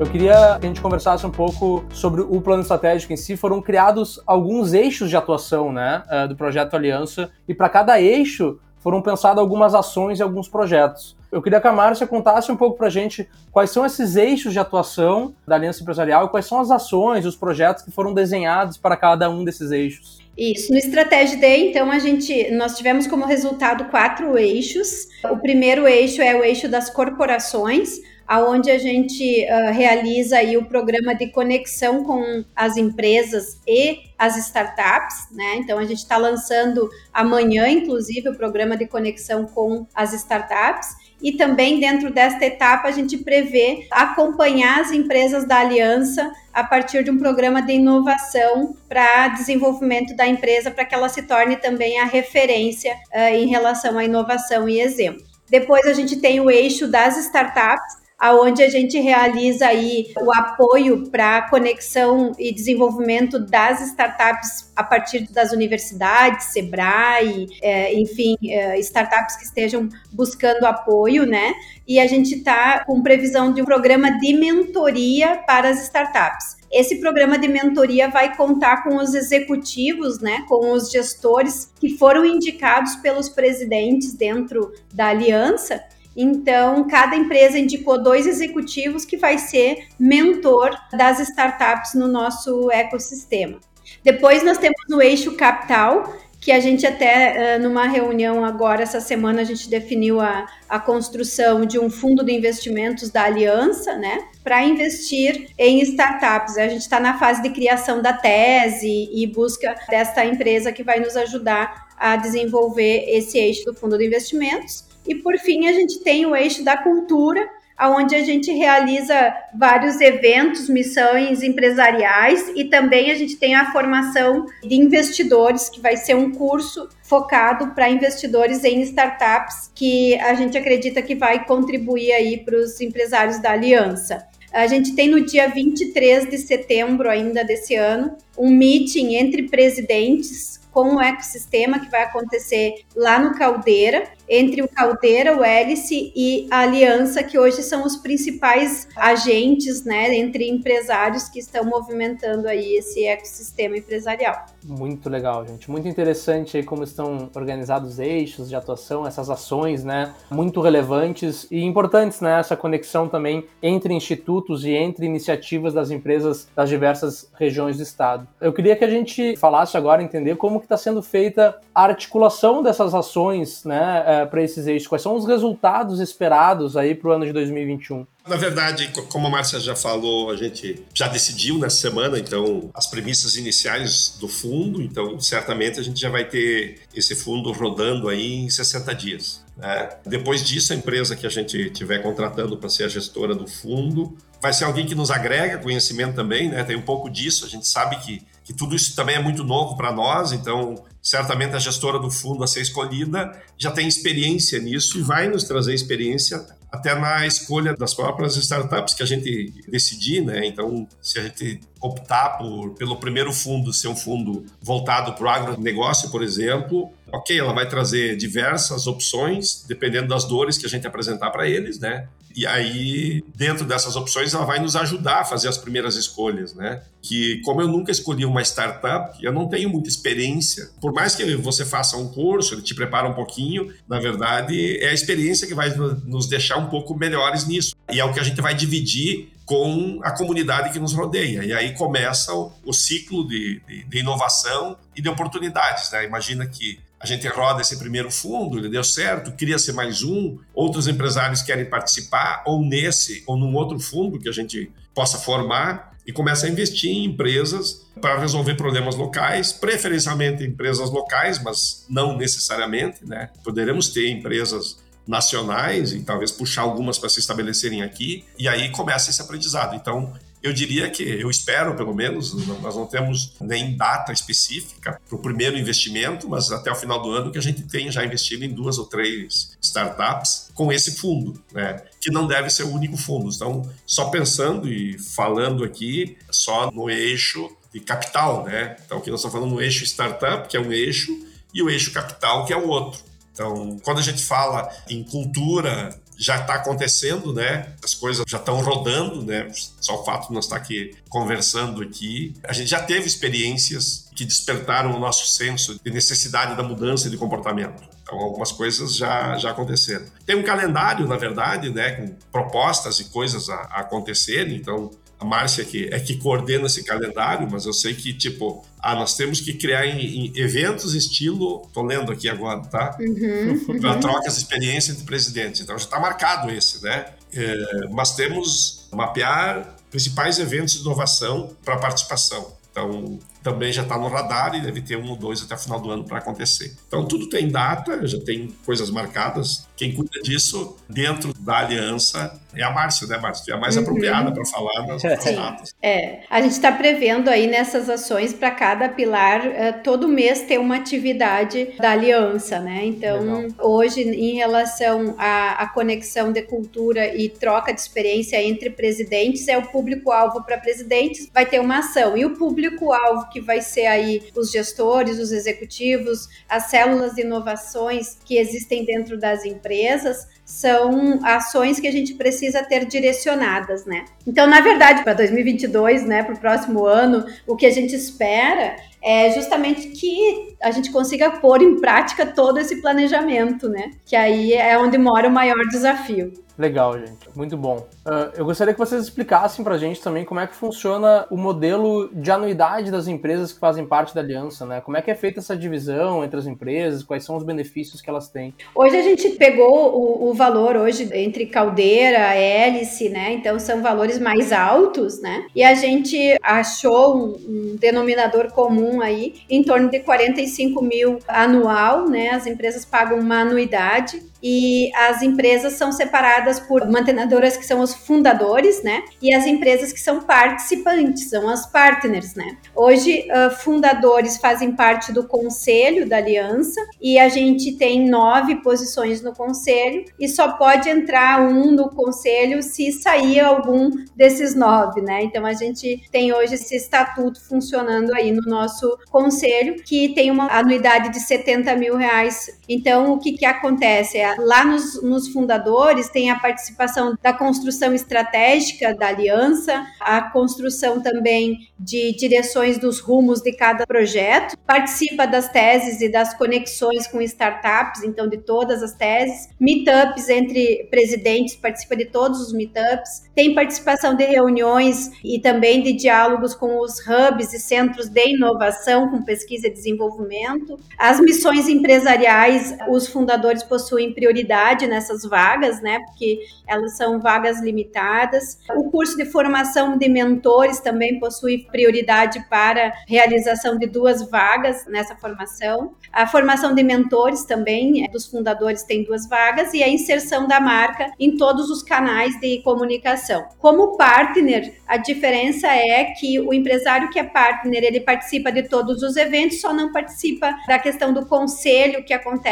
Eu 0.00 0.06
queria 0.06 0.56
que 0.58 0.64
a 0.64 0.68
gente 0.68 0.80
conversasse 0.80 1.26
um 1.26 1.30
pouco 1.30 1.84
sobre 1.90 2.22
o 2.22 2.40
plano 2.40 2.62
estratégico 2.62 3.12
em 3.12 3.16
si. 3.16 3.36
Foram 3.36 3.60
criados 3.60 4.18
alguns 4.26 4.72
eixos 4.72 5.10
de 5.10 5.16
atuação 5.16 5.70
né, 5.70 6.02
eh, 6.08 6.26
do 6.26 6.34
projeto 6.34 6.74
Aliança, 6.74 7.30
e 7.46 7.52
para 7.52 7.68
cada 7.68 8.00
eixo 8.00 8.58
foram 8.80 9.00
pensadas 9.00 9.38
algumas 9.38 9.74
ações 9.74 10.18
e 10.18 10.22
alguns 10.22 10.48
projetos. 10.48 11.16
Eu 11.30 11.40
queria 11.40 11.60
que 11.60 11.68
a 11.68 11.72
Márcia 11.72 12.06
contasse 12.06 12.50
um 12.50 12.56
pouco 12.56 12.76
para 12.76 12.88
a 12.88 12.90
gente 12.90 13.28
quais 13.52 13.70
são 13.70 13.86
esses 13.86 14.16
eixos 14.16 14.52
de 14.52 14.58
atuação 14.58 15.32
da 15.46 15.54
Aliança 15.54 15.80
Empresarial 15.80 16.26
e 16.26 16.28
quais 16.28 16.46
são 16.46 16.58
as 16.58 16.70
ações, 16.70 17.24
os 17.24 17.36
projetos 17.36 17.84
que 17.84 17.90
foram 17.90 18.12
desenhados 18.12 18.76
para 18.76 18.96
cada 18.96 19.30
um 19.30 19.44
desses 19.44 19.70
eixos. 19.70 20.18
Isso, 20.36 20.72
no 20.72 20.78
Strategy 20.78 21.36
Day, 21.36 21.68
então, 21.68 21.90
a 21.90 21.98
gente, 21.98 22.50
nós 22.52 22.76
tivemos 22.76 23.06
como 23.06 23.26
resultado 23.26 23.84
quatro 23.90 24.36
eixos. 24.38 25.06
O 25.30 25.36
primeiro 25.36 25.86
eixo 25.86 26.22
é 26.22 26.34
o 26.34 26.42
eixo 26.42 26.68
das 26.68 26.88
corporações, 26.88 28.00
aonde 28.30 28.70
a 28.70 28.78
gente 28.78 29.44
uh, 29.44 29.72
realiza 29.72 30.36
aí 30.36 30.56
o 30.56 30.64
programa 30.66 31.16
de 31.16 31.32
conexão 31.32 32.04
com 32.04 32.44
as 32.54 32.76
empresas 32.76 33.60
e 33.66 33.98
as 34.16 34.36
startups, 34.36 35.16
né? 35.32 35.56
Então 35.56 35.76
a 35.80 35.84
gente 35.84 35.98
está 35.98 36.16
lançando 36.16 36.88
amanhã, 37.12 37.68
inclusive, 37.68 38.28
o 38.28 38.36
programa 38.36 38.76
de 38.76 38.86
conexão 38.86 39.46
com 39.46 39.84
as 39.92 40.12
startups. 40.12 40.90
E 41.20 41.32
também 41.32 41.80
dentro 41.80 42.12
desta 42.12 42.46
etapa 42.46 42.86
a 42.86 42.92
gente 42.92 43.18
prevê 43.18 43.88
acompanhar 43.90 44.80
as 44.80 44.92
empresas 44.92 45.44
da 45.44 45.58
aliança 45.58 46.30
a 46.54 46.62
partir 46.62 47.02
de 47.02 47.10
um 47.10 47.18
programa 47.18 47.60
de 47.60 47.72
inovação 47.72 48.76
para 48.88 49.26
desenvolvimento 49.26 50.14
da 50.14 50.26
empresa, 50.28 50.70
para 50.70 50.84
que 50.84 50.94
ela 50.94 51.08
se 51.08 51.22
torne 51.22 51.56
também 51.56 51.98
a 51.98 52.04
referência 52.04 52.94
uh, 53.12 53.34
em 53.34 53.48
relação 53.48 53.98
à 53.98 54.04
inovação 54.04 54.68
e 54.68 54.80
exemplo. 54.80 55.28
Depois 55.50 55.84
a 55.84 55.92
gente 55.92 56.20
tem 56.20 56.38
o 56.38 56.48
eixo 56.48 56.86
das 56.86 57.16
startups, 57.16 57.99
aonde 58.20 58.62
a 58.62 58.68
gente 58.68 58.98
realiza 58.98 59.66
aí 59.66 60.12
o 60.20 60.30
apoio 60.30 61.08
para 61.10 61.48
conexão 61.48 62.32
e 62.38 62.52
desenvolvimento 62.52 63.38
das 63.38 63.80
startups 63.80 64.70
a 64.76 64.84
partir 64.84 65.26
das 65.32 65.52
universidades, 65.52 66.52
Sebrae, 66.52 67.46
é, 67.62 67.94
enfim, 67.94 68.36
é, 68.46 68.78
startups 68.80 69.36
que 69.36 69.44
estejam 69.44 69.88
buscando 70.12 70.66
apoio, 70.66 71.24
né? 71.24 71.54
E 71.88 71.98
a 71.98 72.06
gente 72.06 72.34
está 72.34 72.84
com 72.84 73.02
previsão 73.02 73.54
de 73.54 73.62
um 73.62 73.64
programa 73.64 74.18
de 74.18 74.34
mentoria 74.34 75.42
para 75.46 75.70
as 75.70 75.82
startups. 75.84 76.60
Esse 76.70 77.00
programa 77.00 77.38
de 77.38 77.48
mentoria 77.48 78.08
vai 78.10 78.36
contar 78.36 78.84
com 78.84 78.96
os 78.96 79.14
executivos, 79.14 80.20
né, 80.20 80.44
com 80.48 80.72
os 80.72 80.90
gestores 80.90 81.72
que 81.80 81.96
foram 81.96 82.24
indicados 82.24 82.94
pelos 82.96 83.28
presidentes 83.28 84.12
dentro 84.12 84.72
da 84.92 85.08
aliança 85.08 85.82
então, 86.16 86.86
cada 86.88 87.16
empresa 87.16 87.58
indicou 87.58 88.02
dois 88.02 88.26
executivos 88.26 89.04
que 89.04 89.16
vai 89.16 89.38
ser 89.38 89.86
mentor 89.98 90.76
das 90.92 91.20
startups 91.20 91.94
no 91.94 92.08
nosso 92.08 92.70
ecossistema. 92.70 93.58
Depois 94.02 94.42
nós 94.42 94.58
temos 94.58 94.80
no 94.88 95.00
eixo 95.00 95.36
capital, 95.36 96.16
que 96.40 96.50
a 96.50 96.58
gente 96.58 96.86
até 96.86 97.58
numa 97.58 97.86
reunião 97.86 98.42
agora 98.44 98.82
essa 98.82 98.98
semana 98.98 99.42
a 99.42 99.44
gente 99.44 99.68
definiu 99.68 100.20
a, 100.20 100.46
a 100.68 100.80
construção 100.80 101.66
de 101.66 101.78
um 101.78 101.90
fundo 101.90 102.24
de 102.24 102.32
investimentos 102.32 103.10
da 103.10 103.24
Aliança, 103.24 103.94
né, 103.96 104.24
para 104.42 104.64
investir 104.64 105.50
em 105.58 105.82
startups. 105.82 106.56
A 106.56 106.66
gente 106.68 106.80
está 106.80 106.98
na 106.98 107.18
fase 107.18 107.42
de 107.42 107.50
criação 107.50 108.00
da 108.00 108.14
tese 108.14 109.10
e 109.12 109.26
busca 109.26 109.76
desta 109.90 110.24
empresa 110.24 110.72
que 110.72 110.82
vai 110.82 110.98
nos 110.98 111.14
ajudar 111.14 111.88
a 111.98 112.16
desenvolver 112.16 113.04
esse 113.06 113.36
eixo 113.36 113.64
do 113.66 113.74
fundo 113.74 113.98
de 113.98 114.06
investimentos. 114.06 114.89
E 115.10 115.16
por 115.16 115.36
fim, 115.38 115.66
a 115.66 115.72
gente 115.72 115.98
tem 116.04 116.24
o 116.24 116.36
eixo 116.36 116.62
da 116.62 116.76
cultura, 116.76 117.50
onde 117.80 118.14
a 118.14 118.22
gente 118.22 118.52
realiza 118.52 119.34
vários 119.52 120.00
eventos, 120.00 120.68
missões 120.68 121.42
empresariais 121.42 122.52
e 122.54 122.66
também 122.66 123.10
a 123.10 123.16
gente 123.16 123.34
tem 123.36 123.56
a 123.56 123.72
formação 123.72 124.46
de 124.62 124.76
investidores, 124.76 125.68
que 125.68 125.80
vai 125.80 125.96
ser 125.96 126.14
um 126.14 126.30
curso 126.30 126.88
focado 127.02 127.74
para 127.74 127.90
investidores 127.90 128.62
em 128.62 128.82
startups, 128.82 129.72
que 129.74 130.14
a 130.20 130.34
gente 130.34 130.56
acredita 130.56 131.02
que 131.02 131.16
vai 131.16 131.44
contribuir 131.44 132.12
aí 132.12 132.44
para 132.44 132.56
os 132.56 132.80
empresários 132.80 133.40
da 133.40 133.50
aliança. 133.50 134.24
A 134.52 134.68
gente 134.68 134.94
tem 134.94 135.08
no 135.08 135.24
dia 135.24 135.48
23 135.48 136.30
de 136.30 136.38
setembro 136.38 137.10
ainda 137.10 137.42
desse 137.42 137.74
ano 137.74 138.16
um 138.38 138.48
meeting 138.48 139.14
entre 139.14 139.48
presidentes 139.48 140.60
com 140.72 140.96
o 140.96 141.00
ecossistema 141.00 141.80
que 141.80 141.90
vai 141.90 142.02
acontecer 142.02 142.84
lá 142.94 143.18
no 143.18 143.34
Caldeira, 143.36 144.04
entre 144.30 144.62
o 144.62 144.68
Caldeira, 144.68 145.36
o 145.36 145.44
Hélice 145.44 146.12
e 146.14 146.46
a 146.50 146.60
Aliança, 146.60 147.22
que 147.22 147.36
hoje 147.36 147.62
são 147.62 147.84
os 147.84 147.96
principais 147.96 148.88
agentes, 148.96 149.84
né, 149.84 150.14
entre 150.14 150.48
empresários 150.48 151.28
que 151.28 151.40
estão 151.40 151.64
movimentando 151.64 152.46
aí 152.46 152.76
esse 152.76 153.04
ecossistema 153.04 153.76
empresarial. 153.76 154.46
Muito 154.62 155.10
legal, 155.10 155.44
gente. 155.46 155.70
Muito 155.70 155.88
interessante 155.88 156.56
aí 156.56 156.62
como 156.62 156.84
estão 156.84 157.28
organizados 157.34 157.90
os 157.90 157.98
eixos 157.98 158.48
de 158.48 158.54
atuação, 158.54 159.06
essas 159.06 159.28
ações, 159.30 159.82
né? 159.82 160.14
Muito 160.30 160.60
relevantes 160.60 161.46
e 161.50 161.64
importantes, 161.64 162.20
né? 162.20 162.38
Essa 162.38 162.56
conexão 162.56 163.08
também 163.08 163.44
entre 163.62 163.92
institutos 163.94 164.64
e 164.64 164.72
entre 164.72 165.06
iniciativas 165.06 165.74
das 165.74 165.90
empresas 165.90 166.46
das 166.54 166.68
diversas 166.68 167.28
regiões 167.38 167.78
do 167.78 167.82
estado. 167.82 168.28
Eu 168.40 168.52
queria 168.52 168.76
que 168.76 168.84
a 168.84 168.90
gente 168.90 169.36
falasse 169.36 169.76
agora, 169.76 170.02
entender 170.02 170.36
como 170.36 170.60
que 170.60 170.66
está 170.66 170.76
sendo 170.76 171.02
feita 171.02 171.58
a 171.74 171.82
articulação 171.82 172.62
dessas 172.62 172.94
ações, 172.94 173.64
né? 173.64 174.19
Para 174.26 174.42
esses 174.42 174.66
eixos. 174.66 174.88
Quais 174.88 175.02
são 175.02 175.16
os 175.16 175.26
resultados 175.26 176.00
esperados 176.00 176.76
aí 176.76 176.94
para 176.94 177.08
o 177.08 177.12
ano 177.12 177.24
de 177.24 177.32
2021? 177.32 178.06
Na 178.26 178.36
verdade, 178.36 178.90
como 179.08 179.26
a 179.26 179.30
Márcia 179.30 179.58
já 179.58 179.74
falou, 179.74 180.30
a 180.30 180.36
gente 180.36 180.84
já 180.94 181.08
decidiu 181.08 181.58
nessa 181.58 181.76
semana, 181.76 182.18
então, 182.18 182.70
as 182.74 182.86
premissas 182.86 183.34
iniciais 183.34 184.16
do 184.20 184.28
fundo. 184.28 184.82
Então, 184.82 185.18
certamente 185.18 185.80
a 185.80 185.82
gente 185.82 186.00
já 186.00 186.10
vai 186.10 186.24
ter 186.24 186.80
esse 186.94 187.14
fundo 187.14 187.50
rodando 187.50 188.08
aí 188.08 188.34
em 188.34 188.50
60 188.50 188.94
dias. 188.94 189.44
Né? 189.56 189.88
Depois 190.06 190.44
disso, 190.44 190.72
a 190.72 190.76
empresa 190.76 191.16
que 191.16 191.26
a 191.26 191.30
gente 191.30 191.56
estiver 191.56 192.02
contratando 192.02 192.56
para 192.56 192.68
ser 192.68 192.84
a 192.84 192.88
gestora 192.88 193.34
do 193.34 193.46
fundo 193.46 194.16
vai 194.40 194.52
ser 194.52 194.64
alguém 194.64 194.86
que 194.86 194.94
nos 194.94 195.10
agrega 195.10 195.58
conhecimento 195.58 196.14
também, 196.14 196.48
né? 196.48 196.64
Tem 196.64 196.76
um 196.76 196.82
pouco 196.82 197.10
disso. 197.10 197.44
A 197.44 197.48
gente 197.48 197.68
sabe 197.68 197.96
que, 197.96 198.22
que 198.44 198.52
tudo 198.52 198.74
isso 198.74 198.94
também 198.94 199.16
é 199.16 199.22
muito 199.22 199.44
novo 199.44 199.76
para 199.76 199.92
nós, 199.92 200.32
então 200.32 200.84
certamente 201.02 201.54
a 201.54 201.58
gestora 201.58 201.98
do 201.98 202.10
fundo 202.10 202.44
a 202.44 202.46
ser 202.46 202.60
escolhida 202.60 203.32
já 203.56 203.70
tem 203.70 203.88
experiência 203.88 204.58
nisso 204.58 204.98
e 204.98 205.02
vai 205.02 205.28
nos 205.28 205.44
trazer 205.44 205.74
experiência 205.74 206.44
até 206.70 206.94
na 206.94 207.26
escolha 207.26 207.74
das 207.74 207.94
próprias 207.94 208.36
startups 208.36 208.94
que 208.94 209.02
a 209.02 209.06
gente 209.06 209.52
decidir, 209.68 210.24
né? 210.24 210.46
Então, 210.46 210.86
se 211.02 211.18
a 211.18 211.22
gente 211.22 211.60
optar 211.80 212.38
por, 212.38 212.74
pelo 212.74 212.96
primeiro 212.96 213.32
fundo 213.32 213.72
ser 213.72 213.88
um 213.88 213.96
fundo 213.96 214.46
voltado 214.62 215.14
para 215.14 215.24
o 215.24 215.28
agronegócio, 215.28 216.10
por 216.10 216.22
exemplo, 216.22 216.92
ok, 217.12 217.38
ela 217.38 217.52
vai 217.52 217.68
trazer 217.68 218.16
diversas 218.16 218.86
opções, 218.86 219.64
dependendo 219.66 220.08
das 220.08 220.24
dores 220.24 220.56
que 220.58 220.66
a 220.66 220.68
gente 220.68 220.86
apresentar 220.86 221.30
para 221.30 221.48
eles, 221.48 221.80
né? 221.80 222.06
E 222.40 222.46
aí, 222.46 223.22
dentro 223.36 223.66
dessas 223.66 223.96
opções, 223.96 224.32
ela 224.32 224.46
vai 224.46 224.58
nos 224.58 224.74
ajudar 224.74 225.20
a 225.20 225.24
fazer 225.26 225.46
as 225.46 225.58
primeiras 225.58 225.94
escolhas, 225.94 226.54
né? 226.54 226.80
Que, 227.02 227.38
como 227.42 227.60
eu 227.60 227.68
nunca 227.68 227.92
escolhi 227.92 228.24
uma 228.24 228.40
startup, 228.40 229.22
eu 229.22 229.30
não 229.30 229.46
tenho 229.46 229.68
muita 229.68 229.90
experiência. 229.90 230.70
Por 230.80 230.90
mais 230.90 231.14
que 231.14 231.36
você 231.36 231.66
faça 231.66 231.98
um 231.98 232.08
curso, 232.08 232.54
ele 232.54 232.62
te 232.62 232.74
prepara 232.74 233.06
um 233.06 233.12
pouquinho, 233.12 233.70
na 233.86 234.00
verdade, 234.00 234.78
é 234.78 234.88
a 234.88 234.94
experiência 234.94 235.46
que 235.46 235.52
vai 235.52 235.68
nos 236.06 236.30
deixar 236.30 236.56
um 236.56 236.70
pouco 236.70 236.94
melhores 236.94 237.46
nisso. 237.46 237.76
E 237.92 238.00
é 238.00 238.04
o 238.06 238.10
que 238.10 238.20
a 238.20 238.24
gente 238.24 238.40
vai 238.40 238.54
dividir 238.54 239.28
com 239.44 240.00
a 240.02 240.10
comunidade 240.10 240.72
que 240.72 240.78
nos 240.78 240.94
rodeia. 240.94 241.44
E 241.44 241.52
aí 241.52 241.74
começa 241.74 242.32
o, 242.32 242.72
ciclo 242.72 243.28
de, 243.28 243.60
de, 243.68 243.84
de, 243.84 243.98
inovação 243.98 244.78
e 244.96 245.02
de 245.02 245.10
oportunidades. 245.10 245.90
Né? 245.90 246.06
Imagina 246.06 246.46
que 246.46 246.80
a 247.00 247.06
gente 247.06 247.26
roda 247.26 247.62
esse 247.62 247.78
primeiro 247.78 248.10
fundo, 248.10 248.58
ele 248.58 248.68
deu 248.68 248.84
certo, 248.84 249.32
cria 249.32 249.58
ser 249.58 249.72
mais 249.72 250.02
um, 250.02 250.38
outros 250.52 250.86
empresários 250.86 251.40
querem 251.40 251.64
participar, 251.64 252.42
ou 252.46 252.62
nesse, 252.62 253.24
ou 253.26 253.38
num 253.38 253.54
outro 253.54 253.80
fundo 253.80 254.18
que 254.18 254.28
a 254.28 254.32
gente 254.32 254.70
possa 254.94 255.16
formar, 255.18 255.90
e 256.06 256.12
começa 256.12 256.46
a 256.46 256.50
investir 256.50 256.90
em 256.90 257.04
empresas 257.04 257.86
para 258.00 258.18
resolver 258.18 258.54
problemas 258.54 258.96
locais, 258.96 259.52
preferencialmente 259.52 260.44
empresas 260.44 260.90
locais, 260.90 261.42
mas 261.42 261.86
não 261.88 262.16
necessariamente, 262.16 263.06
né? 263.06 263.30
Poderemos 263.44 263.88
ter 263.90 264.10
empresas 264.10 264.78
nacionais 265.06 265.92
e 265.92 266.00
talvez 266.02 266.30
puxar 266.30 266.62
algumas 266.62 266.98
para 266.98 267.08
se 267.08 267.20
estabelecerem 267.20 267.82
aqui, 267.82 268.24
e 268.38 268.48
aí 268.48 268.70
começa 268.70 269.10
esse 269.10 269.22
aprendizado. 269.22 269.74
Então, 269.74 270.12
eu 270.42 270.52
diria 270.52 270.88
que, 270.90 271.02
eu 271.02 271.30
espero 271.30 271.74
pelo 271.74 271.94
menos, 271.94 272.32
nós 272.60 272.76
não 272.76 272.86
temos 272.86 273.34
nem 273.40 273.76
data 273.76 274.12
específica 274.12 275.00
para 275.06 275.16
o 275.16 275.18
primeiro 275.18 275.58
investimento, 275.58 276.28
mas 276.28 276.50
até 276.50 276.70
o 276.70 276.74
final 276.74 277.02
do 277.02 277.10
ano 277.10 277.30
que 277.30 277.38
a 277.38 277.42
gente 277.42 277.62
tenha 277.62 277.90
já 277.92 278.04
investido 278.04 278.44
em 278.44 278.52
duas 278.52 278.78
ou 278.78 278.86
três 278.86 279.56
startups 279.60 280.50
com 280.54 280.72
esse 280.72 280.96
fundo, 280.96 281.42
né? 281.52 281.82
que 282.00 282.10
não 282.10 282.26
deve 282.26 282.48
ser 282.50 282.64
o 282.64 282.72
único 282.72 282.96
fundo. 282.96 283.30
Então, 283.32 283.70
só 283.86 284.08
pensando 284.08 284.68
e 284.68 284.98
falando 284.98 285.62
aqui 285.62 286.16
só 286.30 286.70
no 286.70 286.88
eixo 286.88 287.50
de 287.72 287.80
capital, 287.80 288.44
né? 288.44 288.76
Então, 288.84 288.98
aqui 288.98 289.10
nós 289.10 289.20
estamos 289.20 289.32
falando 289.32 289.54
no 289.54 289.60
eixo 289.60 289.84
startup, 289.84 290.48
que 290.48 290.56
é 290.56 290.60
um 290.60 290.72
eixo, 290.72 291.12
e 291.52 291.62
o 291.62 291.70
eixo 291.70 291.92
capital, 291.92 292.44
que 292.44 292.52
é 292.52 292.56
o 292.56 292.68
outro. 292.68 293.00
Então, 293.32 293.78
quando 293.82 293.98
a 293.98 294.02
gente 294.02 294.22
fala 294.22 294.68
em 294.88 295.02
cultura, 295.04 295.98
já 296.20 296.36
está 296.38 296.56
acontecendo, 296.56 297.32
né? 297.32 297.72
As 297.82 297.94
coisas 297.94 298.26
já 298.28 298.36
estão 298.36 298.60
rodando, 298.60 299.24
né? 299.24 299.50
Só 299.80 300.02
o 300.02 300.04
fato 300.04 300.28
de 300.28 300.34
nós 300.34 300.44
estar 300.44 300.56
aqui 300.56 300.94
conversando 301.08 301.82
aqui, 301.82 302.34
a 302.44 302.52
gente 302.52 302.68
já 302.68 302.82
teve 302.82 303.06
experiências 303.06 304.10
que 304.14 304.26
despertaram 304.26 304.94
o 304.94 305.00
nosso 305.00 305.26
senso 305.26 305.80
de 305.82 305.90
necessidade 305.90 306.54
da 306.54 306.62
mudança 306.62 307.08
de 307.08 307.16
comportamento. 307.16 307.82
Então, 308.02 308.18
algumas 308.18 308.52
coisas 308.52 308.94
já, 308.94 309.38
já 309.38 309.50
aconteceram. 309.52 310.04
Tem 310.26 310.36
um 310.36 310.42
calendário, 310.42 311.08
na 311.08 311.16
verdade, 311.16 311.70
né, 311.70 311.92
com 311.92 312.14
propostas 312.30 313.00
e 313.00 313.04
coisas 313.04 313.48
a, 313.48 313.54
a 313.54 313.80
acontecerem. 313.80 314.56
Então, 314.56 314.90
a 315.20 315.24
Márcia 315.24 315.64
que 315.64 315.88
é 315.92 316.00
que 316.00 316.16
coordena 316.16 316.66
esse 316.66 316.82
calendário, 316.82 317.46
mas 317.50 317.66
eu 317.66 317.74
sei 317.74 317.94
que, 317.94 318.14
tipo, 318.14 318.64
ah, 318.78 318.94
nós 318.94 319.14
temos 319.14 319.38
que 319.40 319.52
criar 319.52 319.86
em, 319.86 320.26
em 320.26 320.32
eventos 320.34 320.94
estilo, 320.94 321.68
tô 321.74 321.82
lendo 321.82 322.10
aqui 322.10 322.26
agora, 322.26 322.60
tá? 322.62 322.96
Uhum, 322.98 323.76
Para 323.80 323.94
uhum. 323.94 324.00
trocas 324.00 324.34
de 324.34 324.40
experiência 324.40 324.92
entre 324.92 325.04
presidentes. 325.04 325.60
Então 325.60 325.78
já 325.78 325.84
está 325.84 326.00
marcado 326.00 326.50
esse, 326.50 326.82
né? 326.82 327.04
É, 327.32 327.86
mas 327.90 328.16
temos 328.16 328.88
mapear 328.90 329.76
principais 329.90 330.38
eventos 330.38 330.74
de 330.74 330.80
inovação 330.80 331.54
para 331.64 331.76
participação. 331.76 332.58
Então, 332.70 333.18
também 333.42 333.72
já 333.72 333.82
está 333.82 333.98
no 333.98 334.06
radar 334.08 334.54
e 334.54 334.60
deve 334.60 334.80
ter 334.80 334.96
um 334.96 335.10
ou 335.10 335.16
dois 335.16 335.42
até 335.42 335.54
o 335.54 335.58
final 335.58 335.80
do 335.80 335.90
ano 335.90 336.04
para 336.04 336.18
acontecer. 336.18 336.76
Então, 336.86 337.04
tudo 337.04 337.28
tem 337.28 337.48
data, 337.48 338.06
já 338.06 338.20
tem 338.20 338.48
coisas 338.64 338.90
marcadas. 338.90 339.66
Quem 339.76 339.92
cuida 339.92 340.20
disso 340.22 340.76
dentro 340.88 341.32
da 341.40 341.58
aliança 341.58 342.38
é 342.54 342.62
a 342.62 342.70
Márcia, 342.70 343.06
né, 343.06 343.16
Márcia? 343.16 343.52
É 343.52 343.56
a 343.56 343.60
mais 343.60 343.76
uhum. 343.76 343.82
apropriada 343.82 344.32
para 344.32 344.44
falar 344.44 344.86
das, 344.86 345.02
das 345.02 345.24
datas. 345.24 345.74
É, 345.80 346.20
a 346.28 346.40
gente 346.40 346.52
está 346.52 346.72
prevendo 346.72 347.28
aí 347.28 347.46
nessas 347.46 347.88
ações 347.88 348.32
para 348.32 348.50
cada 348.50 348.88
pilar, 348.88 349.46
uh, 349.46 349.82
todo 349.84 350.08
mês 350.08 350.42
ter 350.42 350.58
uma 350.58 350.76
atividade 350.76 351.74
da 351.78 351.92
aliança, 351.92 352.58
né? 352.58 352.84
Então, 352.84 353.20
Legal. 353.20 353.50
hoje, 353.60 354.02
em 354.02 354.34
relação 354.34 355.14
à, 355.16 355.62
à 355.62 355.68
conexão 355.68 356.32
de 356.32 356.42
cultura 356.42 357.14
e 357.14 357.28
troca 357.28 357.72
de 357.72 357.80
experiência 357.80 358.42
entre 358.42 358.70
presidentes, 358.70 359.46
é 359.46 359.56
o 359.56 359.68
público-alvo 359.68 360.42
para 360.42 360.58
presidentes, 360.58 361.30
vai 361.32 361.46
ter 361.46 361.60
uma 361.60 361.78
ação. 361.78 362.16
E 362.16 362.24
o 362.24 362.36
público-alvo 362.36 363.28
que 363.30 363.40
vai 363.40 363.60
ser 363.60 363.86
aí 363.86 364.28
os 364.36 364.50
gestores, 364.50 365.18
os 365.18 365.30
executivos, 365.30 366.28
as 366.48 366.64
células 366.64 367.14
de 367.14 367.22
inovações 367.22 368.18
que 368.24 368.36
existem 368.36 368.84
dentro 368.84 369.18
das 369.18 369.44
empresas, 369.44 370.26
são 370.50 371.20
ações 371.22 371.78
que 371.78 371.86
a 371.86 371.92
gente 371.92 372.14
precisa 372.14 372.60
ter 372.64 372.84
direcionadas, 372.84 373.86
né? 373.86 374.04
Então, 374.26 374.48
na 374.48 374.60
verdade, 374.60 375.04
para 375.04 375.14
2022, 375.14 376.04
né, 376.04 376.24
para 376.24 376.34
o 376.34 376.38
próximo 376.38 376.84
ano, 376.84 377.24
o 377.46 377.54
que 377.54 377.64
a 377.64 377.70
gente 377.70 377.94
espera 377.94 378.74
é 379.02 379.30
justamente 379.32 379.88
que 379.88 380.56
a 380.62 380.70
gente 380.70 380.92
consiga 380.92 381.30
pôr 381.30 381.62
em 381.62 381.80
prática 381.80 382.26
todo 382.26 382.58
esse 382.58 382.80
planejamento, 382.80 383.68
né? 383.68 383.92
Que 384.04 384.14
aí 384.16 384.52
é 384.52 384.78
onde 384.78 384.98
mora 384.98 385.28
o 385.28 385.32
maior 385.32 385.66
desafio. 385.68 386.32
Legal, 386.60 386.98
gente. 386.98 387.30
Muito 387.34 387.56
bom. 387.56 387.88
Uh, 388.04 388.36
eu 388.36 388.44
gostaria 388.44 388.74
que 388.74 388.78
vocês 388.78 389.02
explicassem 389.02 389.64
pra 389.64 389.78
gente 389.78 390.02
também 390.02 390.26
como 390.26 390.40
é 390.40 390.46
que 390.46 390.54
funciona 390.54 391.26
o 391.30 391.36
modelo 391.36 392.10
de 392.12 392.30
anuidade 392.30 392.90
das 392.90 393.08
empresas 393.08 393.50
que 393.50 393.58
fazem 393.58 393.86
parte 393.86 394.14
da 394.14 394.20
aliança, 394.20 394.66
né? 394.66 394.82
Como 394.82 394.94
é 394.94 395.00
que 395.00 395.10
é 395.10 395.14
feita 395.14 395.40
essa 395.40 395.56
divisão 395.56 396.22
entre 396.22 396.38
as 396.38 396.46
empresas, 396.46 397.02
quais 397.02 397.24
são 397.24 397.34
os 397.34 397.44
benefícios 397.44 398.02
que 398.02 398.10
elas 398.10 398.28
têm? 398.28 398.52
Hoje 398.74 398.94
a 398.94 399.02
gente 399.02 399.30
pegou 399.30 399.96
o, 399.96 400.28
o 400.28 400.34
valor 400.34 400.76
hoje 400.76 401.08
entre 401.14 401.46
caldeira, 401.46 402.34
hélice, 402.34 403.08
né? 403.08 403.32
Então 403.32 403.58
são 403.58 403.80
valores 403.80 404.18
mais 404.18 404.52
altos, 404.52 405.18
né? 405.22 405.46
E 405.56 405.64
a 405.64 405.72
gente 405.72 406.36
achou 406.42 407.16
um, 407.16 407.36
um 407.48 407.76
denominador 407.76 408.52
comum 408.52 408.89
aí 408.98 409.42
em 409.50 409.62
torno 409.62 409.90
de 409.90 410.00
45 410.00 410.82
mil 410.82 411.18
anual, 411.28 412.08
né? 412.08 412.30
As 412.30 412.46
empresas 412.46 412.86
pagam 412.86 413.18
uma 413.18 413.40
anuidade 413.40 414.29
e 414.42 414.90
as 414.94 415.22
empresas 415.22 415.74
são 415.74 415.92
separadas 415.92 416.60
por 416.60 416.88
mantenedoras 416.88 417.56
que 417.56 417.66
são 417.66 417.80
os 417.80 417.94
fundadores, 417.94 418.82
né? 418.82 419.02
E 419.20 419.34
as 419.34 419.46
empresas 419.46 419.92
que 419.92 420.00
são 420.00 420.20
participantes, 420.22 421.28
são 421.28 421.48
as 421.48 421.70
partners, 421.70 422.34
né? 422.34 422.56
Hoje, 422.74 423.26
uh, 423.30 423.50
fundadores 423.50 424.36
fazem 424.36 424.72
parte 424.72 425.12
do 425.12 425.26
conselho 425.26 426.08
da 426.08 426.16
aliança 426.16 426.80
e 427.00 427.18
a 427.18 427.28
gente 427.28 427.76
tem 427.76 428.08
nove 428.08 428.56
posições 428.56 429.22
no 429.22 429.34
conselho 429.34 430.04
e 430.18 430.28
só 430.28 430.52
pode 430.52 430.88
entrar 430.88 431.40
um 431.40 431.70
no 431.72 431.90
conselho 431.90 432.62
se 432.62 432.92
sair 432.92 433.40
algum 433.40 433.90
desses 434.16 434.54
nove, 434.54 435.00
né? 435.00 435.22
Então 435.22 435.44
a 435.44 435.52
gente 435.52 436.02
tem 436.10 436.32
hoje 436.32 436.54
esse 436.54 436.76
estatuto 436.76 437.40
funcionando 437.46 438.12
aí 438.14 438.32
no 438.32 438.42
nosso 438.42 438.98
conselho 439.10 439.76
que 439.82 440.14
tem 440.14 440.30
uma 440.30 440.46
anuidade 440.46 441.10
de 441.10 441.20
70 441.20 441.74
mil 441.76 441.96
reais. 441.96 442.59
Então 442.72 443.12
o 443.12 443.18
que 443.18 443.32
que 443.32 443.44
acontece? 443.44 444.16
É, 444.16 444.36
lá 444.38 444.64
nos, 444.64 445.02
nos 445.02 445.28
fundadores 445.28 446.08
tem 446.08 446.30
a 446.30 446.38
participação 446.38 447.16
da 447.20 447.32
construção 447.32 447.92
estratégica 447.92 448.94
da 448.94 449.08
aliança, 449.08 449.84
a 449.98 450.22
construção 450.22 451.02
também 451.02 451.58
de 451.76 452.14
direções 452.16 452.78
dos 452.78 453.00
rumos 453.00 453.40
de 453.40 453.52
cada 453.52 453.84
projeto, 453.84 454.56
participa 454.64 455.26
das 455.26 455.48
teses 455.48 456.00
e 456.00 456.08
das 456.08 456.32
conexões 456.34 457.08
com 457.08 457.20
startups, 457.20 458.04
então 458.04 458.28
de 458.28 458.38
todas 458.38 458.84
as 458.84 458.92
teses, 458.92 459.48
meetups 459.58 460.28
entre 460.28 460.86
presidentes, 460.90 461.56
participa 461.56 461.96
de 461.96 462.04
todos 462.04 462.40
os 462.40 462.52
meetups, 462.52 463.28
tem 463.34 463.52
participação 463.52 464.14
de 464.14 464.24
reuniões 464.24 465.10
e 465.24 465.40
também 465.40 465.82
de 465.82 465.92
diálogos 465.94 466.54
com 466.54 466.80
os 466.80 467.00
hubs 467.00 467.52
e 467.52 467.58
centros 467.58 468.08
de 468.08 468.28
inovação, 468.28 469.08
com 469.08 469.22
pesquisa 469.22 469.66
e 469.66 469.72
desenvolvimento. 469.72 470.78
As 470.98 471.18
missões 471.18 471.68
empresariais, 471.68 472.59
os 472.88 473.08
fundadores 473.08 473.62
possuem 473.62 474.12
prioridade 474.12 474.86
nessas 474.86 475.24
vagas, 475.24 475.80
né? 475.80 476.00
Porque 476.00 476.40
elas 476.66 476.96
são 476.96 477.20
vagas 477.20 477.60
limitadas. 477.60 478.58
O 478.76 478.90
curso 478.90 479.16
de 479.16 479.24
formação 479.24 479.96
de 479.96 480.08
mentores 480.08 480.80
também 480.80 481.18
possui 481.18 481.66
prioridade 481.70 482.44
para 482.48 482.92
realização 483.06 483.78
de 483.78 483.86
duas 483.86 484.28
vagas 484.30 484.86
nessa 484.86 485.16
formação. 485.16 485.94
A 486.12 486.26
formação 486.26 486.74
de 486.74 486.82
mentores 486.82 487.44
também 487.44 488.08
dos 488.10 488.26
fundadores 488.26 488.82
tem 488.82 489.04
duas 489.04 489.28
vagas 489.28 489.72
e 489.74 489.82
a 489.82 489.88
inserção 489.88 490.46
da 490.46 490.60
marca 490.60 491.12
em 491.18 491.36
todos 491.36 491.70
os 491.70 491.82
canais 491.82 492.38
de 492.40 492.58
comunicação. 492.62 493.46
Como 493.58 493.96
partner, 493.96 494.74
a 494.86 494.96
diferença 494.96 495.68
é 495.68 496.04
que 496.18 496.38
o 496.40 496.52
empresário 496.52 497.10
que 497.10 497.18
é 497.18 497.24
partner, 497.24 497.82
ele 497.82 498.00
participa 498.00 498.50
de 498.50 498.64
todos 498.64 499.02
os 499.02 499.16
eventos, 499.16 499.60
só 499.60 499.72
não 499.72 499.92
participa 499.92 500.56
da 500.66 500.78
questão 500.78 501.12
do 501.12 501.26
conselho 501.26 502.04
que 502.04 502.12
acontece 502.12 502.49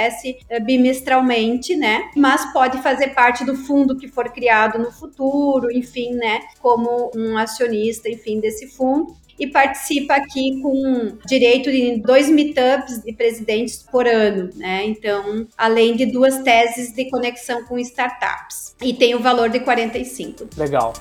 eh, 0.48 0.60
bimestralmente, 0.60 1.74
né? 1.76 2.10
Mas 2.16 2.52
pode 2.52 2.80
fazer 2.82 3.08
parte 3.08 3.44
do 3.44 3.56
fundo 3.56 3.96
que 3.96 4.08
for 4.08 4.30
criado 4.30 4.78
no 4.78 4.90
futuro, 4.90 5.70
enfim, 5.70 6.14
né? 6.14 6.40
Como 6.60 7.10
um 7.14 7.36
acionista, 7.36 8.08
enfim, 8.08 8.40
desse 8.40 8.68
fundo 8.68 9.16
e 9.38 9.46
participa 9.46 10.14
aqui 10.14 10.60
com 10.60 11.16
direito 11.26 11.70
de 11.70 12.00
dois 12.00 12.28
meetups 12.28 13.02
de 13.02 13.12
presidentes 13.12 13.84
por 13.90 14.06
ano, 14.06 14.50
né? 14.56 14.84
Então, 14.84 15.46
além 15.56 15.94
de 15.94 16.06
duas 16.06 16.38
teses 16.38 16.92
de 16.92 17.08
conexão 17.08 17.64
com 17.64 17.78
startups. 17.78 18.74
E 18.82 18.92
tem 18.92 19.14
o 19.14 19.20
valor 19.20 19.48
de 19.48 19.60
45. 19.60 20.48
Legal. 20.56 20.92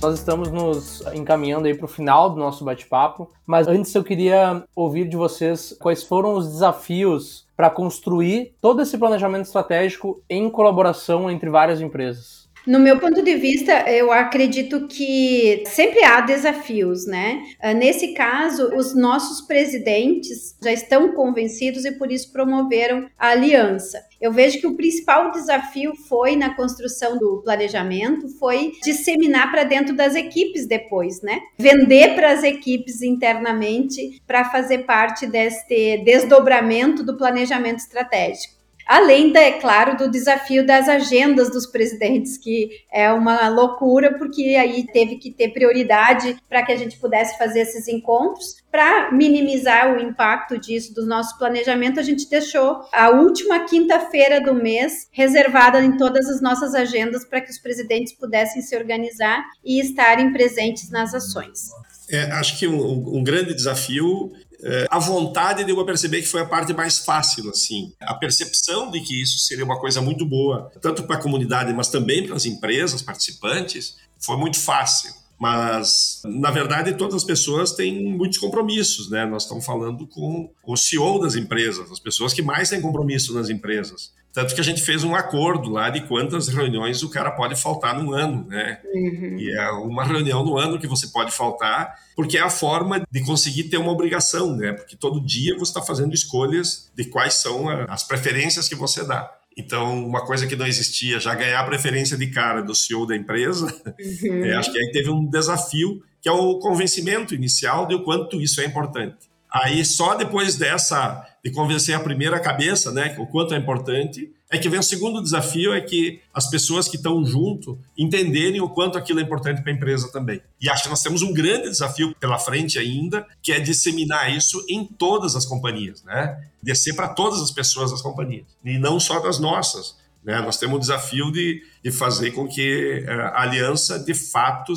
Nós 0.00 0.16
estamos 0.16 0.52
nos 0.52 1.02
encaminhando 1.12 1.66
aí 1.66 1.74
para 1.74 1.84
o 1.84 1.88
final 1.88 2.30
do 2.30 2.36
nosso 2.36 2.64
bate-papo, 2.64 3.28
mas 3.44 3.66
antes 3.66 3.92
eu 3.92 4.04
queria 4.04 4.62
ouvir 4.74 5.08
de 5.08 5.16
vocês 5.16 5.76
quais 5.80 6.04
foram 6.04 6.34
os 6.36 6.48
desafios 6.48 7.48
para 7.56 7.68
construir 7.68 8.54
todo 8.60 8.80
esse 8.80 8.96
planejamento 8.96 9.46
estratégico 9.46 10.22
em 10.30 10.48
colaboração 10.48 11.28
entre 11.28 11.50
várias 11.50 11.80
empresas. 11.80 12.47
No 12.68 12.78
meu 12.78 13.00
ponto 13.00 13.22
de 13.22 13.34
vista, 13.34 13.90
eu 13.90 14.12
acredito 14.12 14.86
que 14.88 15.62
sempre 15.64 16.04
há 16.04 16.20
desafios, 16.20 17.06
né? 17.06 17.42
Ah, 17.62 17.72
nesse 17.72 18.08
caso, 18.08 18.76
os 18.76 18.94
nossos 18.94 19.40
presidentes 19.46 20.54
já 20.62 20.70
estão 20.70 21.14
convencidos 21.14 21.86
e 21.86 21.92
por 21.92 22.12
isso 22.12 22.30
promoveram 22.30 23.08
a 23.18 23.28
aliança. 23.30 23.98
Eu 24.20 24.30
vejo 24.30 24.60
que 24.60 24.66
o 24.66 24.76
principal 24.76 25.30
desafio 25.30 25.94
foi 25.94 26.36
na 26.36 26.54
construção 26.54 27.16
do 27.16 27.40
planejamento, 27.42 28.28
foi 28.38 28.72
disseminar 28.82 29.50
para 29.50 29.64
dentro 29.64 29.96
das 29.96 30.14
equipes 30.14 30.66
depois, 30.66 31.22
né? 31.22 31.40
Vender 31.56 32.16
para 32.16 32.32
as 32.32 32.42
equipes 32.42 33.00
internamente 33.00 34.20
para 34.26 34.44
fazer 34.44 34.84
parte 34.84 35.26
deste 35.26 36.04
desdobramento 36.04 37.02
do 37.02 37.16
planejamento 37.16 37.78
estratégico. 37.78 38.57
Além, 38.88 39.30
da, 39.30 39.40
é 39.40 39.52
claro, 39.60 39.98
do 39.98 40.10
desafio 40.10 40.64
das 40.64 40.88
agendas 40.88 41.50
dos 41.50 41.66
presidentes, 41.66 42.38
que 42.38 42.70
é 42.90 43.12
uma 43.12 43.46
loucura, 43.50 44.16
porque 44.16 44.56
aí 44.58 44.86
teve 44.90 45.16
que 45.16 45.30
ter 45.30 45.50
prioridade 45.50 46.34
para 46.48 46.64
que 46.64 46.72
a 46.72 46.76
gente 46.76 46.96
pudesse 46.96 47.36
fazer 47.36 47.60
esses 47.60 47.86
encontros. 47.86 48.56
Para 48.70 49.12
minimizar 49.12 49.94
o 49.94 50.00
impacto 50.00 50.58
disso 50.58 50.94
do 50.94 51.04
nosso 51.04 51.36
planejamento, 51.36 52.00
a 52.00 52.02
gente 52.02 52.30
deixou 52.30 52.80
a 52.90 53.10
última 53.10 53.60
quinta-feira 53.66 54.40
do 54.40 54.54
mês 54.54 55.06
reservada 55.12 55.84
em 55.84 55.98
todas 55.98 56.26
as 56.26 56.40
nossas 56.40 56.74
agendas 56.74 57.26
para 57.26 57.42
que 57.42 57.50
os 57.50 57.58
presidentes 57.58 58.14
pudessem 58.14 58.62
se 58.62 58.74
organizar 58.74 59.44
e 59.62 59.80
estarem 59.80 60.32
presentes 60.32 60.90
nas 60.90 61.12
ações. 61.12 61.68
É, 62.10 62.22
acho 62.32 62.58
que 62.58 62.66
um, 62.66 63.18
um, 63.18 63.22
grande 63.22 63.54
desafio 63.54 64.32
é, 64.62 64.86
a 64.90 64.98
vontade 64.98 65.64
de 65.64 65.70
eu 65.70 65.84
perceber 65.84 66.20
que 66.20 66.28
foi 66.28 66.40
a 66.40 66.46
parte 66.46 66.72
mais 66.72 66.98
fácil, 66.98 67.48
assim. 67.50 67.92
A 68.00 68.14
percepção 68.14 68.90
de 68.90 69.00
que 69.00 69.22
isso 69.22 69.38
seria 69.38 69.64
uma 69.64 69.78
coisa 69.78 70.00
muito 70.00 70.26
boa, 70.26 70.70
tanto 70.80 71.04
para 71.04 71.16
a 71.16 71.20
comunidade, 71.20 71.72
mas 71.72 71.88
também 71.88 72.26
para 72.26 72.36
as 72.36 72.44
empresas 72.44 73.00
participantes, 73.02 73.96
foi 74.18 74.36
muito 74.36 74.58
fácil. 74.58 75.12
Mas, 75.38 76.20
na 76.24 76.50
verdade, 76.50 76.94
todas 76.94 77.14
as 77.14 77.24
pessoas 77.24 77.72
têm 77.72 78.04
muitos 78.04 78.38
compromissos, 78.38 79.08
né? 79.08 79.24
Nós 79.24 79.44
estamos 79.44 79.64
falando 79.64 80.06
com 80.06 80.50
o 80.66 80.76
CEO 80.76 81.20
das 81.20 81.36
empresas, 81.36 81.90
as 81.92 82.00
pessoas 82.00 82.32
que 82.32 82.42
mais 82.42 82.70
têm 82.70 82.80
compromisso 82.80 83.32
nas 83.32 83.48
empresas. 83.48 84.12
Tanto 84.32 84.54
que 84.54 84.60
a 84.60 84.64
gente 84.64 84.82
fez 84.82 85.04
um 85.04 85.14
acordo 85.14 85.70
lá 85.70 85.90
de 85.90 86.02
quantas 86.02 86.48
reuniões 86.48 87.02
o 87.02 87.08
cara 87.08 87.30
pode 87.30 87.56
faltar 87.56 88.00
no 88.00 88.12
ano, 88.12 88.46
né? 88.46 88.80
Uhum. 88.84 89.36
E 89.38 89.50
é 89.50 89.70
uma 89.70 90.04
reunião 90.04 90.44
no 90.44 90.58
ano 90.58 90.78
que 90.78 90.86
você 90.86 91.08
pode 91.08 91.32
faltar, 91.32 91.94
porque 92.14 92.36
é 92.36 92.42
a 92.42 92.50
forma 92.50 93.02
de 93.10 93.24
conseguir 93.24 93.64
ter 93.64 93.78
uma 93.78 93.92
obrigação, 93.92 94.54
né? 94.54 94.72
Porque 94.72 94.96
todo 94.96 95.24
dia 95.24 95.54
você 95.54 95.70
está 95.70 95.82
fazendo 95.82 96.14
escolhas 96.14 96.90
de 96.94 97.04
quais 97.04 97.34
são 97.34 97.68
as 97.88 98.04
preferências 98.04 98.68
que 98.68 98.74
você 98.74 99.04
dá. 99.04 99.32
Então, 99.58 100.06
uma 100.06 100.24
coisa 100.24 100.46
que 100.46 100.54
não 100.54 100.66
existia, 100.66 101.18
já 101.18 101.34
ganhar 101.34 101.58
a 101.58 101.64
preferência 101.64 102.16
de 102.16 102.28
cara 102.28 102.62
do 102.62 102.76
CEO 102.76 103.04
da 103.04 103.16
empresa, 103.16 103.66
uhum. 104.22 104.44
é, 104.44 104.54
acho 104.54 104.72
que 104.72 104.78
aí 104.78 104.92
teve 104.92 105.10
um 105.10 105.26
desafio, 105.28 106.00
que 106.22 106.28
é 106.28 106.32
o 106.32 106.60
convencimento 106.60 107.34
inicial 107.34 107.84
de 107.84 107.96
o 107.96 108.04
quanto 108.04 108.40
isso 108.40 108.60
é 108.60 108.64
importante. 108.64 109.27
Aí, 109.50 109.84
só 109.84 110.14
depois 110.14 110.56
dessa, 110.56 111.26
de 111.42 111.50
convencer 111.50 111.94
a 111.94 112.00
primeira 112.00 112.38
cabeça, 112.38 112.92
né, 112.92 113.16
o 113.18 113.26
quanto 113.26 113.54
é 113.54 113.56
importante, 113.56 114.30
é 114.50 114.56
que 114.56 114.68
vem 114.68 114.80
o 114.80 114.82
segundo 114.82 115.22
desafio, 115.22 115.74
é 115.74 115.80
que 115.80 116.20
as 116.32 116.48
pessoas 116.48 116.88
que 116.88 116.96
estão 116.96 117.24
junto 117.24 117.78
entenderem 117.96 118.60
o 118.60 118.68
quanto 118.68 118.96
aquilo 118.96 119.20
é 119.20 119.22
importante 119.22 119.62
para 119.62 119.70
a 119.70 119.74
empresa 119.74 120.10
também. 120.10 120.40
E 120.60 120.70
acho 120.70 120.84
que 120.84 120.88
nós 120.88 121.02
temos 121.02 121.22
um 121.22 121.32
grande 121.32 121.68
desafio 121.68 122.14
pela 122.18 122.38
frente 122.38 122.78
ainda, 122.78 123.26
que 123.42 123.52
é 123.52 123.60
disseminar 123.60 124.34
isso 124.34 124.64
em 124.68 124.84
todas 124.84 125.36
as 125.36 125.44
companhias, 125.44 126.02
né? 126.02 126.48
Descer 126.62 126.94
para 126.94 127.08
todas 127.08 127.42
as 127.42 127.50
pessoas 127.50 127.90
das 127.90 128.00
companhias, 128.00 128.46
e 128.64 128.78
não 128.78 128.98
só 128.98 129.20
das 129.20 129.38
nossas. 129.38 129.96
Né? 130.24 130.40
Nós 130.40 130.56
temos 130.56 130.76
o 130.76 130.80
desafio 130.80 131.30
de, 131.30 131.62
de 131.82 131.92
fazer 131.92 132.32
com 132.32 132.48
que 132.48 133.04
eh, 133.06 133.12
a 133.34 133.42
aliança, 133.42 133.98
de 133.98 134.14
fato, 134.14 134.72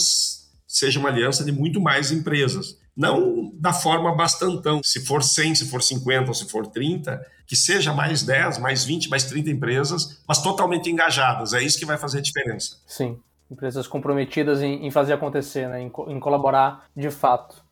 seja 0.67 0.99
uma 0.99 1.09
aliança 1.09 1.43
de 1.43 1.51
muito 1.51 1.80
mais 1.82 2.11
empresas 2.11 2.78
não 2.96 3.52
da 3.56 3.74
forma 3.74 4.16
bastantão. 4.16 4.82
Se 4.84 5.06
for 5.06 5.24
100, 5.24 5.56
se 5.56 5.70
for 5.70 5.82
50 5.82 6.28
ou 6.28 6.34
se 6.34 6.50
for 6.50 6.68
30, 6.68 7.22
que 7.46 7.56
seja 7.56 7.94
mais 7.94 8.24
10, 8.24 8.60
mais 8.60 8.84
20, 8.84 9.10
mais 9.10 9.26
30 9.26 9.50
empresas, 9.50 10.22
mas 10.28 10.42
totalmente 10.42 10.89
engajadas. 10.89 11.54
É 11.54 11.62
isso 11.62 11.80
que 11.80 11.86
vai 11.86 11.98
fazer 11.98 12.20
a 12.20 12.22
diferença. 12.22 12.78
Sim, 12.86 13.20
empresas 13.50 13.88
comprometidas 13.88 14.62
em, 14.62 14.86
em 14.86 14.92
fazer 14.92 15.14
acontecer, 15.14 15.68
né? 15.68 15.82
em, 15.82 15.92
em 16.08 16.20
colaborar 16.20 16.86
de 16.96 17.10
fato. 17.10 17.64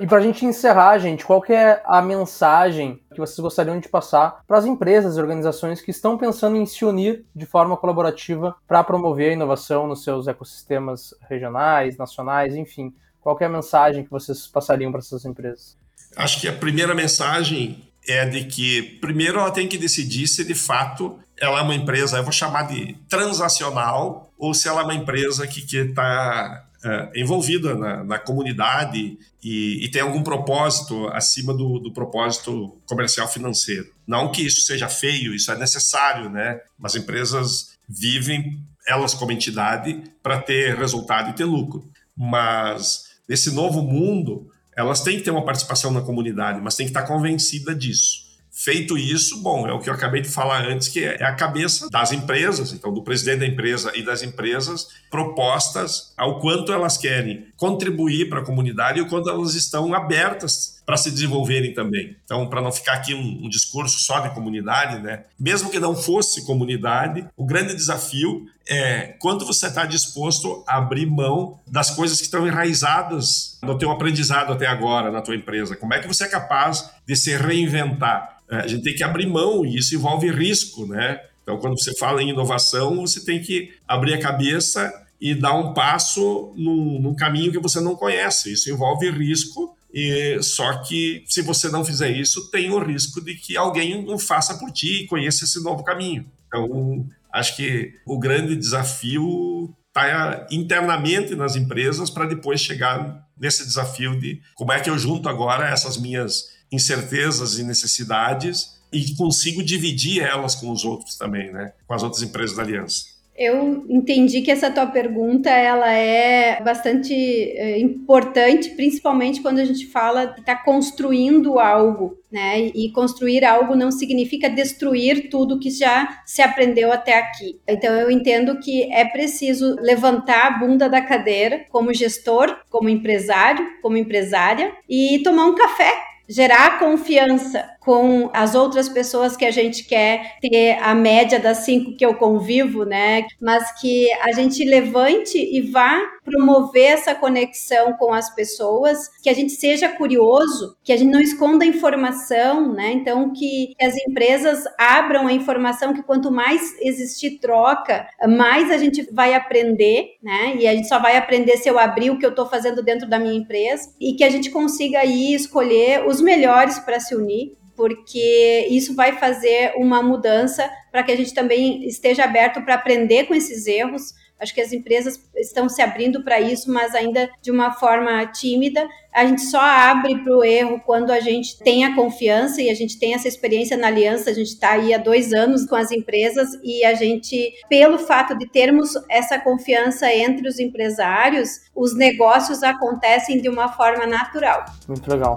E 0.00 0.06
para 0.06 0.18
a 0.18 0.20
gente 0.20 0.46
encerrar, 0.46 0.96
gente, 0.98 1.26
qual 1.26 1.42
que 1.42 1.52
é 1.52 1.82
a 1.84 2.00
mensagem 2.00 3.02
que 3.12 3.18
vocês 3.18 3.38
gostariam 3.40 3.80
de 3.80 3.88
passar 3.88 4.42
para 4.46 4.56
as 4.56 4.64
empresas 4.64 5.16
e 5.16 5.20
organizações 5.20 5.80
que 5.80 5.90
estão 5.90 6.16
pensando 6.16 6.56
em 6.56 6.64
se 6.64 6.84
unir 6.84 7.24
de 7.34 7.44
forma 7.44 7.76
colaborativa 7.76 8.54
para 8.66 8.84
promover 8.84 9.30
a 9.30 9.32
inovação 9.32 9.88
nos 9.88 10.04
seus 10.04 10.28
ecossistemas 10.28 11.12
regionais, 11.28 11.96
nacionais, 11.96 12.54
enfim? 12.54 12.94
Qual 13.20 13.36
é 13.40 13.44
a 13.44 13.48
mensagem 13.48 14.04
que 14.04 14.10
vocês 14.10 14.46
passariam 14.46 14.90
para 14.90 15.00
essas 15.00 15.24
empresas? 15.24 15.76
Acho 16.16 16.40
que 16.40 16.48
a 16.48 16.52
primeira 16.52 16.94
mensagem 16.94 17.88
é 18.06 18.24
de 18.24 18.44
que, 18.44 18.82
primeiro, 19.00 19.38
ela 19.38 19.50
tem 19.50 19.68
que 19.68 19.76
decidir 19.76 20.26
se 20.26 20.44
de 20.44 20.54
fato 20.54 21.18
ela 21.40 21.60
é 21.60 21.62
uma 21.62 21.74
empresa, 21.74 22.16
eu 22.16 22.24
vou 22.24 22.32
chamar 22.32 22.62
de 22.62 22.94
transacional, 23.08 24.32
ou 24.36 24.54
se 24.54 24.66
ela 24.66 24.80
é 24.80 24.84
uma 24.84 24.94
empresa 24.94 25.46
que 25.46 25.60
está 25.60 26.64
uh, 26.84 27.18
envolvida 27.18 27.74
na, 27.74 28.02
na 28.02 28.18
comunidade 28.18 29.18
e, 29.42 29.84
e, 29.84 29.88
tem 29.88 30.02
algum 30.02 30.22
propósito 30.22 31.06
acima 31.08 31.54
do, 31.54 31.78
do, 31.78 31.92
propósito 31.92 32.76
comercial 32.86 33.28
financeiro. 33.28 33.86
Não 34.06 34.32
que 34.32 34.42
isso 34.42 34.62
seja 34.62 34.88
feio, 34.88 35.32
isso 35.32 35.52
é 35.52 35.56
necessário, 35.56 36.28
né? 36.28 36.60
As 36.82 36.96
empresas 36.96 37.78
vivem, 37.88 38.58
elas 38.86 39.14
como 39.14 39.30
entidade, 39.30 40.02
para 40.22 40.40
ter 40.40 40.76
resultado 40.76 41.30
e 41.30 41.34
ter 41.34 41.44
lucro. 41.44 41.84
Mas 42.16 43.07
nesse 43.28 43.50
novo 43.50 43.82
mundo, 43.82 44.50
elas 44.76 45.00
têm 45.00 45.18
que 45.18 45.24
ter 45.24 45.30
uma 45.30 45.44
participação 45.44 45.90
na 45.90 46.00
comunidade, 46.00 46.60
mas 46.62 46.74
têm 46.74 46.86
que 46.86 46.90
estar 46.90 47.02
convencida 47.02 47.74
disso. 47.74 48.28
Feito 48.60 48.98
isso, 48.98 49.40
bom, 49.40 49.68
é 49.68 49.72
o 49.72 49.78
que 49.78 49.88
eu 49.88 49.94
acabei 49.94 50.20
de 50.20 50.28
falar 50.28 50.66
antes, 50.66 50.88
que 50.88 51.04
é 51.04 51.22
a 51.22 51.32
cabeça 51.32 51.88
das 51.90 52.10
empresas, 52.10 52.72
então 52.72 52.92
do 52.92 53.04
presidente 53.04 53.40
da 53.40 53.46
empresa 53.46 53.92
e 53.94 54.02
das 54.02 54.22
empresas, 54.22 54.88
propostas 55.08 56.12
ao 56.16 56.40
quanto 56.40 56.72
elas 56.72 56.96
querem 56.96 57.46
contribuir 57.56 58.28
para 58.28 58.40
a 58.40 58.44
comunidade 58.44 58.98
e 58.98 59.02
o 59.02 59.08
quanto 59.08 59.30
elas 59.30 59.54
estão 59.54 59.94
abertas 59.94 60.82
para 60.84 60.96
se 60.96 61.10
desenvolverem 61.10 61.72
também. 61.72 62.16
Então, 62.24 62.48
para 62.48 62.60
não 62.60 62.72
ficar 62.72 62.94
aqui 62.94 63.14
um, 63.14 63.44
um, 63.44 63.48
discurso 63.48 63.98
só 64.00 64.20
de 64.20 64.34
comunidade, 64.34 65.02
né? 65.02 65.24
Mesmo 65.38 65.70
que 65.70 65.78
não 65.78 65.94
fosse 65.94 66.44
comunidade, 66.44 67.26
o 67.36 67.44
grande 67.44 67.74
desafio 67.76 68.46
é 68.68 69.14
quanto 69.18 69.46
você 69.46 69.66
está 69.66 69.86
disposto 69.86 70.62
a 70.66 70.76
abrir 70.76 71.06
mão 71.06 71.58
das 71.66 71.90
coisas 71.90 72.18
que 72.18 72.24
estão 72.24 72.46
enraizadas 72.46 73.58
no 73.62 73.78
teu 73.78 73.90
aprendizado 73.90 74.52
até 74.52 74.66
agora 74.66 75.10
na 75.10 75.22
tua 75.22 75.34
empresa. 75.34 75.74
Como 75.74 75.94
é 75.94 76.00
que 76.00 76.06
você 76.06 76.24
é 76.24 76.28
capaz 76.28 76.90
de 77.06 77.16
se 77.16 77.34
reinventar? 77.36 78.38
É, 78.50 78.56
a 78.56 78.66
gente 78.66 78.82
tem 78.82 78.94
que 78.94 79.02
abrir 79.02 79.26
mão 79.26 79.64
e 79.64 79.76
isso 79.78 79.94
envolve 79.94 80.30
risco, 80.30 80.86
né? 80.86 81.20
Então, 81.42 81.58
quando 81.58 81.78
você 81.78 81.96
fala 81.96 82.22
em 82.22 82.28
inovação, 82.28 82.96
você 82.96 83.24
tem 83.24 83.40
que 83.40 83.72
abrir 83.86 84.14
a 84.14 84.20
cabeça 84.20 84.92
e 85.18 85.34
dar 85.34 85.54
um 85.54 85.72
passo 85.72 86.52
num, 86.56 87.00
num 87.00 87.14
caminho 87.14 87.50
que 87.50 87.58
você 87.58 87.80
não 87.80 87.96
conhece. 87.96 88.52
Isso 88.52 88.70
envolve 88.70 89.10
risco 89.10 89.74
e, 89.92 90.38
só 90.42 90.82
que 90.82 91.24
se 91.26 91.40
você 91.40 91.70
não 91.70 91.84
fizer 91.84 92.10
isso, 92.10 92.50
tem 92.50 92.70
o 92.70 92.78
risco 92.78 93.20
de 93.20 93.34
que 93.34 93.56
alguém 93.56 94.04
não 94.04 94.18
faça 94.18 94.58
por 94.58 94.70
ti 94.70 95.02
e 95.02 95.06
conheça 95.06 95.44
esse 95.44 95.62
novo 95.62 95.82
caminho. 95.82 96.26
Então, 96.46 97.06
acho 97.32 97.56
que 97.56 97.94
o 98.06 98.18
grande 98.18 98.56
desafio 98.56 99.74
está 99.88 100.46
internamente 100.50 101.34
nas 101.34 101.56
empresas 101.56 102.10
para 102.10 102.26
depois 102.26 102.60
chegar 102.60 103.26
nesse 103.38 103.64
desafio 103.64 104.18
de 104.18 104.40
como 104.54 104.72
é 104.72 104.80
que 104.80 104.90
eu 104.90 104.98
junto 104.98 105.28
agora 105.28 105.68
essas 105.68 105.96
minhas 105.96 106.44
incertezas 106.70 107.58
e 107.58 107.64
necessidades 107.64 108.78
e 108.92 109.14
consigo 109.16 109.62
dividir 109.62 110.22
elas 110.22 110.54
com 110.54 110.70
os 110.70 110.84
outros 110.84 111.16
também, 111.16 111.52
né? 111.52 111.72
Com 111.86 111.94
as 111.94 112.02
outras 112.02 112.22
empresas 112.22 112.56
da 112.56 112.62
aliança. 112.62 113.17
Eu 113.38 113.86
entendi 113.88 114.42
que 114.42 114.50
essa 114.50 114.68
tua 114.68 114.86
pergunta 114.86 115.48
ela 115.48 115.92
é 115.92 116.60
bastante 116.60 117.14
é, 117.14 117.78
importante, 117.78 118.70
principalmente 118.70 119.40
quando 119.40 119.60
a 119.60 119.64
gente 119.64 119.86
fala 119.86 120.24
de 120.24 120.40
estar 120.40 120.56
tá 120.56 120.64
construindo 120.64 121.60
algo, 121.60 122.18
né? 122.32 122.62
E 122.74 122.90
construir 122.90 123.44
algo 123.44 123.76
não 123.76 123.92
significa 123.92 124.50
destruir 124.50 125.30
tudo 125.30 125.60
que 125.60 125.70
já 125.70 126.20
se 126.26 126.42
aprendeu 126.42 126.90
até 126.90 127.16
aqui. 127.16 127.60
Então 127.68 127.94
eu 127.94 128.10
entendo 128.10 128.58
que 128.58 128.92
é 128.92 129.04
preciso 129.04 129.76
levantar 129.80 130.48
a 130.48 130.58
bunda 130.58 130.88
da 130.88 131.00
cadeira 131.00 131.64
como 131.70 131.94
gestor, 131.94 132.58
como 132.68 132.88
empresário, 132.88 133.64
como 133.80 133.96
empresária 133.96 134.72
e 134.88 135.20
tomar 135.22 135.46
um 135.46 135.54
café 135.54 136.08
gerar 136.28 136.78
confiança 136.78 137.64
com 137.88 138.28
as 138.34 138.54
outras 138.54 138.86
pessoas 138.86 139.34
que 139.34 139.46
a 139.46 139.50
gente 139.50 139.82
quer 139.84 140.36
ter 140.42 140.76
a 140.82 140.94
média 140.94 141.40
das 141.40 141.60
cinco 141.60 141.96
que 141.96 142.04
eu 142.04 142.16
convivo, 142.16 142.84
né? 142.84 143.24
Mas 143.40 143.80
que 143.80 144.12
a 144.20 144.30
gente 144.32 144.62
levante 144.62 145.38
e 145.38 145.62
vá 145.62 145.98
promover 146.22 146.84
essa 146.84 147.14
conexão 147.14 147.94
com 147.94 148.12
as 148.12 148.28
pessoas, 148.34 149.08
que 149.22 149.30
a 149.30 149.32
gente 149.32 149.52
seja 149.52 149.88
curioso, 149.88 150.76
que 150.84 150.92
a 150.92 150.98
gente 150.98 151.10
não 151.10 151.18
esconda 151.18 151.64
informação, 151.64 152.74
né? 152.74 152.92
Então 152.92 153.32
que 153.32 153.72
as 153.80 153.96
empresas 154.06 154.64
abram 154.78 155.26
a 155.26 155.32
informação, 155.32 155.94
que 155.94 156.02
quanto 156.02 156.30
mais 156.30 156.76
existir 156.82 157.38
troca, 157.38 158.06
mais 158.28 158.70
a 158.70 158.76
gente 158.76 159.08
vai 159.14 159.32
aprender, 159.32 160.16
né? 160.22 160.56
E 160.58 160.68
a 160.68 160.74
gente 160.74 160.88
só 160.88 160.98
vai 160.98 161.16
aprender 161.16 161.56
se 161.56 161.70
eu 161.70 161.78
abrir 161.78 162.10
o 162.10 162.18
que 162.18 162.26
eu 162.26 162.30
estou 162.30 162.44
fazendo 162.44 162.82
dentro 162.82 163.08
da 163.08 163.18
minha 163.18 163.38
empresa 163.38 163.94
e 163.98 164.12
que 164.12 164.24
a 164.24 164.28
gente 164.28 164.50
consiga 164.50 164.98
aí 164.98 165.32
escolher 165.32 166.06
os 166.06 166.20
melhores 166.20 166.78
para 166.80 167.00
se 167.00 167.16
unir 167.16 167.56
porque 167.78 168.66
isso 168.72 168.92
vai 168.92 169.12
fazer 169.12 169.72
uma 169.76 170.02
mudança 170.02 170.68
para 170.90 171.04
que 171.04 171.12
a 171.12 171.16
gente 171.16 171.32
também 171.32 171.86
esteja 171.86 172.24
aberto 172.24 172.60
para 172.62 172.74
aprender 172.74 173.26
com 173.26 173.34
esses 173.36 173.68
erros. 173.68 174.12
Acho 174.40 174.52
que 174.52 174.60
as 174.60 174.72
empresas 174.72 175.20
estão 175.36 175.68
se 175.68 175.80
abrindo 175.80 176.24
para 176.24 176.40
isso, 176.40 176.72
mas 176.72 176.92
ainda 176.92 177.30
de 177.40 177.52
uma 177.52 177.72
forma 177.72 178.26
tímida. 178.26 178.84
A 179.12 179.24
gente 179.24 179.42
só 179.42 179.60
abre 179.60 180.18
para 180.24 180.36
o 180.36 180.44
erro 180.44 180.82
quando 180.84 181.12
a 181.12 181.20
gente 181.20 181.56
tem 181.60 181.84
a 181.84 181.94
confiança 181.94 182.60
e 182.60 182.68
a 182.68 182.74
gente 182.74 182.98
tem 182.98 183.14
essa 183.14 183.28
experiência 183.28 183.76
na 183.76 183.86
aliança. 183.86 184.30
A 184.30 184.34
gente 184.34 184.48
está 184.48 184.72
aí 184.72 184.92
há 184.92 184.98
dois 184.98 185.32
anos 185.32 185.64
com 185.64 185.76
as 185.76 185.92
empresas 185.92 186.48
e 186.64 186.84
a 186.84 186.94
gente, 186.94 187.52
pelo 187.68 187.96
fato 187.96 188.36
de 188.36 188.48
termos 188.50 188.92
essa 189.08 189.38
confiança 189.38 190.12
entre 190.12 190.48
os 190.48 190.58
empresários, 190.58 191.60
os 191.76 191.96
negócios 191.96 192.64
acontecem 192.64 193.40
de 193.40 193.48
uma 193.48 193.68
forma 193.68 194.04
natural. 194.04 194.64
Muito 194.88 195.08
legal. 195.08 195.36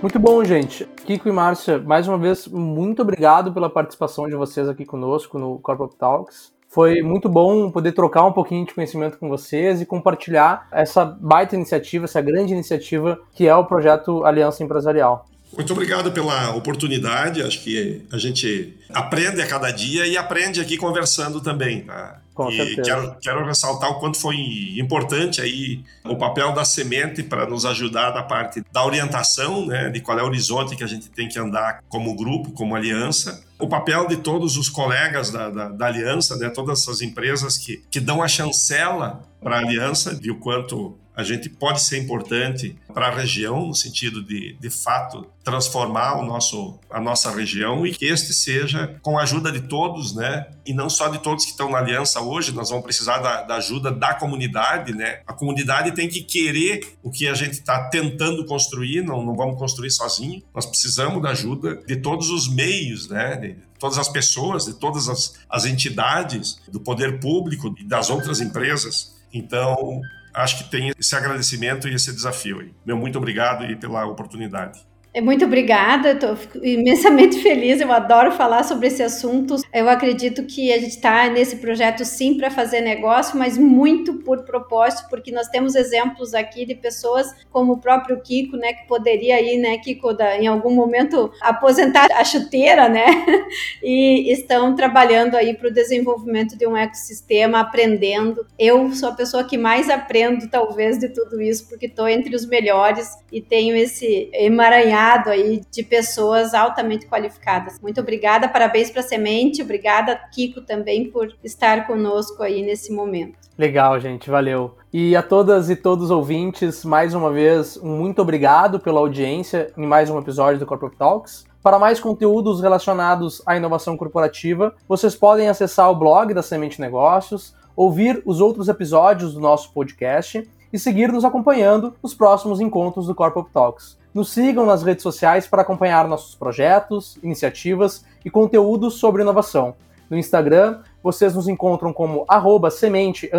Muito 0.00 0.18
bom, 0.20 0.44
gente. 0.44 0.86
Kiko 1.04 1.28
e 1.28 1.32
Márcia, 1.32 1.78
mais 1.78 2.06
uma 2.06 2.16
vez, 2.16 2.46
muito 2.46 3.02
obrigado 3.02 3.52
pela 3.52 3.68
participação 3.68 4.28
de 4.28 4.36
vocês 4.36 4.68
aqui 4.68 4.84
conosco 4.84 5.38
no 5.38 5.58
Corporate 5.58 5.96
Talks. 5.96 6.52
Foi 6.68 7.02
muito 7.02 7.28
bom 7.28 7.68
poder 7.70 7.92
trocar 7.92 8.24
um 8.24 8.32
pouquinho 8.32 8.64
de 8.64 8.74
conhecimento 8.74 9.18
com 9.18 9.28
vocês 9.28 9.80
e 9.80 9.86
compartilhar 9.86 10.68
essa 10.70 11.04
baita 11.04 11.56
iniciativa, 11.56 12.04
essa 12.04 12.20
grande 12.20 12.52
iniciativa 12.52 13.18
que 13.34 13.48
é 13.48 13.54
o 13.56 13.64
projeto 13.64 14.24
Aliança 14.24 14.62
Empresarial. 14.62 15.26
Muito 15.52 15.72
obrigado 15.72 16.12
pela 16.12 16.54
oportunidade. 16.54 17.42
Acho 17.42 17.60
que 17.64 18.02
a 18.12 18.18
gente 18.18 18.78
aprende 18.90 19.40
a 19.40 19.46
cada 19.48 19.70
dia 19.70 20.06
e 20.06 20.16
aprende 20.16 20.60
aqui 20.60 20.76
conversando 20.76 21.40
também. 21.40 21.80
Tá? 21.80 22.20
Com 22.38 22.52
e 22.52 22.76
quero, 22.76 23.16
quero 23.20 23.44
ressaltar 23.44 23.90
o 23.90 23.98
quanto 23.98 24.16
foi 24.16 24.36
importante 24.78 25.40
aí 25.40 25.82
o 26.04 26.14
papel 26.14 26.52
da 26.52 26.64
semente 26.64 27.20
para 27.20 27.48
nos 27.48 27.66
ajudar 27.66 28.14
na 28.14 28.22
parte 28.22 28.62
da 28.70 28.86
orientação, 28.86 29.66
né, 29.66 29.90
de 29.90 30.00
qual 30.00 30.16
é 30.20 30.22
o 30.22 30.26
horizonte 30.26 30.76
que 30.76 30.84
a 30.84 30.86
gente 30.86 31.10
tem 31.10 31.28
que 31.28 31.36
andar 31.36 31.82
como 31.88 32.14
grupo, 32.14 32.52
como 32.52 32.76
aliança. 32.76 33.44
O 33.58 33.66
papel 33.66 34.06
de 34.06 34.18
todos 34.18 34.56
os 34.56 34.68
colegas 34.68 35.32
da, 35.32 35.50
da, 35.50 35.68
da 35.68 35.86
aliança, 35.86 36.36
né, 36.36 36.48
todas 36.48 36.82
essas 36.82 37.02
empresas 37.02 37.58
que, 37.58 37.82
que 37.90 37.98
dão 37.98 38.22
a 38.22 38.28
chancela 38.28 39.20
para 39.42 39.56
a 39.56 39.58
aliança, 39.58 40.14
de 40.14 40.30
o 40.30 40.38
quanto 40.38 40.96
a 41.18 41.24
gente 41.24 41.48
pode 41.48 41.82
ser 41.82 41.98
importante 41.98 42.76
para 42.94 43.08
a 43.08 43.10
região, 43.10 43.66
no 43.66 43.74
sentido 43.74 44.22
de, 44.22 44.52
de 44.52 44.70
fato, 44.70 45.26
transformar 45.42 46.16
o 46.16 46.24
nosso, 46.24 46.78
a 46.88 47.00
nossa 47.00 47.28
região 47.34 47.84
e 47.84 47.92
que 47.92 48.04
este 48.04 48.32
seja 48.32 48.96
com 49.02 49.18
a 49.18 49.22
ajuda 49.22 49.50
de 49.50 49.62
todos, 49.62 50.14
né? 50.14 50.46
E 50.64 50.72
não 50.72 50.88
só 50.88 51.08
de 51.08 51.18
todos 51.18 51.44
que 51.44 51.50
estão 51.50 51.72
na 51.72 51.78
aliança 51.78 52.20
hoje, 52.20 52.52
nós 52.52 52.70
vamos 52.70 52.84
precisar 52.84 53.18
da, 53.18 53.42
da 53.42 53.56
ajuda 53.56 53.90
da 53.90 54.14
comunidade, 54.14 54.94
né? 54.94 55.22
A 55.26 55.32
comunidade 55.32 55.90
tem 55.90 56.08
que 56.08 56.22
querer 56.22 56.96
o 57.02 57.10
que 57.10 57.26
a 57.26 57.34
gente 57.34 57.54
está 57.54 57.88
tentando 57.88 58.46
construir, 58.46 59.02
não, 59.02 59.20
não 59.24 59.34
vamos 59.34 59.58
construir 59.58 59.90
sozinho. 59.90 60.40
Nós 60.54 60.66
precisamos 60.66 61.20
da 61.20 61.30
ajuda 61.30 61.82
de 61.84 61.96
todos 61.96 62.30
os 62.30 62.48
meios, 62.48 63.08
né? 63.08 63.34
De, 63.34 63.56
todas 63.80 63.98
as 63.98 64.08
pessoas, 64.08 64.66
de 64.66 64.74
todas 64.74 65.08
as, 65.08 65.34
as 65.50 65.64
entidades, 65.64 66.60
do 66.68 66.78
poder 66.78 67.18
público 67.18 67.74
e 67.76 67.82
das 67.82 68.08
outras 68.08 68.40
empresas. 68.40 69.18
Então, 69.32 70.00
acho 70.38 70.58
que 70.58 70.70
tem 70.70 70.92
esse 70.98 71.14
agradecimento 71.14 71.88
e 71.88 71.94
esse 71.94 72.12
desafio. 72.12 72.74
Meu 72.84 72.96
muito 72.96 73.18
obrigado 73.18 73.64
e 73.64 73.76
pela 73.76 74.06
oportunidade. 74.06 74.80
É, 75.18 75.20
muito 75.20 75.44
obrigada, 75.44 76.12
estou 76.12 76.36
imensamente 76.62 77.38
feliz. 77.42 77.80
Eu 77.80 77.90
adoro 77.90 78.30
falar 78.30 78.62
sobre 78.62 78.86
esse 78.86 79.02
assunto. 79.02 79.56
Eu 79.74 79.88
acredito 79.88 80.44
que 80.44 80.72
a 80.72 80.78
gente 80.78 80.90
está 80.90 81.28
nesse 81.28 81.56
projeto 81.56 82.04
sim 82.04 82.36
para 82.36 82.52
fazer 82.52 82.80
negócio, 82.80 83.36
mas 83.36 83.58
muito 83.58 84.14
por 84.14 84.44
propósito, 84.44 85.08
porque 85.10 85.32
nós 85.32 85.48
temos 85.48 85.74
exemplos 85.74 86.34
aqui 86.34 86.64
de 86.64 86.76
pessoas 86.76 87.34
como 87.50 87.72
o 87.72 87.80
próprio 87.80 88.20
Kiko, 88.20 88.56
né, 88.56 88.72
que 88.72 88.86
poderia 88.86 89.34
aí, 89.34 89.58
né, 89.58 89.78
Kiko, 89.78 90.12
da, 90.12 90.38
em 90.38 90.46
algum 90.46 90.70
momento 90.70 91.32
aposentar 91.40 92.06
a 92.12 92.22
chuteira, 92.22 92.88
né, 92.88 93.06
e 93.82 94.30
estão 94.32 94.76
trabalhando 94.76 95.34
aí 95.34 95.52
para 95.52 95.68
o 95.68 95.72
desenvolvimento 95.72 96.56
de 96.56 96.64
um 96.64 96.76
ecossistema, 96.76 97.58
aprendendo. 97.58 98.46
Eu 98.56 98.92
sou 98.92 99.08
a 99.08 99.14
pessoa 99.14 99.42
que 99.42 99.58
mais 99.58 99.90
aprendo, 99.90 100.48
talvez, 100.48 100.96
de 100.96 101.08
tudo 101.08 101.42
isso, 101.42 101.68
porque 101.68 101.86
estou 101.86 102.08
entre 102.08 102.36
os 102.36 102.46
melhores 102.46 103.16
e 103.32 103.40
tenho 103.40 103.74
esse 103.74 104.30
emaranhado 104.32 105.07
aí 105.08 105.62
de 105.70 105.82
pessoas 105.82 106.52
altamente 106.54 107.06
qualificadas. 107.06 107.80
Muito 107.80 108.00
obrigada, 108.00 108.48
parabéns 108.48 108.90
para 108.90 109.00
a 109.00 109.04
Semente, 109.04 109.62
obrigada, 109.62 110.20
Kiko, 110.32 110.60
também 110.60 111.10
por 111.10 111.34
estar 111.42 111.86
conosco 111.86 112.42
aí 112.42 112.62
nesse 112.62 112.92
momento. 112.92 113.38
Legal, 113.56 113.98
gente, 113.98 114.30
valeu. 114.30 114.76
E 114.92 115.16
a 115.16 115.22
todas 115.22 115.68
e 115.68 115.76
todos 115.76 116.06
os 116.06 116.10
ouvintes, 116.10 116.84
mais 116.84 117.14
uma 117.14 117.32
vez, 117.32 117.76
muito 117.78 118.22
obrigado 118.22 118.78
pela 118.78 119.00
audiência 119.00 119.72
em 119.76 119.86
mais 119.86 120.10
um 120.10 120.18
episódio 120.18 120.60
do 120.60 120.66
Corporate 120.66 120.96
Talks. 120.96 121.46
Para 121.62 121.78
mais 121.78 121.98
conteúdos 121.98 122.60
relacionados 122.60 123.42
à 123.44 123.56
inovação 123.56 123.96
corporativa, 123.96 124.74
vocês 124.86 125.16
podem 125.16 125.48
acessar 125.48 125.90
o 125.90 125.96
blog 125.96 126.32
da 126.32 126.42
Semente 126.42 126.80
Negócios, 126.80 127.54
ouvir 127.74 128.22
os 128.24 128.40
outros 128.40 128.68
episódios 128.68 129.34
do 129.34 129.40
nosso 129.40 129.72
podcast 129.72 130.48
e 130.72 130.78
seguir 130.78 131.10
nos 131.12 131.24
acompanhando 131.24 131.94
nos 132.02 132.14
próximos 132.14 132.60
encontros 132.60 133.06
do 133.06 133.14
Corporate 133.14 133.50
Talks. 133.52 133.98
Nos 134.18 134.30
sigam 134.30 134.66
nas 134.66 134.82
redes 134.82 135.04
sociais 135.04 135.46
para 135.46 135.62
acompanhar 135.62 136.08
nossos 136.08 136.34
projetos, 136.34 137.16
iniciativas 137.22 138.04
e 138.24 138.28
conteúdos 138.28 138.94
sobre 138.94 139.22
inovação. 139.22 139.76
No 140.10 140.18
Instagram, 140.18 140.80
vocês 141.00 141.36
nos 141.36 141.46
encontram 141.46 141.92
como 141.92 142.24
arroba 142.26 142.68
semente 142.68 143.30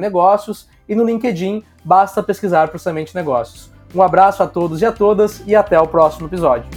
negócios 0.00 0.68
e 0.88 0.94
no 0.96 1.04
LinkedIn 1.04 1.62
basta 1.84 2.20
pesquisar 2.20 2.66
por 2.66 2.80
Semente 2.80 3.14
Negócios. 3.14 3.70
Um 3.94 4.02
abraço 4.02 4.42
a 4.42 4.48
todos 4.48 4.82
e 4.82 4.84
a 4.84 4.90
todas 4.90 5.40
e 5.46 5.54
até 5.54 5.78
o 5.78 5.86
próximo 5.86 6.26
episódio. 6.26 6.68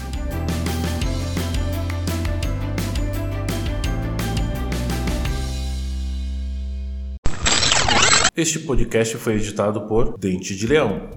Este 8.35 8.59
podcast 8.59 9.17
foi 9.17 9.33
editado 9.33 9.87
por 9.87 10.15
Dente 10.15 10.55
de 10.55 10.67
Leão. 10.67 11.09